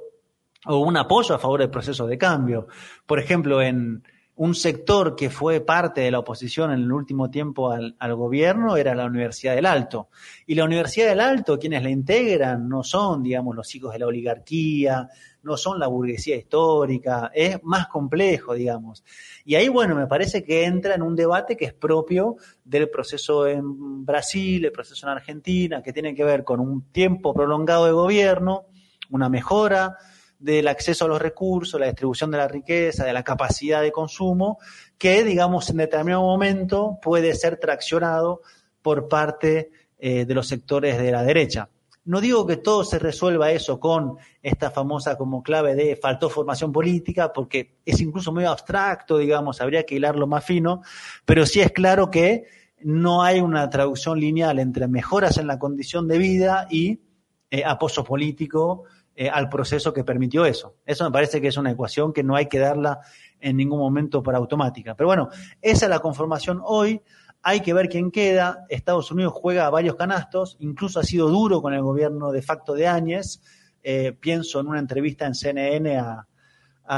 o 0.67 0.77
un 0.77 0.95
apoyo 0.95 1.35
a 1.35 1.39
favor 1.39 1.59
del 1.59 1.69
proceso 1.69 2.07
de 2.07 2.17
cambio? 2.17 2.67
Por 3.05 3.19
ejemplo, 3.19 3.61
en, 3.61 4.03
un 4.41 4.55
sector 4.55 5.15
que 5.15 5.29
fue 5.29 5.59
parte 5.59 6.01
de 6.01 6.09
la 6.09 6.17
oposición 6.17 6.71
en 6.71 6.79
el 6.79 6.91
último 6.91 7.29
tiempo 7.29 7.71
al, 7.71 8.15
gobierno 8.15 8.75
era 8.75 8.95
la 8.95 9.05
Universidad 9.05 9.53
del 9.53 9.67
Alto. 9.67 10.09
Y 10.47 10.55
la 10.55 10.63
Universidad 10.63 11.09
del 11.09 11.19
Alto, 11.19 11.59
quienes 11.59 11.83
la 11.83 11.91
integran, 11.91 12.67
no 12.67 12.83
son, 12.83 13.21
digamos, 13.21 13.55
los 13.55 13.75
hijos 13.75 13.93
de 13.93 13.99
la 13.99 14.07
oligarquía, 14.07 15.09
no 15.43 15.57
son 15.57 15.79
la 15.79 15.87
burguesía 15.87 16.35
histórica, 16.35 17.31
es 17.33 17.63
más 17.63 17.87
complejo, 17.87 18.53
digamos. 18.53 19.03
Y 19.43 19.55
ahí, 19.55 19.69
bueno, 19.69 19.95
me 19.95 20.07
parece 20.07 20.43
que 20.43 20.65
entra 20.65 20.95
en 20.95 21.01
un 21.01 21.15
debate 21.15 21.57
que 21.57 21.65
es 21.65 21.73
propio 21.73 22.37
del 22.63 22.89
proceso 22.89 23.47
en 23.47 24.05
Brasil, 24.05 24.65
el 24.65 24.71
proceso 24.71 25.05
en 25.07 25.13
Argentina, 25.13 25.81
que 25.81 25.93
tiene 25.93 26.13
que 26.13 26.23
ver 26.23 26.43
con 26.43 26.59
un 26.59 26.91
tiempo 26.91 27.33
prolongado 27.33 27.85
de 27.85 27.91
gobierno, 27.91 28.65
una 29.09 29.29
mejora 29.29 29.97
del 30.41 30.67
acceso 30.67 31.05
a 31.05 31.07
los 31.07 31.21
recursos, 31.21 31.79
la 31.79 31.85
distribución 31.85 32.31
de 32.31 32.37
la 32.37 32.47
riqueza, 32.47 33.05
de 33.05 33.13
la 33.13 33.23
capacidad 33.23 33.81
de 33.81 33.91
consumo, 33.91 34.57
que, 34.97 35.23
digamos, 35.23 35.69
en 35.69 35.77
determinado 35.77 36.23
momento 36.23 36.97
puede 37.01 37.35
ser 37.35 37.57
traccionado 37.57 38.41
por 38.81 39.07
parte 39.07 39.71
eh, 39.99 40.25
de 40.25 40.33
los 40.33 40.47
sectores 40.47 40.97
de 40.97 41.11
la 41.11 41.23
derecha. 41.23 41.69
No 42.03 42.19
digo 42.19 42.47
que 42.47 42.57
todo 42.57 42.83
se 42.83 42.97
resuelva 42.97 43.51
eso 43.51 43.79
con 43.79 44.17
esta 44.41 44.71
famosa 44.71 45.17
como 45.17 45.43
clave 45.43 45.75
de 45.75 45.95
faltó 45.95 46.29
formación 46.29 46.71
política, 46.71 47.31
porque 47.31 47.77
es 47.85 48.01
incluso 48.01 48.31
medio 48.31 48.49
abstracto, 48.49 49.19
digamos, 49.19 49.61
habría 49.61 49.85
que 49.85 49.95
hilarlo 49.95 50.25
más 50.25 50.43
fino, 50.43 50.81
pero 51.25 51.45
sí 51.45 51.61
es 51.61 51.71
claro 51.71 52.09
que 52.09 52.45
no 52.79 53.21
hay 53.21 53.39
una 53.39 53.69
traducción 53.69 54.19
lineal 54.19 54.57
entre 54.57 54.87
mejoras 54.87 55.37
en 55.37 55.45
la 55.45 55.59
condición 55.59 56.07
de 56.07 56.17
vida 56.17 56.67
y 56.71 57.01
eh, 57.51 57.63
apoyo 57.63 58.03
político 58.03 58.85
eh, 59.13 59.29
al 59.29 59.49
proceso 59.49 59.93
que 59.93 60.03
permitió 60.03 60.45
eso. 60.45 60.77
Eso 60.85 61.03
me 61.03 61.11
parece 61.11 61.41
que 61.41 61.49
es 61.49 61.57
una 61.57 61.71
ecuación 61.71 62.13
que 62.13 62.23
no 62.23 62.35
hay 62.35 62.47
que 62.47 62.59
darla 62.59 63.01
en 63.39 63.57
ningún 63.57 63.79
momento 63.79 64.23
por 64.23 64.35
automática. 64.35 64.95
Pero 64.95 65.07
bueno, 65.07 65.29
esa 65.61 65.85
es 65.85 65.89
la 65.89 65.99
conformación 65.99 66.61
hoy. 66.63 67.01
Hay 67.43 67.61
que 67.61 67.73
ver 67.73 67.89
quién 67.89 68.11
queda. 68.11 68.65
Estados 68.69 69.11
Unidos 69.11 69.33
juega 69.35 69.69
varios 69.69 69.95
canastos, 69.95 70.57
incluso 70.59 70.99
ha 70.99 71.03
sido 71.03 71.27
duro 71.27 71.61
con 71.61 71.73
el 71.73 71.81
gobierno 71.81 72.31
de 72.31 72.41
facto 72.41 72.73
de 72.73 72.87
Áñez. 72.87 73.41
Eh, 73.83 74.11
pienso 74.13 74.59
en 74.59 74.67
una 74.67 74.79
entrevista 74.79 75.25
en 75.25 75.33
CNN 75.33 75.97
a, 75.97 76.27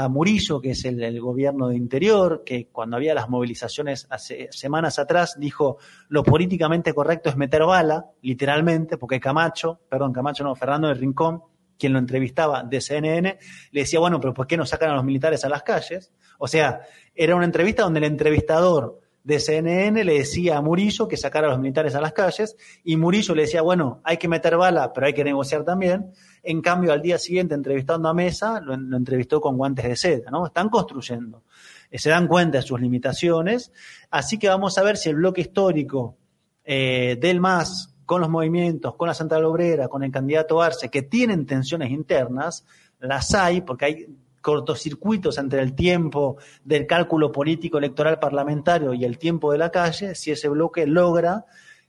Murillo, 0.08 0.60
que 0.60 0.72
es 0.72 0.84
el, 0.86 1.20
gobierno 1.20 1.68
de 1.68 1.76
Interior, 1.76 2.42
que 2.44 2.66
cuando 2.66 2.96
había 2.96 3.14
las 3.14 3.28
movilizaciones 3.28 4.08
hace 4.10 4.48
semanas 4.50 4.98
atrás 4.98 5.36
dijo 5.38 5.78
lo 6.08 6.24
políticamente 6.24 6.92
correcto 6.92 7.30
es 7.30 7.36
meter 7.36 7.62
bala, 7.62 8.06
literalmente, 8.20 8.98
porque 8.98 9.20
Camacho, 9.20 9.82
perdón, 9.88 10.12
Camacho 10.12 10.42
no, 10.42 10.56
Fernando 10.56 10.88
del 10.88 10.98
Rincón, 10.98 11.44
quien 11.78 11.92
lo 11.92 12.00
entrevistaba 12.00 12.64
de 12.64 12.80
CNN, 12.80 13.38
le 13.70 13.80
decía, 13.80 14.00
bueno, 14.00 14.18
pero 14.18 14.34
¿por 14.34 14.48
qué 14.48 14.56
no 14.56 14.66
sacan 14.66 14.90
a 14.90 14.94
los 14.96 15.04
militares 15.04 15.44
a 15.44 15.48
las 15.48 15.62
calles? 15.62 16.12
O 16.38 16.48
sea, 16.48 16.80
era 17.14 17.36
una 17.36 17.44
entrevista 17.44 17.84
donde 17.84 18.00
el 18.00 18.06
entrevistador 18.06 19.00
de 19.24 19.40
CNN 19.40 20.04
le 20.04 20.18
decía 20.18 20.58
a 20.58 20.60
Murillo 20.60 21.08
que 21.08 21.16
sacara 21.16 21.46
a 21.46 21.50
los 21.50 21.58
militares 21.58 21.94
a 21.94 22.00
las 22.00 22.12
calles 22.12 22.56
y 22.84 22.96
Murillo 22.96 23.34
le 23.34 23.42
decía, 23.42 23.62
bueno, 23.62 24.00
hay 24.04 24.18
que 24.18 24.28
meter 24.28 24.56
bala, 24.58 24.92
pero 24.92 25.06
hay 25.06 25.14
que 25.14 25.24
negociar 25.24 25.64
también. 25.64 26.12
En 26.42 26.60
cambio, 26.60 26.92
al 26.92 27.00
día 27.00 27.18
siguiente, 27.18 27.54
entrevistando 27.54 28.10
a 28.10 28.14
Mesa, 28.14 28.60
lo, 28.60 28.74
entrevistó 28.74 29.40
con 29.40 29.56
guantes 29.56 29.86
de 29.86 29.96
seda, 29.96 30.30
¿no? 30.30 30.46
Están 30.46 30.68
construyendo. 30.68 31.42
Eh, 31.90 31.98
se 31.98 32.10
dan 32.10 32.28
cuenta 32.28 32.58
de 32.58 32.62
sus 32.62 32.78
limitaciones. 32.78 33.72
Así 34.10 34.38
que 34.38 34.48
vamos 34.48 34.76
a 34.76 34.82
ver 34.82 34.98
si 34.98 35.08
el 35.08 35.16
bloque 35.16 35.40
histórico 35.40 36.18
eh, 36.62 37.16
del 37.18 37.40
MAS 37.40 37.94
con 38.04 38.20
los 38.20 38.28
movimientos, 38.28 38.94
con 38.96 39.08
la 39.08 39.14
Central 39.14 39.46
Obrera, 39.46 39.88
con 39.88 40.04
el 40.04 40.12
candidato 40.12 40.60
Arce, 40.60 40.90
que 40.90 41.00
tienen 41.00 41.46
tensiones 41.46 41.90
internas, 41.90 42.66
las 43.00 43.34
hay, 43.34 43.62
porque 43.62 43.84
hay 43.86 44.06
cortocircuitos 44.44 45.38
entre 45.38 45.62
el 45.62 45.74
tiempo 45.74 46.36
del 46.62 46.86
cálculo 46.86 47.32
político 47.32 47.78
electoral 47.78 48.18
parlamentario 48.18 48.92
y 48.92 49.04
el 49.04 49.16
tiempo 49.16 49.50
de 49.50 49.56
la 49.56 49.70
calle, 49.70 50.14
si 50.14 50.32
ese 50.32 50.50
bloque 50.50 50.86
logra 50.86 51.46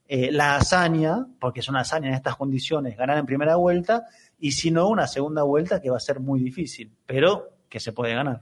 eh, 0.07 0.31
la 0.31 0.55
hazaña, 0.55 1.27
porque 1.37 1.59
es 1.59 1.67
una 1.67 1.81
hazaña 1.81 2.07
en 2.07 2.13
estas 2.13 2.37
condiciones, 2.37 2.95
ganar 2.95 3.17
en 3.17 3.25
primera 3.25 3.57
vuelta, 3.57 4.05
y 4.39 4.53
si 4.53 4.71
no, 4.71 4.87
una 4.87 5.05
segunda 5.05 5.43
vuelta 5.43 5.81
que 5.81 5.89
va 5.89 5.97
a 5.97 5.99
ser 5.99 6.21
muy 6.21 6.39
difícil, 6.39 6.93
pero 7.05 7.57
que 7.67 7.81
se 7.81 7.91
puede 7.91 8.15
ganar. 8.15 8.41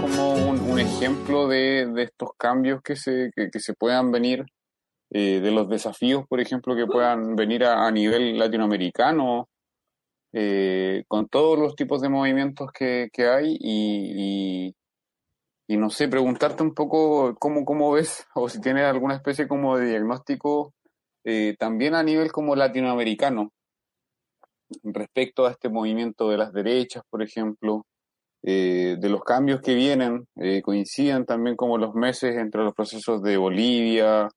como 0.00 0.34
un, 0.34 0.78
ejemplo 0.80 1.48
de, 1.48 2.02
estos 2.02 2.30
cambios 2.36 2.82
que 2.82 2.96
se, 2.96 3.30
que, 3.34 3.60
se 3.60 3.74
puedan 3.74 4.10
venir, 4.10 4.44
eh, 5.18 5.40
de 5.40 5.50
los 5.50 5.66
desafíos, 5.66 6.26
por 6.28 6.40
ejemplo, 6.40 6.76
que 6.76 6.86
puedan 6.86 7.36
venir 7.36 7.64
a, 7.64 7.90
nivel 7.90 8.36
latinoamericano, 8.38 9.48
eh, 10.34 11.04
con 11.08 11.26
todos 11.28 11.58
los 11.58 11.74
tipos 11.74 12.02
de 12.02 12.10
movimientos 12.10 12.70
que, 12.70 13.08
hay 13.16 13.56
y, 13.58 14.74
y, 15.68 15.76
no 15.78 15.88
sé, 15.88 16.08
preguntarte 16.08 16.62
un 16.62 16.74
poco 16.74 17.34
cómo, 17.36 17.64
cómo 17.64 17.92
ves 17.92 18.26
o 18.34 18.50
si 18.50 18.60
tienes 18.60 18.84
alguna 18.84 19.14
especie 19.14 19.48
como 19.48 19.78
de 19.78 19.86
diagnóstico 19.86 20.74
eh, 21.24 21.56
también 21.58 21.94
a 21.94 22.02
nivel 22.02 22.30
como 22.30 22.54
latinoamericano 22.54 23.52
respecto 24.82 25.46
a 25.46 25.52
este 25.52 25.70
movimiento 25.70 26.28
de 26.28 26.36
las 26.36 26.52
derechas, 26.52 27.04
por 27.08 27.22
ejemplo, 27.22 27.86
eh, 28.42 28.96
de 28.98 29.08
los 29.08 29.22
cambios 29.24 29.62
que 29.62 29.74
vienen 29.74 30.26
coinciden 30.62 31.24
también 31.24 31.56
como 31.56 31.78
los 31.78 31.94
meses 31.94 32.36
entre 32.36 32.62
los 32.62 32.74
procesos 32.74 33.22
de 33.22 33.38
Bolivia 33.38 34.28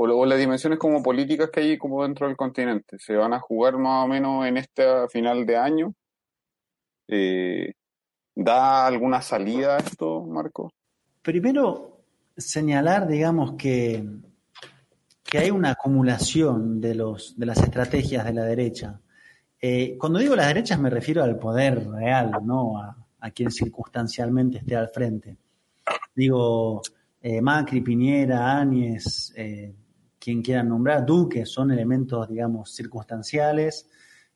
o, 0.00 0.26
las 0.26 0.38
dimensiones 0.38 0.78
como 0.78 1.02
políticas 1.02 1.50
que 1.50 1.60
hay 1.60 1.78
como 1.78 2.04
dentro 2.04 2.28
del 2.28 2.36
continente. 2.36 2.98
Se 3.00 3.16
van 3.16 3.34
a 3.34 3.40
jugar 3.40 3.78
más 3.78 4.04
o 4.04 4.08
menos 4.08 4.46
en 4.46 4.56
este 4.56 4.84
final 5.08 5.44
de 5.44 5.56
año. 5.56 5.94
Eh, 7.08 7.72
¿Da 8.34 8.86
alguna 8.86 9.20
salida 9.20 9.76
a 9.76 9.78
esto, 9.78 10.22
Marco? 10.22 10.72
Primero, 11.20 12.02
señalar, 12.36 13.08
digamos, 13.08 13.54
que, 13.54 14.04
que 15.24 15.38
hay 15.38 15.50
una 15.50 15.70
acumulación 15.70 16.80
de, 16.80 16.94
los, 16.94 17.36
de 17.36 17.46
las 17.46 17.58
estrategias 17.58 18.24
de 18.24 18.32
la 18.32 18.44
derecha. 18.44 19.00
cuando 19.98 20.20
digo 20.20 20.36
las 20.36 20.46
derechas 20.46 20.78
me 20.78 20.90
refiero 20.90 21.24
al 21.24 21.36
poder 21.40 21.84
real, 21.88 22.30
no 22.44 22.80
a, 22.80 23.30
quien 23.34 23.50
circunstancialmente 23.50 24.58
esté 24.58 24.76
al 24.76 24.90
frente. 24.90 25.36
Digo, 26.14 26.82
eh, 27.20 27.40
Macri, 27.40 27.80
Piñera, 27.80 28.58
Áñez, 28.58 29.32
eh, 29.36 29.74
quien 30.28 30.42
quieran 30.42 30.68
nombrar, 30.68 31.06
Duque, 31.06 31.46
son 31.46 31.70
elementos, 31.70 32.28
digamos, 32.28 32.74
circunstanciales 32.74 33.88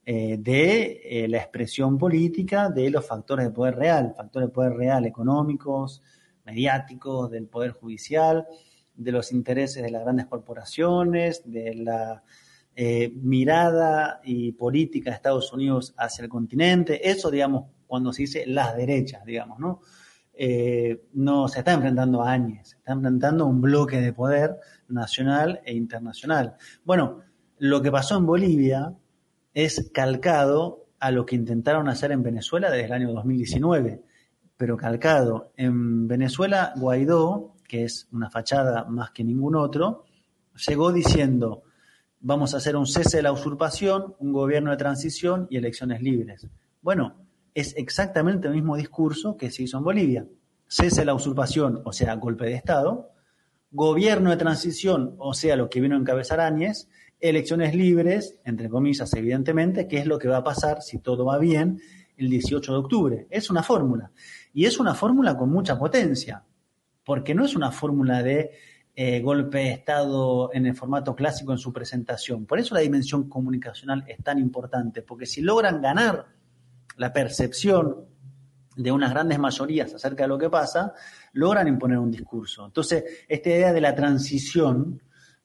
eh, 0.07 0.39
de 0.41 1.03
eh, 1.05 1.29
la 1.29 1.37
expresión 1.37 1.99
política 1.99 2.71
de 2.71 2.89
los 2.89 3.07
factores 3.07 3.45
de 3.45 3.53
poder 3.53 3.77
real, 3.77 4.15
factores 4.17 4.49
de 4.49 4.55
poder 4.55 4.73
real 4.73 5.05
económicos, 5.05 6.01
mediáticos, 6.47 7.31
del 7.31 7.47
poder 7.47 7.73
judicial, 7.73 8.47
de 8.95 9.13
los 9.13 9.33
intereses 9.33 9.83
de 9.83 9.91
las 9.91 10.03
grandes 10.03 10.25
corporaciones, 10.29 11.43
de 11.45 11.75
la 11.75 12.23
eh, 12.75 13.13
mirada 13.15 14.23
y 14.25 14.53
política 14.53 15.11
de 15.11 15.17
Estados 15.17 15.53
Unidos 15.53 15.93
hacia 15.99 16.23
el 16.23 16.31
continente. 16.31 17.11
Eso, 17.11 17.31
digamos, 17.31 17.67
cuando 17.87 18.15
se 18.15 18.23
dice 18.23 18.47
las 18.47 18.75
derechas, 18.79 19.27
digamos, 19.27 19.59
¿no? 19.59 19.81
No 21.13 21.47
se 21.47 21.59
está 21.59 21.75
enfrentando 21.75 22.23
a 22.23 22.33
Áñez, 22.33 22.71
se 22.71 22.77
está 22.79 22.95
enfrentando 22.95 23.45
a 23.45 23.47
un 23.47 23.61
bloque 23.61 24.01
de 24.01 24.15
poder 24.15 24.59
nacional 24.93 25.61
e 25.65 25.75
internacional. 25.75 26.57
Bueno, 26.85 27.23
lo 27.59 27.83
que 27.83 27.91
pasó 27.91 28.17
en 28.17 28.27
Bolivia 28.27 28.95
es 29.55 29.91
calcado 29.93 30.87
a 30.99 31.11
lo 31.11 31.27
que 31.27 31.37
intentaron 31.37 31.89
hacer 31.89 32.13
en 32.13 32.23
Venezuela 32.23 32.71
desde 32.71 32.87
el 32.87 32.93
año 32.93 33.13
2019, 33.13 34.03
pero 34.57 34.77
calcado. 34.77 35.53
En 35.57 36.07
Venezuela, 36.07 36.73
Guaidó, 36.77 37.57
que 37.67 37.85
es 37.85 38.09
una 38.13 38.31
fachada 38.31 38.85
más 38.85 39.11
que 39.11 39.25
ningún 39.25 39.57
otro, 39.57 40.05
llegó 40.69 40.93
diciendo, 40.93 41.65
vamos 42.21 42.55
a 42.55 42.59
hacer 42.59 42.77
un 42.77 42.87
cese 42.87 43.19
de 43.19 43.23
la 43.25 43.33
usurpación, 43.33 44.15
un 44.19 44.33
gobierno 44.33 44.71
de 44.71 44.77
transición 44.77 45.47
y 45.51 45.57
elecciones 45.57 46.03
libres. 46.03 46.47
Bueno, 46.81 47.17
es 47.55 47.75
exactamente 47.77 48.49
el 48.49 48.55
mismo 48.55 48.77
discurso 48.77 49.37
que 49.37 49.51
se 49.51 49.65
hizo 49.65 49.79
en 49.79 49.85
Bolivia. 49.85 50.27
Cese 50.67 51.05
la 51.05 51.15
usurpación, 51.15 51.83
o 51.85 51.93
sea, 51.93 52.15
golpe 52.17 52.47
de 52.47 52.55
Estado, 52.55 53.12
gobierno 53.73 54.31
de 54.31 54.37
transición, 54.37 55.17
o 55.19 55.35
sea, 55.35 55.57
lo 55.57 55.69
que 55.69 55.81
vino 55.81 55.97
a 55.97 55.99
encabezar 55.99 56.41
Áñez, 56.41 56.89
elecciones 57.19 57.75
libres, 57.75 58.39
entre 58.45 58.69
comillas, 58.69 59.13
evidentemente, 59.15 59.89
que 59.89 59.99
es 59.99 60.07
lo 60.07 60.19
que 60.19 60.29
va 60.29 60.39
a 60.39 60.45
pasar, 60.45 60.83
si 60.83 60.99
todo 60.99 61.25
va 61.25 61.39
bien, 61.39 61.81
el 62.17 62.29
18 62.29 62.73
de 62.73 62.79
octubre. 62.79 63.27
Es 63.31 63.49
una 63.51 63.63
fórmula. 63.63 64.13
Y 64.53 64.67
es 64.67 64.79
una 64.79 64.95
fórmula 64.95 65.37
con 65.37 65.51
mucha 65.51 65.79
potencia, 65.79 66.45
porque 67.05 67.35
no 67.35 67.45
es 67.45 67.57
una 67.57 67.73
fórmula 67.73 68.23
de 68.23 68.51
eh, 68.95 69.21
golpe 69.21 69.59
de 69.59 69.71
Estado 69.71 70.51
en 70.53 70.67
el 70.67 70.77
formato 70.77 71.15
clásico 71.15 71.53
en 71.53 71.59
su 71.59 71.73
presentación. 71.73 72.45
Por 72.45 72.59
eso 72.59 72.75
la 72.75 72.83
dimensión 72.83 73.29
comunicacional 73.29 74.05
es 74.07 74.23
tan 74.23 74.39
importante, 74.39 75.01
porque 75.01 75.25
si 75.25 75.41
logran 75.41 75.81
ganar 75.81 76.27
la 76.97 77.13
percepción 77.13 78.05
de 78.77 78.93
unas 78.93 79.11
grandes 79.11 79.39
mayorías 79.39 79.95
acerca 79.95 80.25
de 80.25 80.29
lo 80.29 80.39
que 80.39 80.51
pasa, 80.51 80.93
logran 81.33 81.69
imponer 81.69 81.99
un 81.99 82.11
discurso. 82.11 82.67
Entonces, 82.67 83.05
esta 83.29 83.49
idea 83.49 83.73
de 83.73 83.81
la 83.81 83.95
transición, 83.95 85.03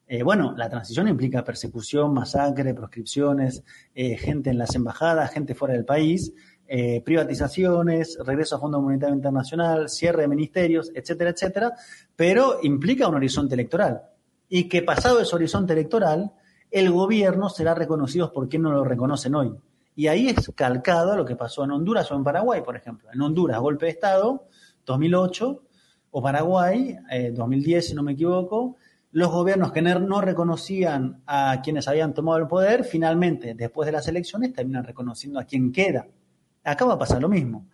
eh, 0.07 0.23
bueno, 0.23 0.53
la 0.55 0.69
transición 0.69 1.07
implica 1.07 1.43
persecución, 1.43 2.13
masacre, 2.13 2.73
proscripciones, 2.73 3.63
eh, 3.93 4.17
gente 4.17 4.49
en 4.49 4.57
las 4.57 4.75
embajadas, 4.75 5.31
gente 5.31 5.55
fuera 5.55 5.73
del 5.73 5.85
país, 5.85 6.33
eh, 6.67 7.01
privatizaciones, 7.01 8.17
regreso 8.25 8.57
a 8.57 8.59
Fondo 8.59 8.81
Monetario 8.81 9.15
Internacional, 9.15 9.89
cierre 9.89 10.23
de 10.23 10.27
ministerios, 10.27 10.91
etcétera, 10.93 11.29
etcétera, 11.29 11.73
pero 12.15 12.59
implica 12.63 13.07
un 13.07 13.15
horizonte 13.15 13.53
electoral. 13.53 14.01
Y 14.49 14.67
que 14.67 14.81
pasado 14.81 15.19
ese 15.21 15.35
horizonte 15.35 15.73
electoral, 15.73 16.33
el 16.69 16.91
gobierno 16.91 17.49
será 17.49 17.73
reconocido 17.73 18.33
por 18.33 18.49
quien 18.49 18.63
no 18.63 18.71
lo 18.71 18.83
reconocen 18.83 19.35
hoy. 19.35 19.53
Y 19.95 20.07
ahí 20.07 20.27
es 20.27 20.51
calcado 20.55 21.15
lo 21.15 21.25
que 21.25 21.35
pasó 21.35 21.63
en 21.63 21.71
Honduras 21.71 22.11
o 22.11 22.15
en 22.15 22.23
Paraguay, 22.23 22.61
por 22.61 22.75
ejemplo. 22.75 23.09
En 23.11 23.21
Honduras, 23.21 23.59
golpe 23.59 23.85
de 23.85 23.93
Estado, 23.93 24.47
2008, 24.85 25.63
o 26.11 26.21
Paraguay, 26.21 26.97
2010, 27.33 27.87
si 27.87 27.93
no 27.95 28.03
me 28.03 28.13
equivoco, 28.13 28.77
los 29.11 29.31
gobiernos 29.31 29.71
que 29.71 29.81
no 29.81 30.21
reconocían 30.21 31.21
a 31.25 31.61
quienes 31.63 31.87
habían 31.87 32.13
tomado 32.13 32.37
el 32.37 32.47
poder, 32.47 32.83
finalmente, 32.83 33.53
después 33.55 33.85
de 33.85 33.93
las 33.93 34.07
elecciones, 34.07 34.53
terminan 34.53 34.83
reconociendo 34.83 35.39
a 35.39 35.43
quien 35.43 35.71
queda. 35.71 36.07
Acá 36.63 36.85
va 36.85 36.93
a 36.93 36.99
pasar 36.99 37.21
lo 37.21 37.29
mismo. 37.29 37.67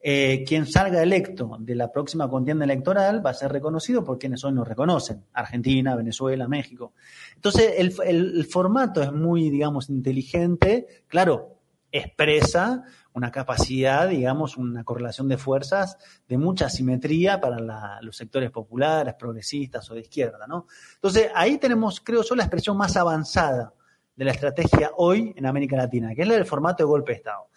Eh, 0.00 0.44
quien 0.46 0.66
salga 0.66 1.02
electo 1.02 1.56
de 1.58 1.74
la 1.74 1.90
próxima 1.90 2.28
contienda 2.30 2.64
electoral 2.64 3.24
va 3.24 3.30
a 3.30 3.34
ser 3.34 3.50
reconocido 3.50 4.04
por 4.04 4.18
quienes 4.18 4.44
hoy 4.44 4.52
no 4.52 4.64
reconocen. 4.64 5.24
Argentina, 5.32 5.96
Venezuela, 5.96 6.46
México. 6.46 6.92
Entonces, 7.34 7.74
el 7.76 8.44
formato 8.44 9.02
es 9.02 9.12
muy, 9.12 9.50
digamos, 9.50 9.90
inteligente. 9.90 10.86
Claro, 11.08 11.56
expresa 11.90 12.84
una 13.16 13.30
capacidad, 13.30 14.08
digamos, 14.08 14.58
una 14.58 14.84
correlación 14.84 15.26
de 15.26 15.38
fuerzas 15.38 15.96
de 16.28 16.36
mucha 16.36 16.68
simetría 16.68 17.40
para 17.40 18.02
los 18.02 18.14
sectores 18.14 18.50
populares, 18.50 19.14
progresistas 19.18 19.90
o 19.90 19.94
de 19.94 20.02
izquierda, 20.02 20.46
¿no? 20.46 20.66
Entonces, 20.96 21.30
ahí 21.34 21.56
tenemos, 21.56 22.00
creo 22.00 22.22
yo, 22.22 22.34
la 22.34 22.42
expresión 22.42 22.76
más 22.76 22.94
avanzada 22.94 23.72
de 24.14 24.24
la 24.26 24.32
estrategia 24.32 24.90
hoy 24.98 25.32
en 25.34 25.46
América 25.46 25.76
Latina, 25.76 26.14
que 26.14 26.22
es 26.22 26.28
la 26.28 26.34
del 26.34 26.44
formato 26.44 26.84
de 26.84 26.88
golpe 26.88 27.12
de 27.12 27.16
Estado. 27.16 27.48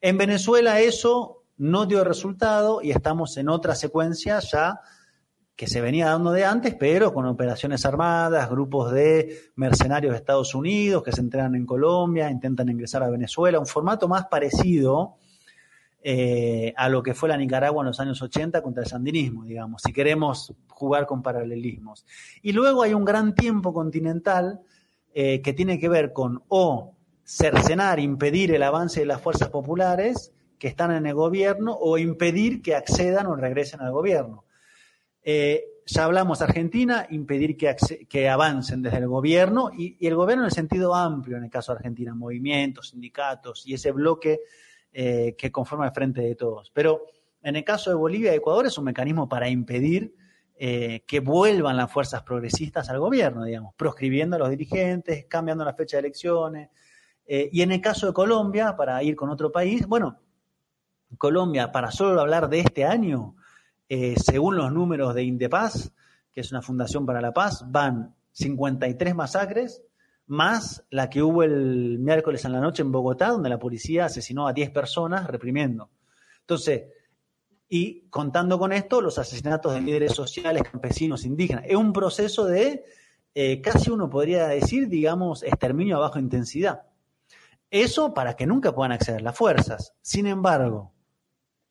En 0.00 0.18
Venezuela 0.18 0.80
eso 0.80 1.44
no 1.58 1.86
dio 1.86 2.02
resultado 2.02 2.82
y 2.82 2.90
estamos 2.90 3.36
en 3.36 3.48
otra 3.48 3.76
secuencia 3.76 4.40
ya 4.40 4.80
que 5.56 5.68
se 5.68 5.80
venía 5.80 6.06
dando 6.06 6.32
de 6.32 6.44
antes, 6.44 6.74
pero 6.74 7.14
con 7.14 7.26
operaciones 7.26 7.84
armadas, 7.86 8.50
grupos 8.50 8.92
de 8.92 9.52
mercenarios 9.54 10.12
de 10.12 10.18
Estados 10.18 10.54
Unidos 10.54 11.02
que 11.02 11.12
se 11.12 11.20
entrenan 11.20 11.54
en 11.54 11.64
Colombia, 11.64 12.30
intentan 12.30 12.68
ingresar 12.68 13.02
a 13.04 13.10
Venezuela, 13.10 13.60
un 13.60 13.66
formato 13.66 14.08
más 14.08 14.26
parecido 14.26 15.14
eh, 16.02 16.74
a 16.76 16.88
lo 16.88 17.02
que 17.02 17.14
fue 17.14 17.28
la 17.28 17.36
Nicaragua 17.36 17.82
en 17.82 17.86
los 17.86 18.00
años 18.00 18.20
80 18.20 18.62
contra 18.62 18.82
el 18.82 18.88
sandinismo, 18.88 19.44
digamos, 19.44 19.80
si 19.82 19.92
queremos 19.92 20.52
jugar 20.68 21.06
con 21.06 21.22
paralelismos. 21.22 22.04
Y 22.42 22.52
luego 22.52 22.82
hay 22.82 22.92
un 22.92 23.04
gran 23.04 23.34
tiempo 23.34 23.72
continental 23.72 24.60
eh, 25.14 25.40
que 25.40 25.52
tiene 25.52 25.78
que 25.78 25.88
ver 25.88 26.12
con 26.12 26.42
o 26.48 26.94
cercenar, 27.24 28.00
impedir 28.00 28.52
el 28.52 28.62
avance 28.64 29.00
de 29.00 29.06
las 29.06 29.20
fuerzas 29.20 29.48
populares 29.48 30.32
que 30.58 30.68
están 30.68 30.90
en 30.90 31.06
el 31.06 31.14
gobierno 31.14 31.74
o 31.80 31.96
impedir 31.96 32.60
que 32.60 32.74
accedan 32.74 33.26
o 33.26 33.36
regresen 33.36 33.80
al 33.80 33.92
gobierno. 33.92 34.43
Eh, 35.26 35.64
ya 35.86 36.04
hablamos 36.04 36.42
Argentina, 36.42 37.06
impedir 37.10 37.56
que, 37.56 38.28
avancen 38.28 38.82
desde 38.82 38.98
el 38.98 39.08
gobierno 39.08 39.70
y, 39.76 40.06
el 40.06 40.14
gobierno 40.14 40.44
en 40.44 40.48
el 40.48 40.52
sentido 40.52 40.94
amplio, 40.94 41.38
en 41.38 41.44
el 41.44 41.50
caso 41.50 41.72
de 41.72 41.78
Argentina, 41.78 42.14
movimientos, 42.14 42.90
sindicatos 42.90 43.66
y 43.66 43.74
ese 43.74 43.90
bloque 43.90 44.40
eh, 44.92 45.34
que 45.36 45.50
conforma 45.50 45.86
el 45.86 45.92
frente 45.92 46.20
de 46.20 46.34
todos. 46.34 46.70
Pero 46.74 47.06
en 47.42 47.56
el 47.56 47.64
caso 47.64 47.90
de 47.90 47.96
Bolivia 47.96 48.32
y 48.32 48.36
Ecuador 48.36 48.66
es 48.66 48.76
un 48.76 48.84
mecanismo 48.84 49.28
para 49.28 49.48
impedir 49.48 50.14
eh, 50.56 51.04
que 51.06 51.20
vuelvan 51.20 51.76
las 51.76 51.90
fuerzas 51.90 52.22
progresistas 52.22 52.88
al 52.90 53.00
gobierno, 53.00 53.44
digamos, 53.44 53.74
proscribiendo 53.74 54.36
a 54.36 54.38
los 54.38 54.50
dirigentes, 54.50 55.26
cambiando 55.26 55.64
la 55.64 55.74
fecha 55.74 55.96
de 55.96 56.00
elecciones. 56.02 56.70
Y 57.26 57.62
en 57.62 57.72
el 57.72 57.80
caso 57.80 58.06
de 58.06 58.12
Colombia, 58.12 58.76
para 58.76 59.02
ir 59.02 59.16
con 59.16 59.30
otro 59.30 59.50
país, 59.50 59.86
bueno, 59.86 60.20
Colombia, 61.16 61.72
para 61.72 61.90
solo 61.90 62.20
hablar 62.20 62.50
de 62.50 62.60
este 62.60 62.84
año, 62.84 63.34
eh, 63.88 64.14
según 64.16 64.56
los 64.56 64.72
números 64.72 65.14
de 65.14 65.24
Indepaz, 65.24 65.92
que 66.32 66.40
es 66.40 66.50
una 66.50 66.62
fundación 66.62 67.06
para 67.06 67.20
la 67.20 67.32
paz, 67.32 67.64
van 67.70 68.14
53 68.32 69.14
masacres, 69.14 69.82
más 70.26 70.84
la 70.90 71.10
que 71.10 71.22
hubo 71.22 71.42
el 71.42 71.98
miércoles 71.98 72.44
en 72.44 72.52
la 72.52 72.60
noche 72.60 72.82
en 72.82 72.92
Bogotá, 72.92 73.28
donde 73.28 73.48
la 73.48 73.58
policía 73.58 74.06
asesinó 74.06 74.48
a 74.48 74.52
10 74.52 74.70
personas 74.70 75.26
reprimiendo. 75.26 75.90
Entonces, 76.40 76.84
y 77.68 78.08
contando 78.08 78.58
con 78.58 78.72
esto, 78.72 79.00
los 79.00 79.18
asesinatos 79.18 79.74
de 79.74 79.80
líderes 79.80 80.12
sociales, 80.12 80.62
campesinos, 80.62 81.24
indígenas. 81.24 81.64
Es 81.66 81.76
un 81.76 81.92
proceso 81.92 82.44
de, 82.44 82.84
eh, 83.34 83.60
casi 83.60 83.90
uno 83.90 84.08
podría 84.08 84.48
decir, 84.48 84.88
digamos, 84.88 85.42
exterminio 85.42 85.96
a 85.96 86.00
baja 86.00 86.20
intensidad. 86.20 86.82
Eso 87.70 88.14
para 88.14 88.36
que 88.36 88.46
nunca 88.46 88.74
puedan 88.74 88.92
acceder 88.92 89.22
las 89.22 89.36
fuerzas. 89.36 89.94
Sin 90.00 90.26
embargo, 90.26 90.92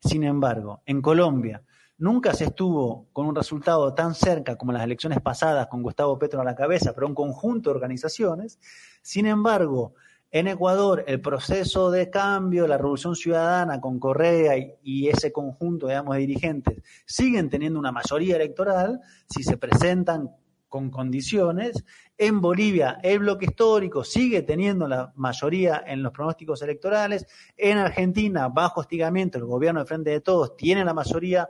sin 0.01 0.23
embargo, 0.23 0.81
en 0.85 1.01
Colombia, 1.01 1.63
Nunca 1.97 2.33
se 2.33 2.45
estuvo 2.45 3.07
con 3.13 3.27
un 3.27 3.35
resultado 3.35 3.93
tan 3.93 4.15
cerca 4.15 4.57
como 4.57 4.71
las 4.71 4.83
elecciones 4.83 5.21
pasadas 5.21 5.67
con 5.67 5.83
Gustavo 5.83 6.17
Petro 6.17 6.41
a 6.41 6.43
la 6.43 6.55
cabeza, 6.55 6.93
pero 6.93 7.07
un 7.07 7.13
conjunto 7.13 7.69
de 7.69 7.75
organizaciones. 7.75 8.59
Sin 9.01 9.27
embargo, 9.27 9.93
en 10.31 10.47
Ecuador, 10.47 11.03
el 11.05 11.21
proceso 11.21 11.91
de 11.91 12.09
cambio, 12.09 12.65
la 12.65 12.77
revolución 12.77 13.15
ciudadana 13.15 13.79
con 13.79 13.99
Correa 13.99 14.55
y, 14.81 15.07
ese 15.07 15.31
conjunto, 15.31 15.85
digamos, 15.85 16.15
de 16.15 16.21
dirigentes 16.21 16.81
siguen 17.05 17.51
teniendo 17.51 17.77
una 17.77 17.91
mayoría 17.91 18.37
electoral 18.37 18.99
si 19.29 19.43
se 19.43 19.57
presentan 19.57 20.31
con 20.67 20.89
condiciones. 20.89 21.85
En 22.17 22.41
Bolivia, 22.41 22.97
el 23.03 23.19
bloque 23.19 23.45
histórico 23.45 24.03
sigue 24.03 24.41
teniendo 24.41 24.87
la 24.87 25.13
mayoría 25.15 25.83
en 25.85 26.01
los 26.01 26.11
pronósticos 26.11 26.63
electorales. 26.63 27.27
En 27.55 27.77
Argentina, 27.77 28.47
bajo 28.47 28.79
hostigamiento, 28.79 29.37
el 29.37 29.45
gobierno 29.45 29.81
de 29.81 29.85
Frente 29.85 30.09
de 30.09 30.21
Todos 30.21 30.57
tiene 30.57 30.83
la 30.83 30.95
mayoría 30.95 31.47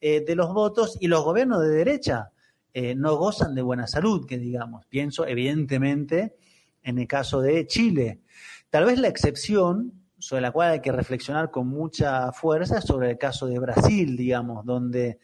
eh, 0.00 0.24
de 0.24 0.34
los 0.34 0.52
votos 0.52 0.96
y 1.00 1.08
los 1.08 1.24
gobiernos 1.24 1.60
de 1.62 1.68
derecha 1.68 2.30
eh, 2.72 2.94
no 2.94 3.16
gozan 3.16 3.54
de 3.54 3.62
buena 3.62 3.86
salud, 3.86 4.26
que 4.26 4.38
digamos. 4.38 4.84
Pienso, 4.86 5.26
evidentemente, 5.26 6.36
en 6.82 6.98
el 6.98 7.06
caso 7.06 7.40
de 7.40 7.66
Chile. 7.66 8.20
Tal 8.68 8.84
vez 8.84 8.98
la 8.98 9.08
excepción 9.08 9.92
sobre 10.18 10.42
la 10.42 10.52
cual 10.52 10.72
hay 10.72 10.80
que 10.80 10.90
reflexionar 10.90 11.50
con 11.50 11.68
mucha 11.68 12.32
fuerza 12.32 12.78
es 12.78 12.84
sobre 12.84 13.10
el 13.10 13.18
caso 13.18 13.46
de 13.46 13.58
Brasil, 13.58 14.16
digamos, 14.16 14.64
donde 14.64 15.18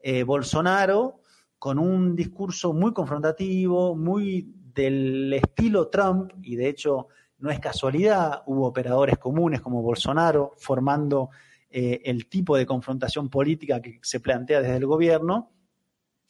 eh, 0.00 0.22
Bolsonaro, 0.24 1.20
con 1.58 1.78
un 1.78 2.14
discurso 2.14 2.72
muy 2.72 2.92
confrontativo, 2.92 3.96
muy 3.96 4.52
del 4.74 5.32
estilo 5.32 5.88
Trump, 5.88 6.32
y 6.42 6.56
de 6.56 6.68
hecho 6.68 7.08
no 7.38 7.50
es 7.50 7.60
casualidad, 7.60 8.42
hubo 8.46 8.66
operadores 8.66 9.18
comunes 9.18 9.60
como 9.60 9.82
Bolsonaro 9.82 10.52
formando 10.56 11.30
eh, 11.72 12.02
el 12.04 12.28
tipo 12.28 12.56
de 12.56 12.66
confrontación 12.66 13.30
política 13.30 13.80
que 13.80 13.98
se 14.02 14.20
plantea 14.20 14.60
desde 14.60 14.76
el 14.76 14.86
gobierno, 14.86 15.50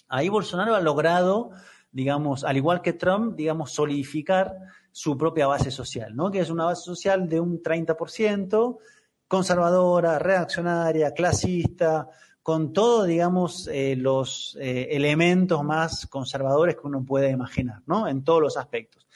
ahí 0.09 0.28
Bolsonaro 0.28 0.76
ha 0.76 0.80
logrado, 0.80 1.51
digamos, 1.90 2.45
al 2.45 2.57
igual 2.57 2.80
que 2.80 2.93
Trump, 2.93 3.34
digamos, 3.34 3.72
solidificar 3.72 4.55
su 4.93 5.18
propia 5.18 5.49
base 5.49 5.72
social, 5.72 6.14
¿no? 6.14 6.30
Que 6.30 6.38
es 6.38 6.51
una 6.51 6.66
base 6.66 6.84
social 6.84 7.28
de 7.28 7.40
un 7.40 7.61
30%, 7.61 8.78
conservadora, 9.26 10.20
reaccionaria, 10.20 11.12
clasista, 11.12 12.09
con 12.40 12.72
todos, 12.72 13.09
digamos, 13.09 13.68
eh, 13.72 13.97
los 13.97 14.57
eh, 14.61 14.88
elementos 14.93 15.64
más 15.64 16.07
conservadores 16.07 16.76
que 16.76 16.86
uno 16.86 17.05
puede 17.05 17.30
imaginar, 17.30 17.82
¿no? 17.86 18.07
En 18.07 18.22
todos 18.22 18.40
los 18.40 18.57
aspectos. 18.57 19.09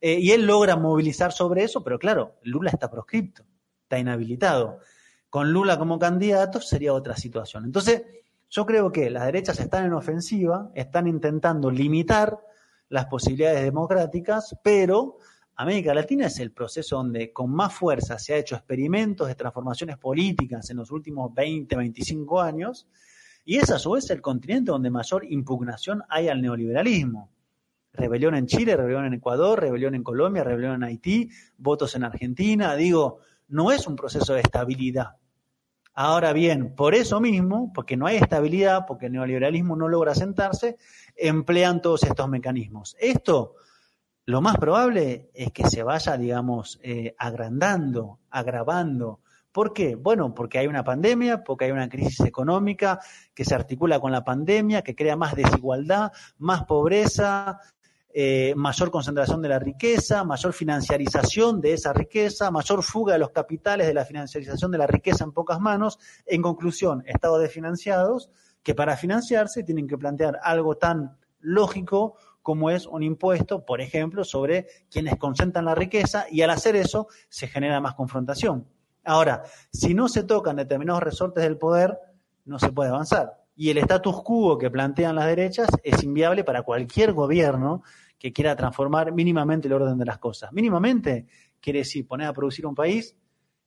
Y 0.00 0.32
él 0.32 0.46
logra 0.46 0.76
movilizar 0.76 1.32
sobre 1.32 1.64
eso, 1.64 1.82
pero 1.82 1.98
claro, 1.98 2.36
Lula 2.42 2.70
está 2.70 2.90
proscripto, 2.90 3.42
está 3.84 3.98
inhabilitado. 3.98 4.80
Con 5.34 5.52
Lula 5.52 5.76
como 5.80 5.98
candidato 5.98 6.60
sería 6.60 6.94
otra 6.94 7.16
situación. 7.16 7.64
Entonces, 7.64 8.04
yo 8.48 8.64
creo 8.64 8.92
que 8.92 9.10
las 9.10 9.26
derechas 9.26 9.58
están 9.58 9.84
en 9.84 9.92
ofensiva, 9.92 10.70
están 10.76 11.08
intentando 11.08 11.72
limitar 11.72 12.38
las 12.88 13.06
posibilidades 13.06 13.64
democráticas, 13.64 14.56
pero 14.62 15.18
América 15.56 15.92
Latina 15.92 16.28
es 16.28 16.38
el 16.38 16.52
proceso 16.52 16.98
donde 16.98 17.32
con 17.32 17.50
más 17.50 17.74
fuerza 17.74 18.16
se 18.16 18.32
ha 18.32 18.36
hecho 18.36 18.54
experimentos 18.54 19.26
de 19.26 19.34
transformaciones 19.34 19.98
políticas 19.98 20.70
en 20.70 20.76
los 20.76 20.92
últimos 20.92 21.34
20, 21.34 21.74
25 21.78 22.40
años, 22.40 22.86
y 23.44 23.56
es 23.56 23.72
a 23.72 23.80
su 23.80 23.90
vez 23.90 24.08
el 24.10 24.22
continente 24.22 24.70
donde 24.70 24.88
mayor 24.88 25.24
impugnación 25.28 26.04
hay 26.10 26.28
al 26.28 26.42
neoliberalismo. 26.42 27.28
Rebelión 27.92 28.36
en 28.36 28.46
Chile, 28.46 28.76
rebelión 28.76 29.04
en 29.06 29.14
Ecuador, 29.14 29.60
rebelión 29.60 29.96
en 29.96 30.04
Colombia, 30.04 30.44
rebelión 30.44 30.74
en 30.74 30.84
Haití, 30.84 31.28
votos 31.58 31.96
en 31.96 32.04
Argentina. 32.04 32.76
Digo, 32.76 33.18
no 33.48 33.72
es 33.72 33.88
un 33.88 33.96
proceso 33.96 34.34
de 34.34 34.40
estabilidad. 34.40 35.16
Ahora 35.94 36.32
bien, 36.32 36.74
por 36.74 36.94
eso 36.94 37.20
mismo, 37.20 37.72
porque 37.72 37.96
no 37.96 38.06
hay 38.06 38.16
estabilidad, 38.16 38.84
porque 38.86 39.06
el 39.06 39.12
neoliberalismo 39.12 39.76
no 39.76 39.88
logra 39.88 40.14
sentarse, 40.14 40.76
emplean 41.16 41.80
todos 41.80 42.02
estos 42.02 42.28
mecanismos. 42.28 42.96
Esto 42.98 43.54
lo 44.26 44.40
más 44.40 44.56
probable 44.56 45.30
es 45.34 45.52
que 45.52 45.68
se 45.68 45.82
vaya, 45.82 46.16
digamos, 46.16 46.80
eh, 46.82 47.14
agrandando, 47.18 48.20
agravando. 48.30 49.20
¿Por 49.52 49.72
qué? 49.72 49.94
Bueno, 49.94 50.34
porque 50.34 50.58
hay 50.58 50.66
una 50.66 50.82
pandemia, 50.82 51.44
porque 51.44 51.66
hay 51.66 51.70
una 51.70 51.88
crisis 51.88 52.20
económica 52.20 52.98
que 53.34 53.44
se 53.44 53.54
articula 53.54 54.00
con 54.00 54.10
la 54.10 54.24
pandemia, 54.24 54.82
que 54.82 54.96
crea 54.96 55.14
más 55.14 55.36
desigualdad, 55.36 56.10
más 56.38 56.64
pobreza, 56.64 57.60
eh, 58.16 58.54
mayor 58.54 58.92
concentración 58.92 59.42
de 59.42 59.48
la 59.48 59.58
riqueza, 59.58 60.22
mayor 60.22 60.52
financiarización 60.52 61.60
de 61.60 61.72
esa 61.72 61.92
riqueza, 61.92 62.48
mayor 62.52 62.84
fuga 62.84 63.14
de 63.14 63.18
los 63.18 63.30
capitales 63.30 63.88
de 63.88 63.94
la 63.94 64.04
financiarización 64.04 64.70
de 64.70 64.78
la 64.78 64.86
riqueza 64.86 65.24
en 65.24 65.32
pocas 65.32 65.58
manos. 65.58 65.98
En 66.24 66.40
conclusión, 66.40 67.02
estados 67.06 67.40
desfinanciados 67.40 68.30
que 68.62 68.72
para 68.72 68.96
financiarse 68.96 69.64
tienen 69.64 69.88
que 69.88 69.98
plantear 69.98 70.38
algo 70.44 70.76
tan 70.76 71.18
lógico 71.40 72.16
como 72.40 72.70
es 72.70 72.86
un 72.86 73.02
impuesto, 73.02 73.64
por 73.64 73.80
ejemplo, 73.80 74.22
sobre 74.22 74.68
quienes 74.92 75.16
concentran 75.16 75.64
la 75.64 75.74
riqueza 75.74 76.26
y 76.30 76.42
al 76.42 76.50
hacer 76.50 76.76
eso 76.76 77.08
se 77.28 77.48
genera 77.48 77.80
más 77.80 77.96
confrontación. 77.96 78.68
Ahora, 79.04 79.42
si 79.72 79.92
no 79.92 80.08
se 80.08 80.22
tocan 80.22 80.54
determinados 80.54 81.02
resortes 81.02 81.42
del 81.42 81.58
poder, 81.58 81.98
no 82.44 82.60
se 82.60 82.70
puede 82.70 82.90
avanzar. 82.90 83.40
Y 83.56 83.70
el 83.70 83.78
status 83.78 84.22
quo 84.22 84.58
que 84.58 84.70
plantean 84.70 85.14
las 85.14 85.26
derechas 85.26 85.68
es 85.82 86.02
inviable 86.02 86.44
para 86.44 86.62
cualquier 86.62 87.12
gobierno 87.12 87.82
que 88.24 88.32
quiera 88.32 88.56
transformar 88.56 89.12
mínimamente 89.12 89.68
el 89.68 89.74
orden 89.74 89.98
de 89.98 90.06
las 90.06 90.16
cosas. 90.16 90.50
Mínimamente 90.50 91.26
quiere 91.60 91.80
decir 91.80 92.08
poner 92.08 92.26
a 92.26 92.32
producir 92.32 92.64
un 92.64 92.74
país, 92.74 93.14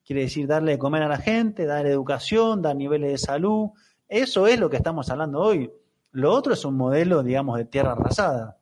quiere 0.04 0.24
decir 0.24 0.48
darle 0.48 0.72
de 0.72 0.78
comer 0.80 1.04
a 1.04 1.08
la 1.08 1.20
gente, 1.20 1.68
darle 1.68 1.92
educación, 1.92 2.64
dar 2.64 2.76
niveles 2.76 3.12
de 3.12 3.18
salud. 3.20 3.70
Eso 4.08 4.48
es 4.48 4.60
lo 4.60 4.68
que 4.68 4.78
estamos 4.78 5.12
hablando 5.12 5.42
hoy. 5.42 5.70
Lo 6.10 6.34
otro 6.34 6.54
es 6.54 6.66
un 6.66 6.76
modelo, 6.76 7.22
digamos, 7.22 7.56
de 7.60 7.66
tierra 7.66 7.92
arrasada. 7.92 8.58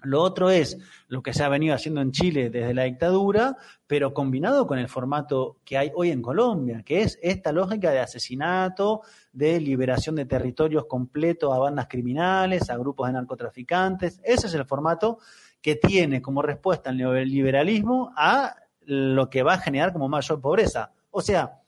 Lo 0.00 0.22
otro 0.22 0.48
es 0.48 0.78
lo 1.08 1.22
que 1.22 1.34
se 1.34 1.44
ha 1.44 1.50
venido 1.50 1.74
haciendo 1.74 2.00
en 2.00 2.12
Chile 2.12 2.48
desde 2.48 2.72
la 2.72 2.84
dictadura, 2.84 3.58
pero 3.86 4.14
combinado 4.14 4.66
con 4.66 4.78
el 4.78 4.88
formato 4.88 5.58
que 5.62 5.76
hay 5.76 5.92
hoy 5.94 6.10
en 6.10 6.22
Colombia, 6.22 6.82
que 6.86 7.02
es 7.02 7.18
esta 7.20 7.52
lógica 7.52 7.90
de 7.90 8.00
asesinato, 8.00 9.02
de 9.32 9.60
liberación 9.60 10.14
de 10.14 10.26
territorios 10.26 10.86
completos 10.86 11.52
a 11.54 11.58
bandas 11.58 11.86
criminales, 11.88 12.68
a 12.70 12.76
grupos 12.76 13.06
de 13.06 13.14
narcotraficantes. 13.14 14.20
Ese 14.24 14.46
es 14.46 14.54
el 14.54 14.66
formato 14.66 15.18
que 15.60 15.76
tiene 15.76 16.20
como 16.20 16.42
respuesta 16.42 16.90
el 16.90 16.98
neoliberalismo 16.98 18.12
a 18.16 18.56
lo 18.80 19.30
que 19.30 19.42
va 19.42 19.54
a 19.54 19.58
generar 19.58 19.92
como 19.92 20.08
mayor 20.08 20.40
pobreza. 20.40 20.92
O 21.10 21.22
sea, 21.22 21.60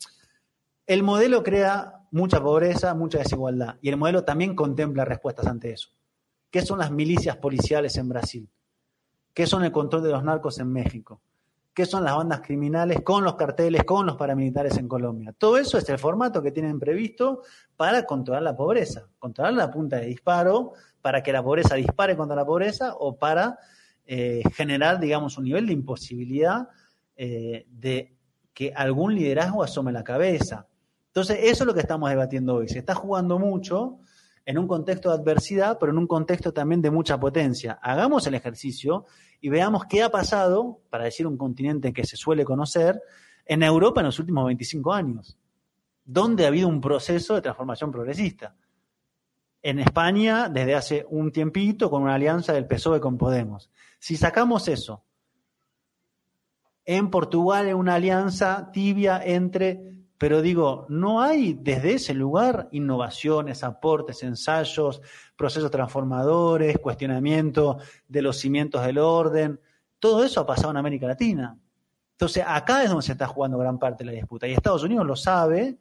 el 0.86 1.02
modelo 1.02 1.42
crea 1.42 2.06
mucha 2.10 2.40
pobreza, 2.40 2.94
mucha 2.94 3.18
desigualdad, 3.18 3.76
y 3.80 3.88
el 3.88 3.96
modelo 3.96 4.24
también 4.24 4.54
contempla 4.54 5.04
respuestas 5.04 5.46
ante 5.46 5.72
eso. 5.72 5.90
¿Qué 6.50 6.62
son 6.62 6.78
las 6.78 6.90
milicias 6.90 7.36
policiales 7.36 7.96
en 7.96 8.08
Brasil? 8.08 8.48
¿Qué 9.32 9.46
son 9.46 9.64
el 9.64 9.72
control 9.72 10.02
de 10.04 10.10
los 10.10 10.22
narcos 10.22 10.58
en 10.58 10.72
México? 10.72 11.20
¿Qué 11.74 11.86
son 11.86 12.04
las 12.04 12.16
bandas 12.16 12.40
criminales 12.40 13.00
con 13.02 13.24
los 13.24 13.34
carteles, 13.34 13.82
con 13.82 14.06
los 14.06 14.16
paramilitares 14.16 14.76
en 14.78 14.86
Colombia? 14.86 15.34
Todo 15.36 15.58
eso 15.58 15.76
es 15.76 15.88
el 15.88 15.98
formato 15.98 16.40
que 16.40 16.52
tienen 16.52 16.78
previsto 16.78 17.42
para 17.76 18.06
controlar 18.06 18.44
la 18.44 18.56
pobreza, 18.56 19.08
controlar 19.18 19.54
la 19.54 19.72
punta 19.72 19.96
de 19.96 20.06
disparo, 20.06 20.74
para 21.02 21.20
que 21.20 21.32
la 21.32 21.42
pobreza 21.42 21.74
dispare 21.74 22.16
contra 22.16 22.36
la 22.36 22.46
pobreza 22.46 22.94
o 22.94 23.16
para 23.18 23.58
eh, 24.06 24.42
generar, 24.54 25.00
digamos, 25.00 25.36
un 25.36 25.44
nivel 25.44 25.66
de 25.66 25.72
imposibilidad 25.72 26.68
eh, 27.16 27.66
de 27.68 28.16
que 28.52 28.72
algún 28.72 29.16
liderazgo 29.16 29.64
asome 29.64 29.90
la 29.90 30.04
cabeza. 30.04 30.68
Entonces, 31.08 31.38
eso 31.42 31.64
es 31.64 31.66
lo 31.66 31.74
que 31.74 31.80
estamos 31.80 32.08
debatiendo 32.08 32.54
hoy. 32.54 32.68
Se 32.68 32.78
está 32.78 32.94
jugando 32.94 33.40
mucho 33.40 33.98
en 34.46 34.58
un 34.58 34.68
contexto 34.68 35.08
de 35.08 35.16
adversidad, 35.16 35.78
pero 35.78 35.92
en 35.92 35.98
un 35.98 36.06
contexto 36.06 36.52
también 36.52 36.82
de 36.82 36.90
mucha 36.90 37.18
potencia. 37.18 37.78
Hagamos 37.82 38.26
el 38.26 38.34
ejercicio 38.34 39.06
y 39.40 39.48
veamos 39.48 39.84
qué 39.86 40.02
ha 40.02 40.10
pasado, 40.10 40.80
para 40.90 41.04
decir 41.04 41.26
un 41.26 41.36
continente 41.36 41.92
que 41.92 42.04
se 42.04 42.16
suele 42.16 42.44
conocer, 42.44 43.00
en 43.46 43.62
Europa 43.62 44.00
en 44.00 44.06
los 44.06 44.18
últimos 44.18 44.46
25 44.46 44.92
años, 44.92 45.38
donde 46.04 46.44
ha 46.44 46.48
habido 46.48 46.68
un 46.68 46.80
proceso 46.80 47.34
de 47.34 47.42
transformación 47.42 47.90
progresista. 47.90 48.54
En 49.62 49.78
España, 49.78 50.48
desde 50.50 50.74
hace 50.74 51.06
un 51.08 51.32
tiempito, 51.32 51.90
con 51.90 52.02
una 52.02 52.14
alianza 52.14 52.52
del 52.52 52.66
PSOE 52.66 53.00
con 53.00 53.16
Podemos. 53.16 53.70
Si 53.98 54.16
sacamos 54.16 54.68
eso, 54.68 55.04
en 56.84 57.10
Portugal, 57.10 57.72
una 57.74 57.94
alianza 57.94 58.70
tibia 58.72 59.22
entre 59.24 59.93
pero 60.24 60.40
digo, 60.40 60.86
no 60.88 61.20
hay 61.20 61.52
desde 61.52 61.92
ese 61.92 62.14
lugar 62.14 62.70
innovaciones, 62.72 63.62
aportes, 63.62 64.22
ensayos, 64.22 65.02
procesos 65.36 65.70
transformadores, 65.70 66.78
cuestionamiento 66.78 67.76
de 68.08 68.22
los 68.22 68.38
cimientos 68.38 68.86
del 68.86 68.96
orden. 68.96 69.60
Todo 69.98 70.24
eso 70.24 70.40
ha 70.40 70.46
pasado 70.46 70.70
en 70.70 70.78
América 70.78 71.06
Latina. 71.06 71.58
Entonces, 72.12 72.42
acá 72.46 72.82
es 72.82 72.88
donde 72.88 73.04
se 73.04 73.12
está 73.12 73.26
jugando 73.26 73.58
gran 73.58 73.78
parte 73.78 74.02
de 74.02 74.12
la 74.12 74.16
disputa. 74.16 74.48
Y 74.48 74.54
Estados 74.54 74.82
Unidos 74.82 75.04
lo 75.04 75.14
sabe, 75.14 75.76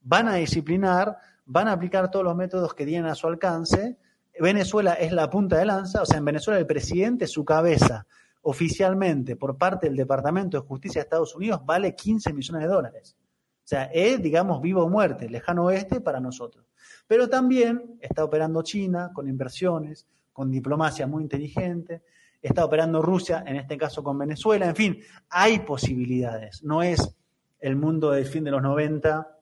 van 0.00 0.26
a 0.26 0.34
disciplinar, 0.34 1.16
van 1.46 1.68
a 1.68 1.72
aplicar 1.74 2.10
todos 2.10 2.24
los 2.24 2.34
métodos 2.34 2.74
que 2.74 2.84
tienen 2.84 3.08
a 3.08 3.14
su 3.14 3.28
alcance. 3.28 3.96
Venezuela 4.40 4.94
es 4.94 5.12
la 5.12 5.30
punta 5.30 5.56
de 5.56 5.66
lanza, 5.66 6.02
o 6.02 6.04
sea, 6.04 6.18
en 6.18 6.24
Venezuela 6.24 6.58
el 6.58 6.66
presidente, 6.66 7.28
su 7.28 7.44
cabeza, 7.44 8.08
oficialmente, 8.42 9.36
por 9.36 9.56
parte 9.56 9.86
del 9.86 9.94
Departamento 9.94 10.60
de 10.60 10.66
Justicia 10.66 11.00
de 11.00 11.04
Estados 11.04 11.36
Unidos, 11.36 11.60
vale 11.64 11.94
15 11.94 12.32
millones 12.32 12.62
de 12.62 12.68
dólares. 12.74 13.16
O 13.64 13.66
sea, 13.66 13.84
es, 13.84 14.20
digamos, 14.20 14.60
vivo 14.60 14.84
o 14.84 14.90
muerte, 14.90 15.28
lejano 15.28 15.64
oeste 15.64 16.02
para 16.02 16.20
nosotros. 16.20 16.66
Pero 17.06 17.30
también 17.30 17.98
está 18.00 18.22
operando 18.22 18.62
China 18.62 19.10
con 19.14 19.26
inversiones, 19.26 20.06
con 20.34 20.50
diplomacia 20.50 21.06
muy 21.06 21.22
inteligente, 21.22 22.02
está 22.42 22.62
operando 22.66 23.00
Rusia, 23.00 23.42
en 23.46 23.56
este 23.56 23.78
caso 23.78 24.04
con 24.04 24.18
Venezuela, 24.18 24.66
en 24.66 24.76
fin, 24.76 24.98
hay 25.30 25.60
posibilidades. 25.60 26.62
No 26.62 26.82
es 26.82 27.16
el 27.58 27.76
mundo 27.76 28.10
del 28.10 28.26
fin 28.26 28.44
de 28.44 28.50
los 28.50 28.60
90 28.60 29.34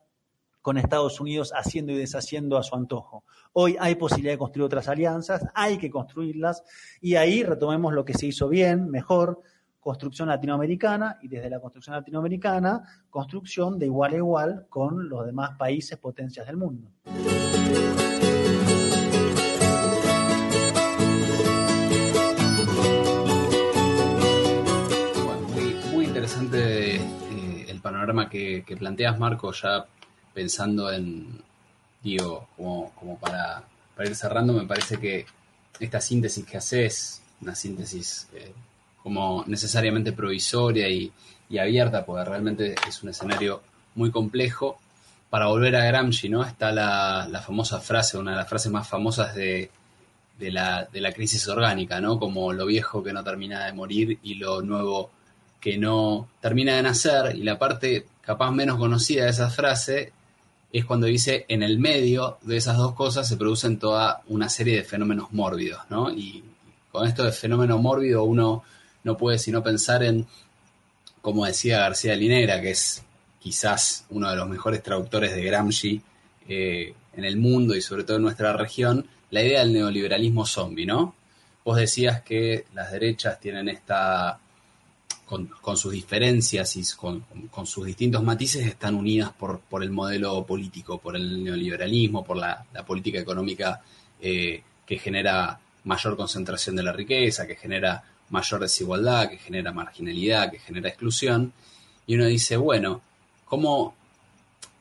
con 0.60 0.78
Estados 0.78 1.20
Unidos 1.20 1.52
haciendo 1.56 1.90
y 1.90 1.96
deshaciendo 1.96 2.56
a 2.56 2.62
su 2.62 2.76
antojo. 2.76 3.24
Hoy 3.52 3.76
hay 3.80 3.96
posibilidad 3.96 4.34
de 4.34 4.38
construir 4.38 4.66
otras 4.66 4.86
alianzas, 4.86 5.44
hay 5.54 5.78
que 5.78 5.90
construirlas 5.90 6.62
y 7.00 7.16
ahí 7.16 7.42
retomemos 7.42 7.92
lo 7.92 8.04
que 8.04 8.14
se 8.14 8.26
hizo 8.26 8.48
bien, 8.48 8.88
mejor, 8.88 9.40
construcción 9.82 10.28
latinoamericana 10.28 11.18
y 11.22 11.28
desde 11.28 11.50
la 11.50 11.58
construcción 11.58 11.96
latinoamericana, 11.96 12.84
construcción 13.10 13.80
de 13.80 13.86
igual 13.86 14.12
a 14.12 14.16
igual 14.16 14.66
con 14.68 15.08
los 15.08 15.26
demás 15.26 15.58
países 15.58 15.98
potencias 15.98 16.46
del 16.46 16.56
mundo. 16.56 16.88
muy, 25.92 26.06
interesante 26.06 26.94
eh, 26.96 27.66
el 27.68 27.80
panorama 27.80 28.28
que, 28.28 28.64
planteas, 28.78 29.18
Marco, 29.18 29.50
ya 29.50 29.84
pensando 30.32 30.92
en, 30.92 31.42
digo, 32.00 32.46
como, 32.56 33.18
para, 33.18 33.64
para 33.96 34.08
ir 34.08 34.14
cerrando, 34.14 34.52
me 34.52 34.64
parece 34.64 34.98
que 34.98 35.26
esta 35.80 36.00
síntesis 36.00 36.46
que 36.46 36.56
haces 36.56 37.20
una 37.40 37.56
síntesis 37.56 38.28
eh, 38.32 38.54
como 39.02 39.44
necesariamente 39.46 40.12
provisoria 40.12 40.88
y, 40.88 41.12
abierta, 41.58 42.06
porque 42.06 42.24
realmente 42.24 42.74
es 42.88 43.02
un 43.02 43.10
escenario 43.10 43.62
muy 43.94 44.10
complejo. 44.10 44.78
Para 45.28 45.46
volver 45.46 45.76
a 45.76 45.84
Gramsci, 45.84 46.28
¿no? 46.28 46.42
Está 46.44 46.72
la, 46.72 47.42
famosa 47.44 47.80
frase, 47.80 48.18
una 48.18 48.32
de 48.32 48.38
las 48.38 48.48
frases 48.48 48.72
más 48.72 48.88
famosas 48.88 49.34
de, 49.34 49.70
la, 50.38 50.88
de 50.90 51.00
la 51.00 51.12
crisis 51.12 51.46
orgánica, 51.48 52.00
¿no? 52.00 52.18
Como 52.18 52.52
lo 52.52 52.66
viejo 52.66 53.02
que 53.02 53.12
no 53.12 53.22
termina 53.22 53.66
de 53.66 53.72
morir 53.72 54.18
y 54.22 54.34
lo 54.34 54.62
nuevo 54.62 55.10
que 55.60 55.78
no 55.78 56.28
termina 56.40 56.76
de 56.76 56.82
nacer. 56.82 57.36
Y 57.36 57.42
la 57.42 57.58
parte 57.58 58.06
capaz 58.22 58.50
menos 58.50 58.78
conocida 58.78 59.24
de 59.24 59.30
esa 59.30 59.50
frase 59.50 60.12
es 60.72 60.84
cuando 60.84 61.06
dice 61.06 61.44
en 61.48 61.62
el 61.62 61.78
medio 61.78 62.38
de 62.42 62.56
esas 62.56 62.78
dos 62.78 62.94
cosas 62.94 63.28
se 63.28 63.36
producen 63.36 63.78
toda 63.78 64.22
una 64.28 64.48
serie 64.48 64.76
de 64.76 64.84
fenómenos 64.84 65.32
mórbidos, 65.32 65.82
¿no? 65.90 66.10
Y 66.10 66.42
con 66.90 67.06
esto 67.06 67.24
de 67.24 67.32
fenómeno 67.32 67.78
mórbido 67.78 68.24
uno 68.24 68.62
no 69.04 69.16
puede 69.16 69.38
sino 69.38 69.62
pensar 69.62 70.02
en, 70.02 70.26
como 71.20 71.46
decía 71.46 71.78
García 71.78 72.14
Linera, 72.14 72.60
que 72.60 72.70
es 72.70 73.02
quizás 73.40 74.06
uno 74.10 74.30
de 74.30 74.36
los 74.36 74.48
mejores 74.48 74.82
traductores 74.82 75.34
de 75.34 75.42
Gramsci 75.42 76.00
eh, 76.48 76.94
en 77.14 77.24
el 77.24 77.36
mundo 77.36 77.74
y 77.74 77.82
sobre 77.82 78.04
todo 78.04 78.16
en 78.16 78.22
nuestra 78.22 78.52
región, 78.52 79.06
la 79.30 79.42
idea 79.42 79.60
del 79.60 79.72
neoliberalismo 79.72 80.46
zombie, 80.46 80.86
¿no? 80.86 81.14
Vos 81.64 81.76
decías 81.76 82.22
que 82.22 82.66
las 82.74 82.92
derechas 82.92 83.38
tienen 83.40 83.68
esta 83.68 84.38
con, 85.62 85.76
sus 85.78 85.92
diferencias 85.92 86.76
y 86.76 86.82
con, 86.94 87.24
sus 87.66 87.86
distintos 87.86 88.22
matices, 88.22 88.66
están 88.66 88.94
unidas 88.94 89.32
por, 89.32 89.60
por, 89.60 89.82
el 89.82 89.90
modelo 89.90 90.44
político, 90.44 90.98
por 90.98 91.16
el 91.16 91.42
neoliberalismo, 91.42 92.22
por 92.22 92.36
la, 92.36 92.66
política 92.86 93.18
económica 93.18 93.80
eh, 94.20 94.62
que 94.84 94.98
genera 94.98 95.58
mayor 95.84 96.16
concentración 96.16 96.76
de 96.76 96.82
la 96.82 96.92
riqueza, 96.92 97.46
que 97.46 97.56
genera 97.56 98.04
mayor 98.32 98.60
desigualdad, 98.60 99.30
que 99.30 99.36
genera 99.36 99.72
marginalidad, 99.72 100.50
que 100.50 100.58
genera 100.58 100.88
exclusión. 100.88 101.52
Y 102.06 102.16
uno 102.16 102.24
dice, 102.26 102.56
bueno, 102.56 103.02
¿cómo 103.44 103.94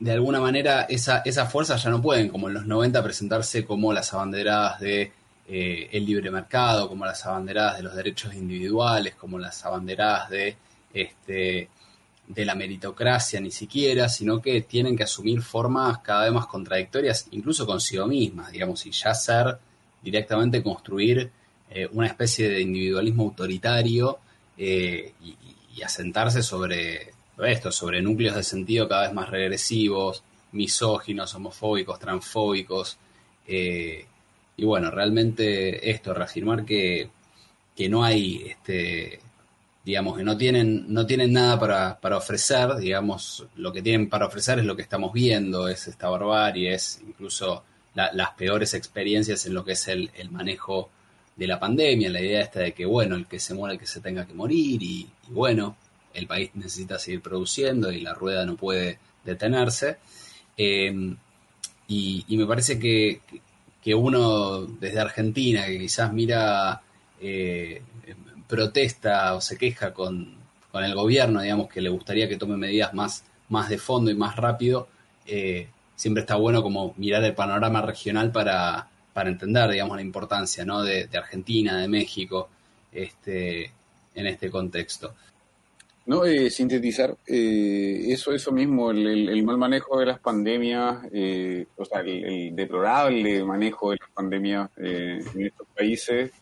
de 0.00 0.12
alguna 0.12 0.40
manera 0.40 0.82
esa, 0.88 1.18
esas 1.24 1.52
fuerzas 1.52 1.82
ya 1.82 1.90
no 1.90 2.02
pueden, 2.02 2.28
como 2.28 2.48
en 2.48 2.54
los 2.54 2.66
90, 2.66 3.02
presentarse 3.04 3.64
como 3.64 3.92
las 3.92 4.12
abanderadas 4.12 4.80
de 4.80 5.12
eh, 5.46 5.88
el 5.92 6.06
libre 6.06 6.30
mercado, 6.30 6.88
como 6.88 7.04
las 7.04 7.24
abanderadas 7.26 7.76
de 7.76 7.82
los 7.84 7.94
derechos 7.94 8.34
individuales, 8.34 9.14
como 9.14 9.38
las 9.38 9.64
abanderadas 9.64 10.30
de, 10.30 10.56
este, 10.94 11.68
de 12.26 12.44
la 12.44 12.54
meritocracia 12.54 13.40
ni 13.40 13.50
siquiera, 13.50 14.08
sino 14.08 14.40
que 14.40 14.62
tienen 14.62 14.96
que 14.96 15.04
asumir 15.04 15.42
formas 15.42 15.98
cada 15.98 16.24
vez 16.24 16.32
más 16.32 16.46
contradictorias, 16.46 17.28
incluso 17.32 17.66
consigo 17.66 18.06
mismas, 18.06 18.50
digamos, 18.50 18.84
y 18.86 18.90
ya 18.90 19.14
ser 19.14 19.58
directamente 20.02 20.62
construir 20.62 21.30
eh, 21.74 21.88
una 21.92 22.06
especie 22.06 22.48
de 22.48 22.60
individualismo 22.60 23.24
autoritario 23.24 24.18
eh, 24.56 25.12
y, 25.22 25.36
asentarse 25.82 26.44
sobre 26.44 27.12
esto, 27.44 27.72
sobre 27.72 28.00
núcleos 28.00 28.36
de 28.36 28.44
sentido 28.44 28.86
cada 28.86 29.02
vez 29.02 29.12
más 29.12 29.28
regresivos, 29.28 30.22
misóginos, 30.52 31.34
homofóbicos, 31.34 31.98
transfóbicos, 31.98 32.98
y 34.56 34.64
bueno, 34.64 34.90
realmente 34.90 35.90
esto, 35.90 36.14
reafirmar 36.14 36.64
que, 36.64 37.10
no 37.88 38.04
hay, 38.04 38.44
este, 38.46 39.18
digamos, 39.84 40.16
que 40.16 40.22
no 40.22 40.36
tienen, 40.36 40.92
no 40.92 41.04
tienen 41.06 41.32
nada 41.32 41.58
para, 42.00 42.16
ofrecer, 42.16 42.76
digamos, 42.76 43.46
lo 43.56 43.72
que 43.72 43.82
tienen 43.82 44.08
para 44.08 44.26
ofrecer 44.26 44.58
es 44.60 44.64
lo 44.64 44.76
que 44.76 44.82
estamos 44.82 45.12
viendo, 45.12 45.68
es 45.68 45.88
esta 45.88 46.08
barbarie, 46.08 46.74
es 46.74 47.00
incluso 47.06 47.64
las 47.94 48.30
peores 48.36 48.74
experiencias 48.74 49.44
en 49.46 49.54
lo 49.54 49.64
que 49.64 49.72
es 49.72 49.88
el, 49.88 50.10
manejo 50.30 50.90
de 51.42 51.48
la 51.48 51.60
pandemia, 51.60 52.10
la 52.10 52.20
idea 52.20 52.40
esta 52.40 52.60
de 52.60 52.72
que, 52.72 52.86
bueno, 52.86 53.16
el 53.16 53.26
que 53.26 53.40
se 53.40 53.54
muera, 53.54 53.74
el 53.74 53.80
que 53.80 53.86
se 53.86 54.00
tenga 54.00 54.26
que 54.26 54.34
morir, 54.34 54.82
y, 54.82 55.08
bueno, 55.28 55.76
el 56.14 56.26
país 56.26 56.50
necesita 56.54 56.98
seguir 56.98 57.20
produciendo 57.20 57.90
y 57.90 58.00
la 58.00 58.14
rueda 58.14 58.44
no 58.46 58.56
puede 58.56 58.98
detenerse. 59.24 59.98
Eh, 60.56 61.14
y, 61.88 62.36
me 62.36 62.46
parece 62.46 62.78
que, 62.78 63.20
que 63.82 63.94
uno 63.94 64.62
desde 64.66 65.00
Argentina, 65.00 65.66
que 65.66 65.78
quizás 65.78 66.12
mira, 66.12 66.80
eh, 67.20 67.82
protesta 68.48 69.34
o 69.34 69.40
se 69.40 69.56
queja 69.56 69.92
con, 69.92 70.40
el 70.74 70.94
gobierno, 70.94 71.42
digamos, 71.42 71.68
que 71.68 71.82
le 71.82 71.90
gustaría 71.90 72.28
que 72.28 72.36
tome 72.36 72.56
medidas 72.56 72.94
más, 72.94 73.24
más 73.48 73.68
de 73.68 73.78
fondo 73.78 74.10
y 74.10 74.14
más 74.14 74.36
rápido, 74.36 74.88
eh, 75.26 75.68
siempre 75.96 76.22
está 76.22 76.36
bueno 76.36 76.62
como 76.62 76.94
mirar 76.96 77.22
el 77.24 77.34
panorama 77.34 77.82
regional 77.82 78.32
para, 78.32 78.88
para 79.12 79.28
entender, 79.30 79.70
digamos, 79.70 79.96
la 79.96 80.02
importancia 80.02 80.64
¿no? 80.64 80.82
de, 80.82 81.08
Argentina, 81.14 81.78
de 81.80 81.88
México, 81.88 82.48
este, 82.92 83.72
en 84.14 84.26
este 84.26 84.50
contexto. 84.50 85.14
No, 86.04 86.24
eh, 86.24 86.50
sintetizar, 86.50 87.16
eh, 87.26 88.06
eso 88.08 88.32
eso 88.32 88.50
mismo, 88.50 88.90
el, 88.90 89.42
mal 89.44 89.56
manejo 89.56 90.00
de 90.00 90.06
las 90.06 90.18
pandemias, 90.18 90.98
eh, 91.12 91.66
o 91.76 91.84
sea, 91.84 92.00
el, 92.00 92.56
deplorable 92.56 93.44
manejo 93.44 93.92
de 93.92 93.98
las 94.00 94.10
pandemias 94.10 94.68
en 94.76 95.46
estos 95.46 95.66
países, 95.76 96.32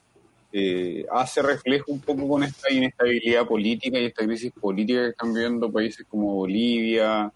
hace 1.12 1.42
reflejo 1.42 1.92
un 1.92 2.00
poco 2.00 2.26
con 2.26 2.42
esta 2.42 2.72
inestabilidad 2.72 3.46
política 3.46 3.98
y 3.98 4.06
esta 4.06 4.24
crisis 4.24 4.50
política 4.52 5.02
que 5.02 5.08
están 5.10 5.32
viviendo 5.34 5.70
países 5.70 6.06
como 6.08 6.34
Bolivia, 6.34 7.30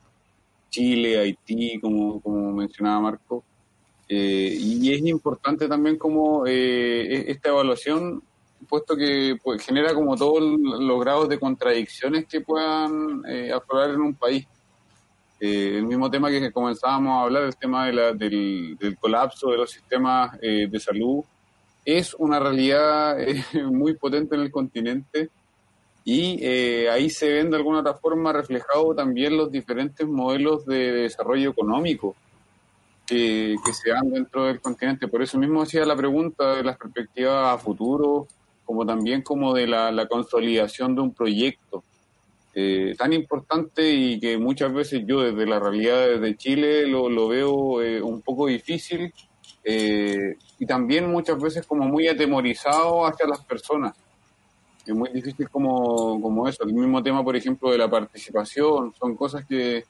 Chile, 0.70 1.18
Haití, 1.18 1.78
como, 1.78 2.20
como 2.20 2.52
mencionaba 2.52 3.00
Marco. 3.00 3.44
Y 4.08 4.92
es 4.92 5.00
importante 5.00 5.66
también 5.66 5.96
como 5.96 6.46
e, 6.46 7.30
esta 7.30 7.48
evaluación 7.48 8.22
puesto 8.64 8.96
que 8.96 9.36
pues, 9.42 9.64
genera 9.64 9.94
como 9.94 10.16
todos 10.16 10.42
los 10.42 11.00
grados 11.00 11.28
de 11.28 11.38
contradicciones 11.38 12.26
que 12.26 12.40
puedan 12.40 13.22
eh, 13.28 13.52
aflorar 13.52 13.90
en 13.90 14.00
un 14.00 14.14
país. 14.14 14.46
Eh, 15.40 15.76
el 15.76 15.84
mismo 15.84 16.10
tema 16.10 16.30
que 16.30 16.52
comenzábamos 16.52 17.12
a 17.12 17.22
hablar, 17.22 17.42
el 17.44 17.56
tema 17.56 17.86
de 17.86 17.92
la, 17.92 18.12
del, 18.12 18.96
colapso 18.98 19.50
de 19.50 19.58
los 19.58 19.70
sistemas 19.70 20.38
eh, 20.40 20.68
de 20.70 20.80
salud, 20.80 21.22
es 21.84 22.14
una 22.14 22.38
realidad 22.38 23.20
eh, 23.20 23.44
muy 23.64 23.94
potente 23.94 24.34
en 24.36 24.42
el 24.42 24.50
continente 24.50 25.28
y 26.06 26.44
ahí 26.86 27.08
se 27.08 27.32
ven 27.32 27.50
de 27.50 27.56
alguna 27.56 27.80
otra 27.80 27.94
forma 27.94 28.30
reflejados 28.30 28.94
también 28.94 29.38
los 29.38 29.50
diferentes 29.50 30.06
modelos 30.06 30.66
de, 30.66 30.92
desarrollo 30.92 31.50
económico 31.50 32.14
que, 33.06 33.56
que 33.64 33.72
se 33.72 33.90
dan 33.90 34.10
dentro 34.10 34.44
del 34.44 34.60
continente. 34.60 35.08
Por 35.08 35.22
eso 35.22 35.38
mismo 35.38 35.62
hacía 35.62 35.84
la 35.84 35.96
pregunta 35.96 36.56
de 36.56 36.64
las 36.64 36.76
perspectivas 36.76 37.54
a 37.54 37.58
futuro, 37.58 38.26
como 38.64 38.86
también 38.86 39.22
como 39.22 39.54
de 39.54 39.66
la, 39.66 40.06
consolidación 40.08 40.94
de 40.94 41.02
un 41.02 41.14
proyecto 41.14 41.84
eh, 42.54 42.94
tan 42.96 43.12
importante 43.12 43.90
y 43.90 44.20
que 44.20 44.38
muchas 44.38 44.72
veces 44.72 45.02
yo 45.06 45.20
desde 45.20 45.46
la 45.46 45.58
realidad 45.58 46.20
de 46.20 46.36
Chile 46.36 46.86
lo, 46.86 47.08
lo 47.08 47.28
veo 47.28 47.82
eh, 47.82 48.00
un 48.00 48.22
poco 48.22 48.46
difícil 48.46 49.12
eh, 49.64 50.36
y 50.58 50.66
también 50.66 51.10
muchas 51.10 51.40
veces 51.40 51.66
como 51.66 51.84
muy 51.84 52.06
atemorizado 52.06 53.06
hacia 53.06 53.26
las 53.26 53.44
personas. 53.44 53.94
Es 54.86 54.94
muy 54.94 55.10
difícil 55.10 55.48
como, 55.48 56.20
como 56.20 56.46
eso. 56.46 56.62
El 56.64 56.74
mismo 56.74 57.02
tema, 57.02 57.24
por 57.24 57.34
ejemplo, 57.34 57.70
de 57.70 57.78
la 57.78 57.88
participación, 57.88 58.92
son 58.98 59.16
cosas 59.16 59.46
que, 59.46 59.84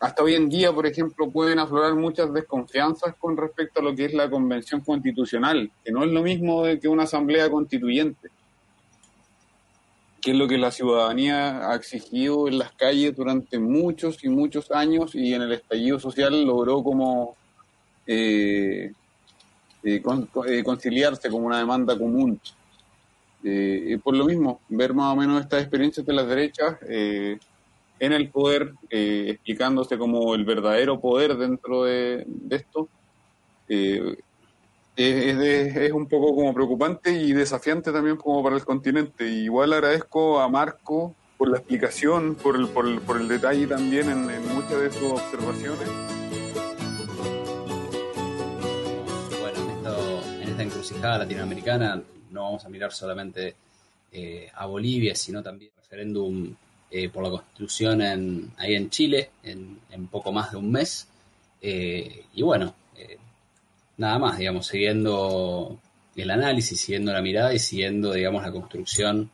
hasta 0.00 0.22
hoy 0.22 0.34
en 0.34 0.48
día, 0.48 0.72
por 0.72 0.86
ejemplo, 0.86 1.28
pueden 1.28 1.58
aflorar 1.58 1.94
muchas 1.94 2.32
desconfianzas 2.32 3.14
con 3.18 3.36
respecto 3.36 3.80
a 3.80 3.82
lo 3.82 3.94
que 3.94 4.04
es 4.04 4.14
la 4.14 4.30
convención 4.30 4.80
constitucional, 4.80 5.70
que 5.84 5.90
no 5.90 6.04
es 6.04 6.10
lo 6.10 6.22
mismo 6.22 6.62
que 6.80 6.86
una 6.86 7.02
asamblea 7.02 7.50
constituyente, 7.50 8.30
que 10.20 10.30
es 10.30 10.36
lo 10.36 10.46
que 10.46 10.56
la 10.56 10.70
ciudadanía 10.70 11.70
ha 11.70 11.74
exigido 11.74 12.46
en 12.46 12.58
las 12.58 12.72
calles 12.72 13.16
durante 13.16 13.58
muchos 13.58 14.22
y 14.22 14.28
muchos 14.28 14.70
años 14.70 15.16
y 15.16 15.34
en 15.34 15.42
el 15.42 15.52
estallido 15.52 15.98
social 15.98 16.44
logró 16.44 16.82
como 16.84 17.36
eh, 18.06 18.92
eh, 19.82 20.02
eh, 20.46 20.62
conciliarse 20.64 21.28
como 21.28 21.46
una 21.46 21.58
demanda 21.58 21.98
común. 21.98 22.40
por 24.04 24.16
lo 24.16 24.24
mismo, 24.24 24.60
ver 24.68 24.94
más 24.94 25.12
o 25.12 25.16
menos 25.16 25.40
estas 25.40 25.62
experiencias 25.62 26.06
de 26.06 26.12
las 26.12 26.28
derechas 26.28 26.76
en 28.00 28.12
el 28.12 28.30
poder, 28.30 28.74
eh, 28.90 29.26
explicándose 29.30 29.98
como 29.98 30.34
el 30.34 30.44
verdadero 30.44 31.00
poder 31.00 31.36
dentro 31.36 31.84
de, 31.84 32.26
esto, 32.50 32.88
eh, 33.68 34.16
es, 34.96 35.92
un 35.92 36.06
poco 36.06 36.34
como 36.34 36.52
preocupante 36.54 37.12
y 37.12 37.32
desafiante 37.32 37.92
también 37.92 38.16
como 38.16 38.42
para 38.42 38.56
el 38.56 38.64
continente. 38.64 39.28
igual 39.28 39.72
agradezco 39.72 40.40
a 40.40 40.48
Marco 40.48 41.14
por 41.36 41.50
la 41.50 41.58
explicación, 41.58 42.34
por 42.34 42.56
el, 42.56 42.68
por 42.68 42.86
el, 42.86 43.00
por 43.00 43.20
el 43.20 43.28
detalle 43.28 43.66
también 43.66 44.10
en, 44.10 44.26
muchas 44.54 44.80
de 44.80 44.92
sus 44.92 45.12
observaciones. 45.12 45.88
Bueno, 49.40 50.42
en, 50.42 50.48
esta 50.48 50.62
encrucijada 50.62 51.18
latinoamericana 51.18 52.02
no 52.30 52.42
vamos 52.42 52.64
a 52.64 52.68
mirar 52.68 52.92
solamente 52.92 53.54
eh, 54.10 54.50
a 54.52 54.66
Bolivia, 54.66 55.14
sino 55.14 55.42
también 55.42 55.70
el 55.76 55.82
referéndum 55.82 56.54
eh, 56.90 57.08
por 57.08 57.24
la 57.24 57.30
Constitución 57.30 58.02
en, 58.02 58.52
ahí 58.56 58.74
en 58.74 58.90
Chile 58.90 59.30
en, 59.42 60.06
poco 60.10 60.32
más 60.32 60.52
de 60.52 60.56
un 60.56 60.70
mes. 60.70 61.06
Eh, 61.60 62.24
y 62.34 62.42
bueno, 62.42 62.74
eh, 62.96 63.18
nada 63.96 64.18
más, 64.18 64.38
digamos, 64.38 64.66
siguiendo 64.66 65.78
el 66.16 66.30
análisis, 66.30 66.80
siguiendo 66.80 67.12
la 67.12 67.22
mirada 67.22 67.52
y 67.52 67.58
siguiendo, 67.58 68.12
digamos, 68.12 68.42
la 68.42 68.52
construcción 68.52 69.30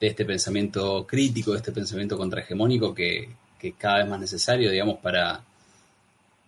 de 0.00 0.06
este 0.06 0.24
pensamiento 0.24 1.06
crítico, 1.06 1.52
de 1.52 1.58
este 1.58 1.72
pensamiento 1.72 2.16
contrahegemónico 2.16 2.94
que, 2.94 3.28
que 3.58 3.68
es 3.68 3.74
cada 3.76 3.98
vez 3.98 4.08
más 4.08 4.20
necesario, 4.20 4.70
digamos, 4.70 4.98
para, 4.98 5.42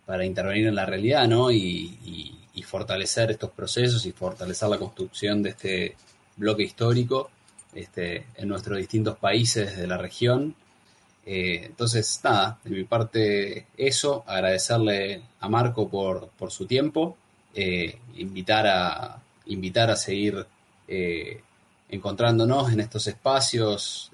para 0.07 0.25
intervenir 0.25 0.67
en 0.67 0.75
la 0.75 0.85
realidad, 0.85 1.27
¿no? 1.27 1.51
Y, 1.51 2.33
fortalecer 2.65 3.31
estos 3.31 3.51
procesos 3.51 4.05
y 4.07 4.11
fortalecer 4.11 4.67
la 4.67 4.77
construcción 4.77 5.41
de 5.41 5.51
este 5.51 5.95
bloque 6.35 6.63
histórico 6.63 7.29
este, 7.73 8.25
en 8.35 8.47
nuestros 8.47 8.77
distintos 8.77 9.17
países 9.17 9.77
de 9.77 9.87
la 9.87 9.97
región. 9.97 10.55
Eh, 11.25 11.65
entonces, 11.65 12.19
nada, 12.23 12.59
de 12.63 12.69
mi 12.69 12.83
parte 12.83 13.67
eso, 13.75 14.23
agradecerle 14.25 15.21
a 15.39 15.49
Marco 15.49 15.89
por, 15.89 16.29
por 16.29 16.51
su 16.51 16.65
tiempo, 16.65 17.17
eh, 17.53 17.97
invitar, 18.15 18.67
a, 18.67 19.21
invitar 19.45 19.91
a 19.91 19.95
seguir 19.95 20.45
eh, 20.87 21.41
encontrándonos 21.89 22.71
en 22.71 22.79
estos 22.79 23.07
espacios 23.07 24.11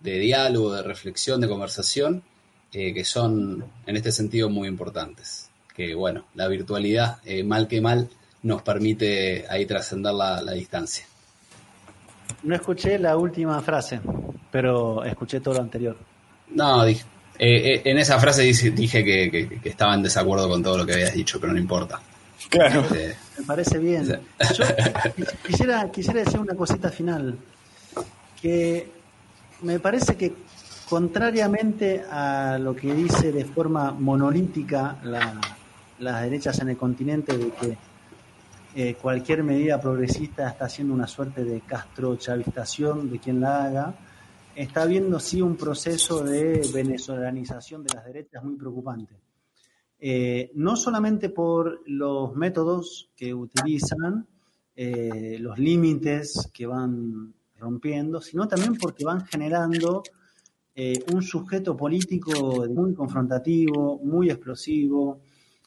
de 0.00 0.18
diálogo, 0.18 0.72
de 0.72 0.82
reflexión, 0.82 1.40
de 1.40 1.48
conversación, 1.48 2.22
que 2.70 3.04
son 3.04 3.64
en 3.86 3.96
este 3.96 4.12
sentido 4.12 4.50
muy 4.50 4.68
importantes. 4.68 5.50
Que 5.74 5.94
bueno, 5.94 6.26
la 6.34 6.48
virtualidad, 6.48 7.18
mal 7.44 7.68
que 7.68 7.80
mal, 7.80 8.10
nos 8.46 8.62
permite 8.62 9.44
ahí 9.48 9.66
trascender 9.66 10.14
la, 10.14 10.52
distancia. 10.52 11.04
No 12.42 12.54
escuché 12.54 12.98
la 12.98 13.16
última 13.16 13.60
frase, 13.62 14.00
pero 14.50 15.04
escuché 15.04 15.40
todo 15.40 15.54
lo 15.54 15.60
anterior. 15.60 15.96
No, 16.50 16.84
dije, 16.84 17.04
en 17.38 17.98
esa 17.98 18.18
frase 18.18 18.42
dije, 18.42 19.04
que, 19.04 19.30
que, 19.62 19.68
estaba 19.68 19.94
en 19.94 20.02
desacuerdo 20.02 20.48
con 20.48 20.62
todo 20.62 20.78
lo 20.78 20.86
que 20.86 20.94
habías 20.94 21.14
dicho, 21.14 21.40
pero 21.40 21.52
no 21.52 21.58
importa. 21.58 22.00
Claro. 22.48 22.80
Este, 22.82 23.16
Me 23.38 23.44
parece 23.44 23.78
bien. 23.78 24.06
Yo 24.06 24.64
quisiera, 25.46 25.90
quisiera 25.90 26.20
decir 26.20 26.40
una 26.40 26.54
cosita 26.54 26.90
final, 26.90 27.36
que 28.40 28.90
me 29.62 29.80
parece 29.80 30.16
que 30.16 30.32
contrariamente 30.88 32.04
a 32.10 32.58
lo 32.58 32.76
que 32.76 32.94
dice 32.94 33.32
de 33.32 33.44
forma 33.44 33.90
monolítica 33.90 34.98
las 35.98 36.22
derechas 36.22 36.60
en 36.60 36.68
el 36.70 36.76
continente 36.76 37.36
de 37.36 37.50
que 37.50 37.76
eh, 38.78 38.94
cualquier 39.00 39.42
medida 39.42 39.80
progresista 39.80 40.50
está 40.50 40.66
haciendo 40.66 40.92
una 40.92 41.06
suerte 41.06 41.42
de 41.42 41.62
castrochavistación 41.62 43.08
de 43.08 43.18
quien 43.18 43.40
la 43.40 43.64
haga, 43.64 43.94
está 44.54 44.82
habiendo 44.82 45.18
sí 45.18 45.40
un 45.40 45.56
proceso 45.56 46.22
de 46.22 46.60
venezolanización 46.74 47.82
de 47.84 47.94
las 47.94 48.04
derechas 48.04 48.44
muy 48.44 48.56
preocupante. 48.56 49.18
Eh, 49.98 50.50
no 50.56 50.76
solamente 50.76 51.30
por 51.30 51.84
los 51.86 52.36
métodos 52.36 53.08
que 53.16 53.32
utilizan, 53.32 54.26
eh, 54.76 55.38
los 55.40 55.58
límites 55.58 56.50
que 56.52 56.66
van 56.66 57.32
rompiendo, 57.58 58.20
sino 58.20 58.46
también 58.46 58.76
porque 58.76 59.06
van 59.06 59.24
generando 59.24 60.02
un 61.10 61.22
sujeto 61.22 61.74
político 61.74 62.66
muy 62.68 62.92
confrontativo, 62.92 63.98
muy 64.04 64.28
explosivo, 64.28 65.22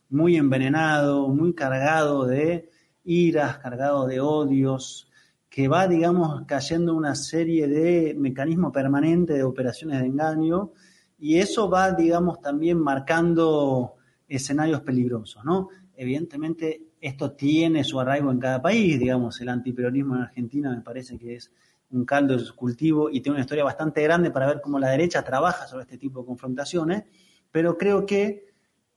muy 0.10 0.36
envenenado, 0.36 1.28
muy 1.30 1.56
cargado 1.56 2.28
de 2.28 2.70
iras, 3.10 3.58
cargado 3.58 4.06
de 4.06 4.20
odios, 4.20 5.10
que 5.50 5.68
va, 5.68 5.88
digamos, 5.88 6.44
cayendo 6.46 6.94
una 6.94 7.16
serie 7.16 7.68
de 7.68 8.14
mecanismos 8.14 8.72
permanentes 8.72 9.36
de 9.36 9.44
operaciones 9.44 10.00
de 10.00 10.06
engaño, 10.06 10.72
y 11.18 11.38
eso 11.38 11.70
va, 11.70 11.92
digamos, 11.92 12.40
también 12.40 12.78
marcando 12.78 13.96
escenarios 14.28 14.82
peligrosos, 14.82 15.44
¿no? 15.44 15.70
Evidentemente, 15.96 16.84
esto 17.02 17.32
tiene 17.32 17.84
su 17.84 18.00
arraigo 18.00 18.32
en 18.32 18.40
cada 18.40 18.62
país, 18.62 19.00
digamos, 19.00 19.42
el 19.42 19.50
antiperonismo 19.50 20.16
en 20.16 20.22
Argentina 20.22 20.70
me 20.70 20.82
parece 20.82 21.18
que 21.18 21.36
es 21.36 21.52
un 21.92 22.06
caldo 22.06 22.38
de 22.38 22.44
cultivo 22.52 23.10
y 23.10 23.22
tiene 23.22 23.38
una 23.38 23.42
historia 23.42 23.64
bastante 23.64 24.04
grande 24.04 24.30
para 24.30 24.46
ver 24.46 24.62
cómo 24.62 24.78
la 24.78 24.92
derecha 24.92 25.24
trabaja 25.24 25.66
sobre 25.66 25.84
este 25.84 25.98
tipo 25.98 26.20
de 26.20 26.28
confrontaciones, 26.28 27.06
pero 27.52 27.76
creo 27.76 28.06
que 28.06 28.49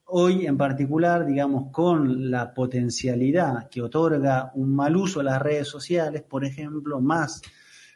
hoy 0.07 0.47
en 0.47 0.57
particular, 0.57 1.27
digamos, 1.27 1.71
con 1.71 2.31
la 2.31 2.53
potencialidad 2.53 3.69
que 3.69 3.83
otorga 3.83 4.53
un 4.55 4.75
mal 4.75 4.97
uso 4.97 5.21
de 5.21 5.27
las 5.27 5.41
redes 5.41 5.69
sociales, 5.69 6.23
por 6.23 6.45
ejemplo, 6.45 7.01
más 7.01 7.43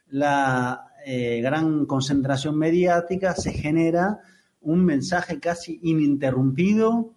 la 0.09 0.93
eh, 1.05 1.41
gran 1.41 1.87
concentración 1.87 2.57
mediática, 2.57 3.35
se 3.35 3.53
genera 3.53 4.20
un 4.61 4.85
mensaje 4.85 5.39
casi 5.39 5.78
ininterrumpido 5.83 7.15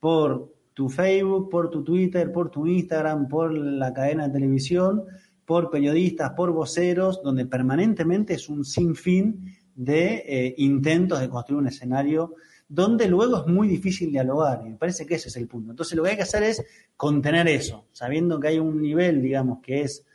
por 0.00 0.52
tu 0.74 0.88
Facebook, 0.88 1.48
por 1.50 1.70
tu 1.70 1.84
Twitter, 1.84 2.32
por 2.32 2.50
tu 2.50 2.66
Instagram, 2.66 3.28
por 3.28 3.52
la 3.52 3.92
cadena 3.92 4.26
de 4.26 4.34
televisión, 4.34 5.04
por 5.44 5.70
periodistas, 5.70 6.32
por 6.32 6.52
voceros, 6.52 7.22
donde 7.22 7.46
permanentemente 7.46 8.34
es 8.34 8.48
un 8.48 8.64
sinfín 8.64 9.54
de 9.74 10.24
eh, 10.26 10.54
intentos 10.58 11.20
de 11.20 11.28
construir 11.28 11.60
un 11.60 11.68
escenario 11.68 12.34
donde 12.74 13.06
luego 13.06 13.40
es 13.40 13.46
muy 13.46 13.68
difícil 13.68 14.10
dialogar. 14.10 14.62
Y 14.64 14.70
me 14.70 14.76
parece 14.76 15.04
que 15.04 15.16
ese 15.16 15.28
es 15.28 15.36
el 15.36 15.46
punto. 15.46 15.72
Entonces 15.72 15.94
lo 15.94 16.02
que 16.02 16.10
hay 16.10 16.16
que 16.16 16.22
hacer 16.22 16.42
es 16.42 16.64
contener 16.96 17.46
eso, 17.46 17.84
sabiendo 17.92 18.40
que 18.40 18.48
hay 18.48 18.58
un 18.58 18.80
nivel, 18.80 19.20
digamos, 19.20 19.60
que 19.60 19.82
es 19.82 20.06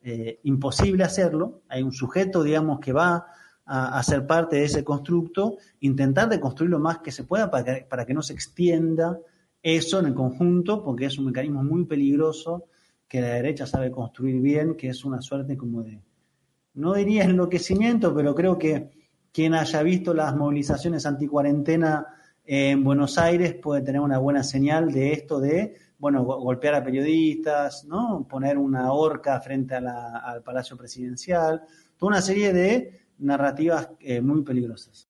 eh, 0.00 0.38
imposible 0.44 1.02
hacerlo, 1.02 1.62
hay 1.68 1.82
un 1.82 1.90
sujeto, 1.90 2.44
digamos, 2.44 2.78
que 2.78 2.92
va 2.92 3.26
a, 3.66 4.00
ser 4.04 4.28
parte 4.28 4.56
de 4.56 4.64
ese 4.64 4.84
constructo, 4.84 5.56
intentar 5.80 6.28
de 6.28 6.38
construir 6.38 6.70
lo 6.70 6.78
más 6.78 6.98
que 6.98 7.10
se 7.10 7.24
pueda 7.24 7.50
para 7.50 7.64
que, 7.64 7.86
para 7.86 8.06
que 8.06 8.14
no 8.14 8.22
se 8.22 8.34
extienda 8.34 9.18
eso 9.60 9.98
en 9.98 10.06
el 10.06 10.14
conjunto, 10.14 10.84
porque 10.84 11.06
es 11.06 11.18
un 11.18 11.24
mecanismo 11.24 11.64
muy 11.64 11.84
peligroso 11.84 12.66
que 13.08 13.22
la 13.22 13.28
derecha 13.28 13.66
sabe 13.66 13.90
construir 13.90 14.40
bien, 14.40 14.76
que 14.76 14.88
es 14.88 15.04
una 15.04 15.20
suerte 15.20 15.56
como 15.56 15.82
de, 15.82 16.00
no 16.74 16.94
diría 16.94 17.24
enloquecimiento, 17.24 18.14
pero 18.14 18.34
creo 18.36 18.56
que 18.56 19.03
quien 19.34 19.52
haya 19.52 19.82
visto 19.82 20.14
las 20.14 20.36
movilizaciones 20.36 21.04
anticuarentena 21.06 22.06
en 22.44 22.84
Buenos 22.84 23.18
Aires 23.18 23.56
puede 23.56 23.82
tener 23.82 24.00
una 24.00 24.18
buena 24.18 24.44
señal 24.44 24.92
de 24.92 25.12
esto 25.12 25.40
de, 25.40 25.74
bueno, 25.98 26.22
golpear 26.22 26.76
a 26.76 26.84
periodistas, 26.84 27.84
¿no? 27.84 28.28
Poner 28.30 28.56
una 28.56 28.92
horca 28.92 29.40
frente 29.40 29.74
al 29.74 30.42
Palacio 30.44 30.76
Presidencial, 30.76 31.64
toda 31.96 32.10
una 32.10 32.22
serie 32.22 32.52
de 32.52 33.06
narrativas 33.18 33.88
eh, 33.98 34.20
muy 34.20 34.42
peligrosas. 34.42 35.08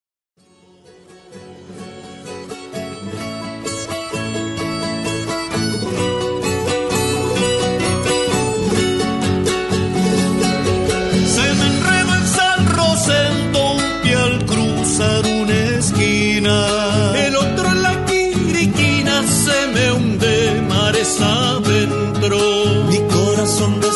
El 16.47 17.37
otro 17.37 17.71
en 17.71 17.83
la 17.83 18.05
quiriquina 18.05 19.23
se 19.27 19.66
me 19.69 19.93
hunde 19.93 20.62
mares 20.69 21.19
adentro. 21.21 22.39
Mi 22.91 22.99
corazón 22.99 23.81
descontento 23.81 23.94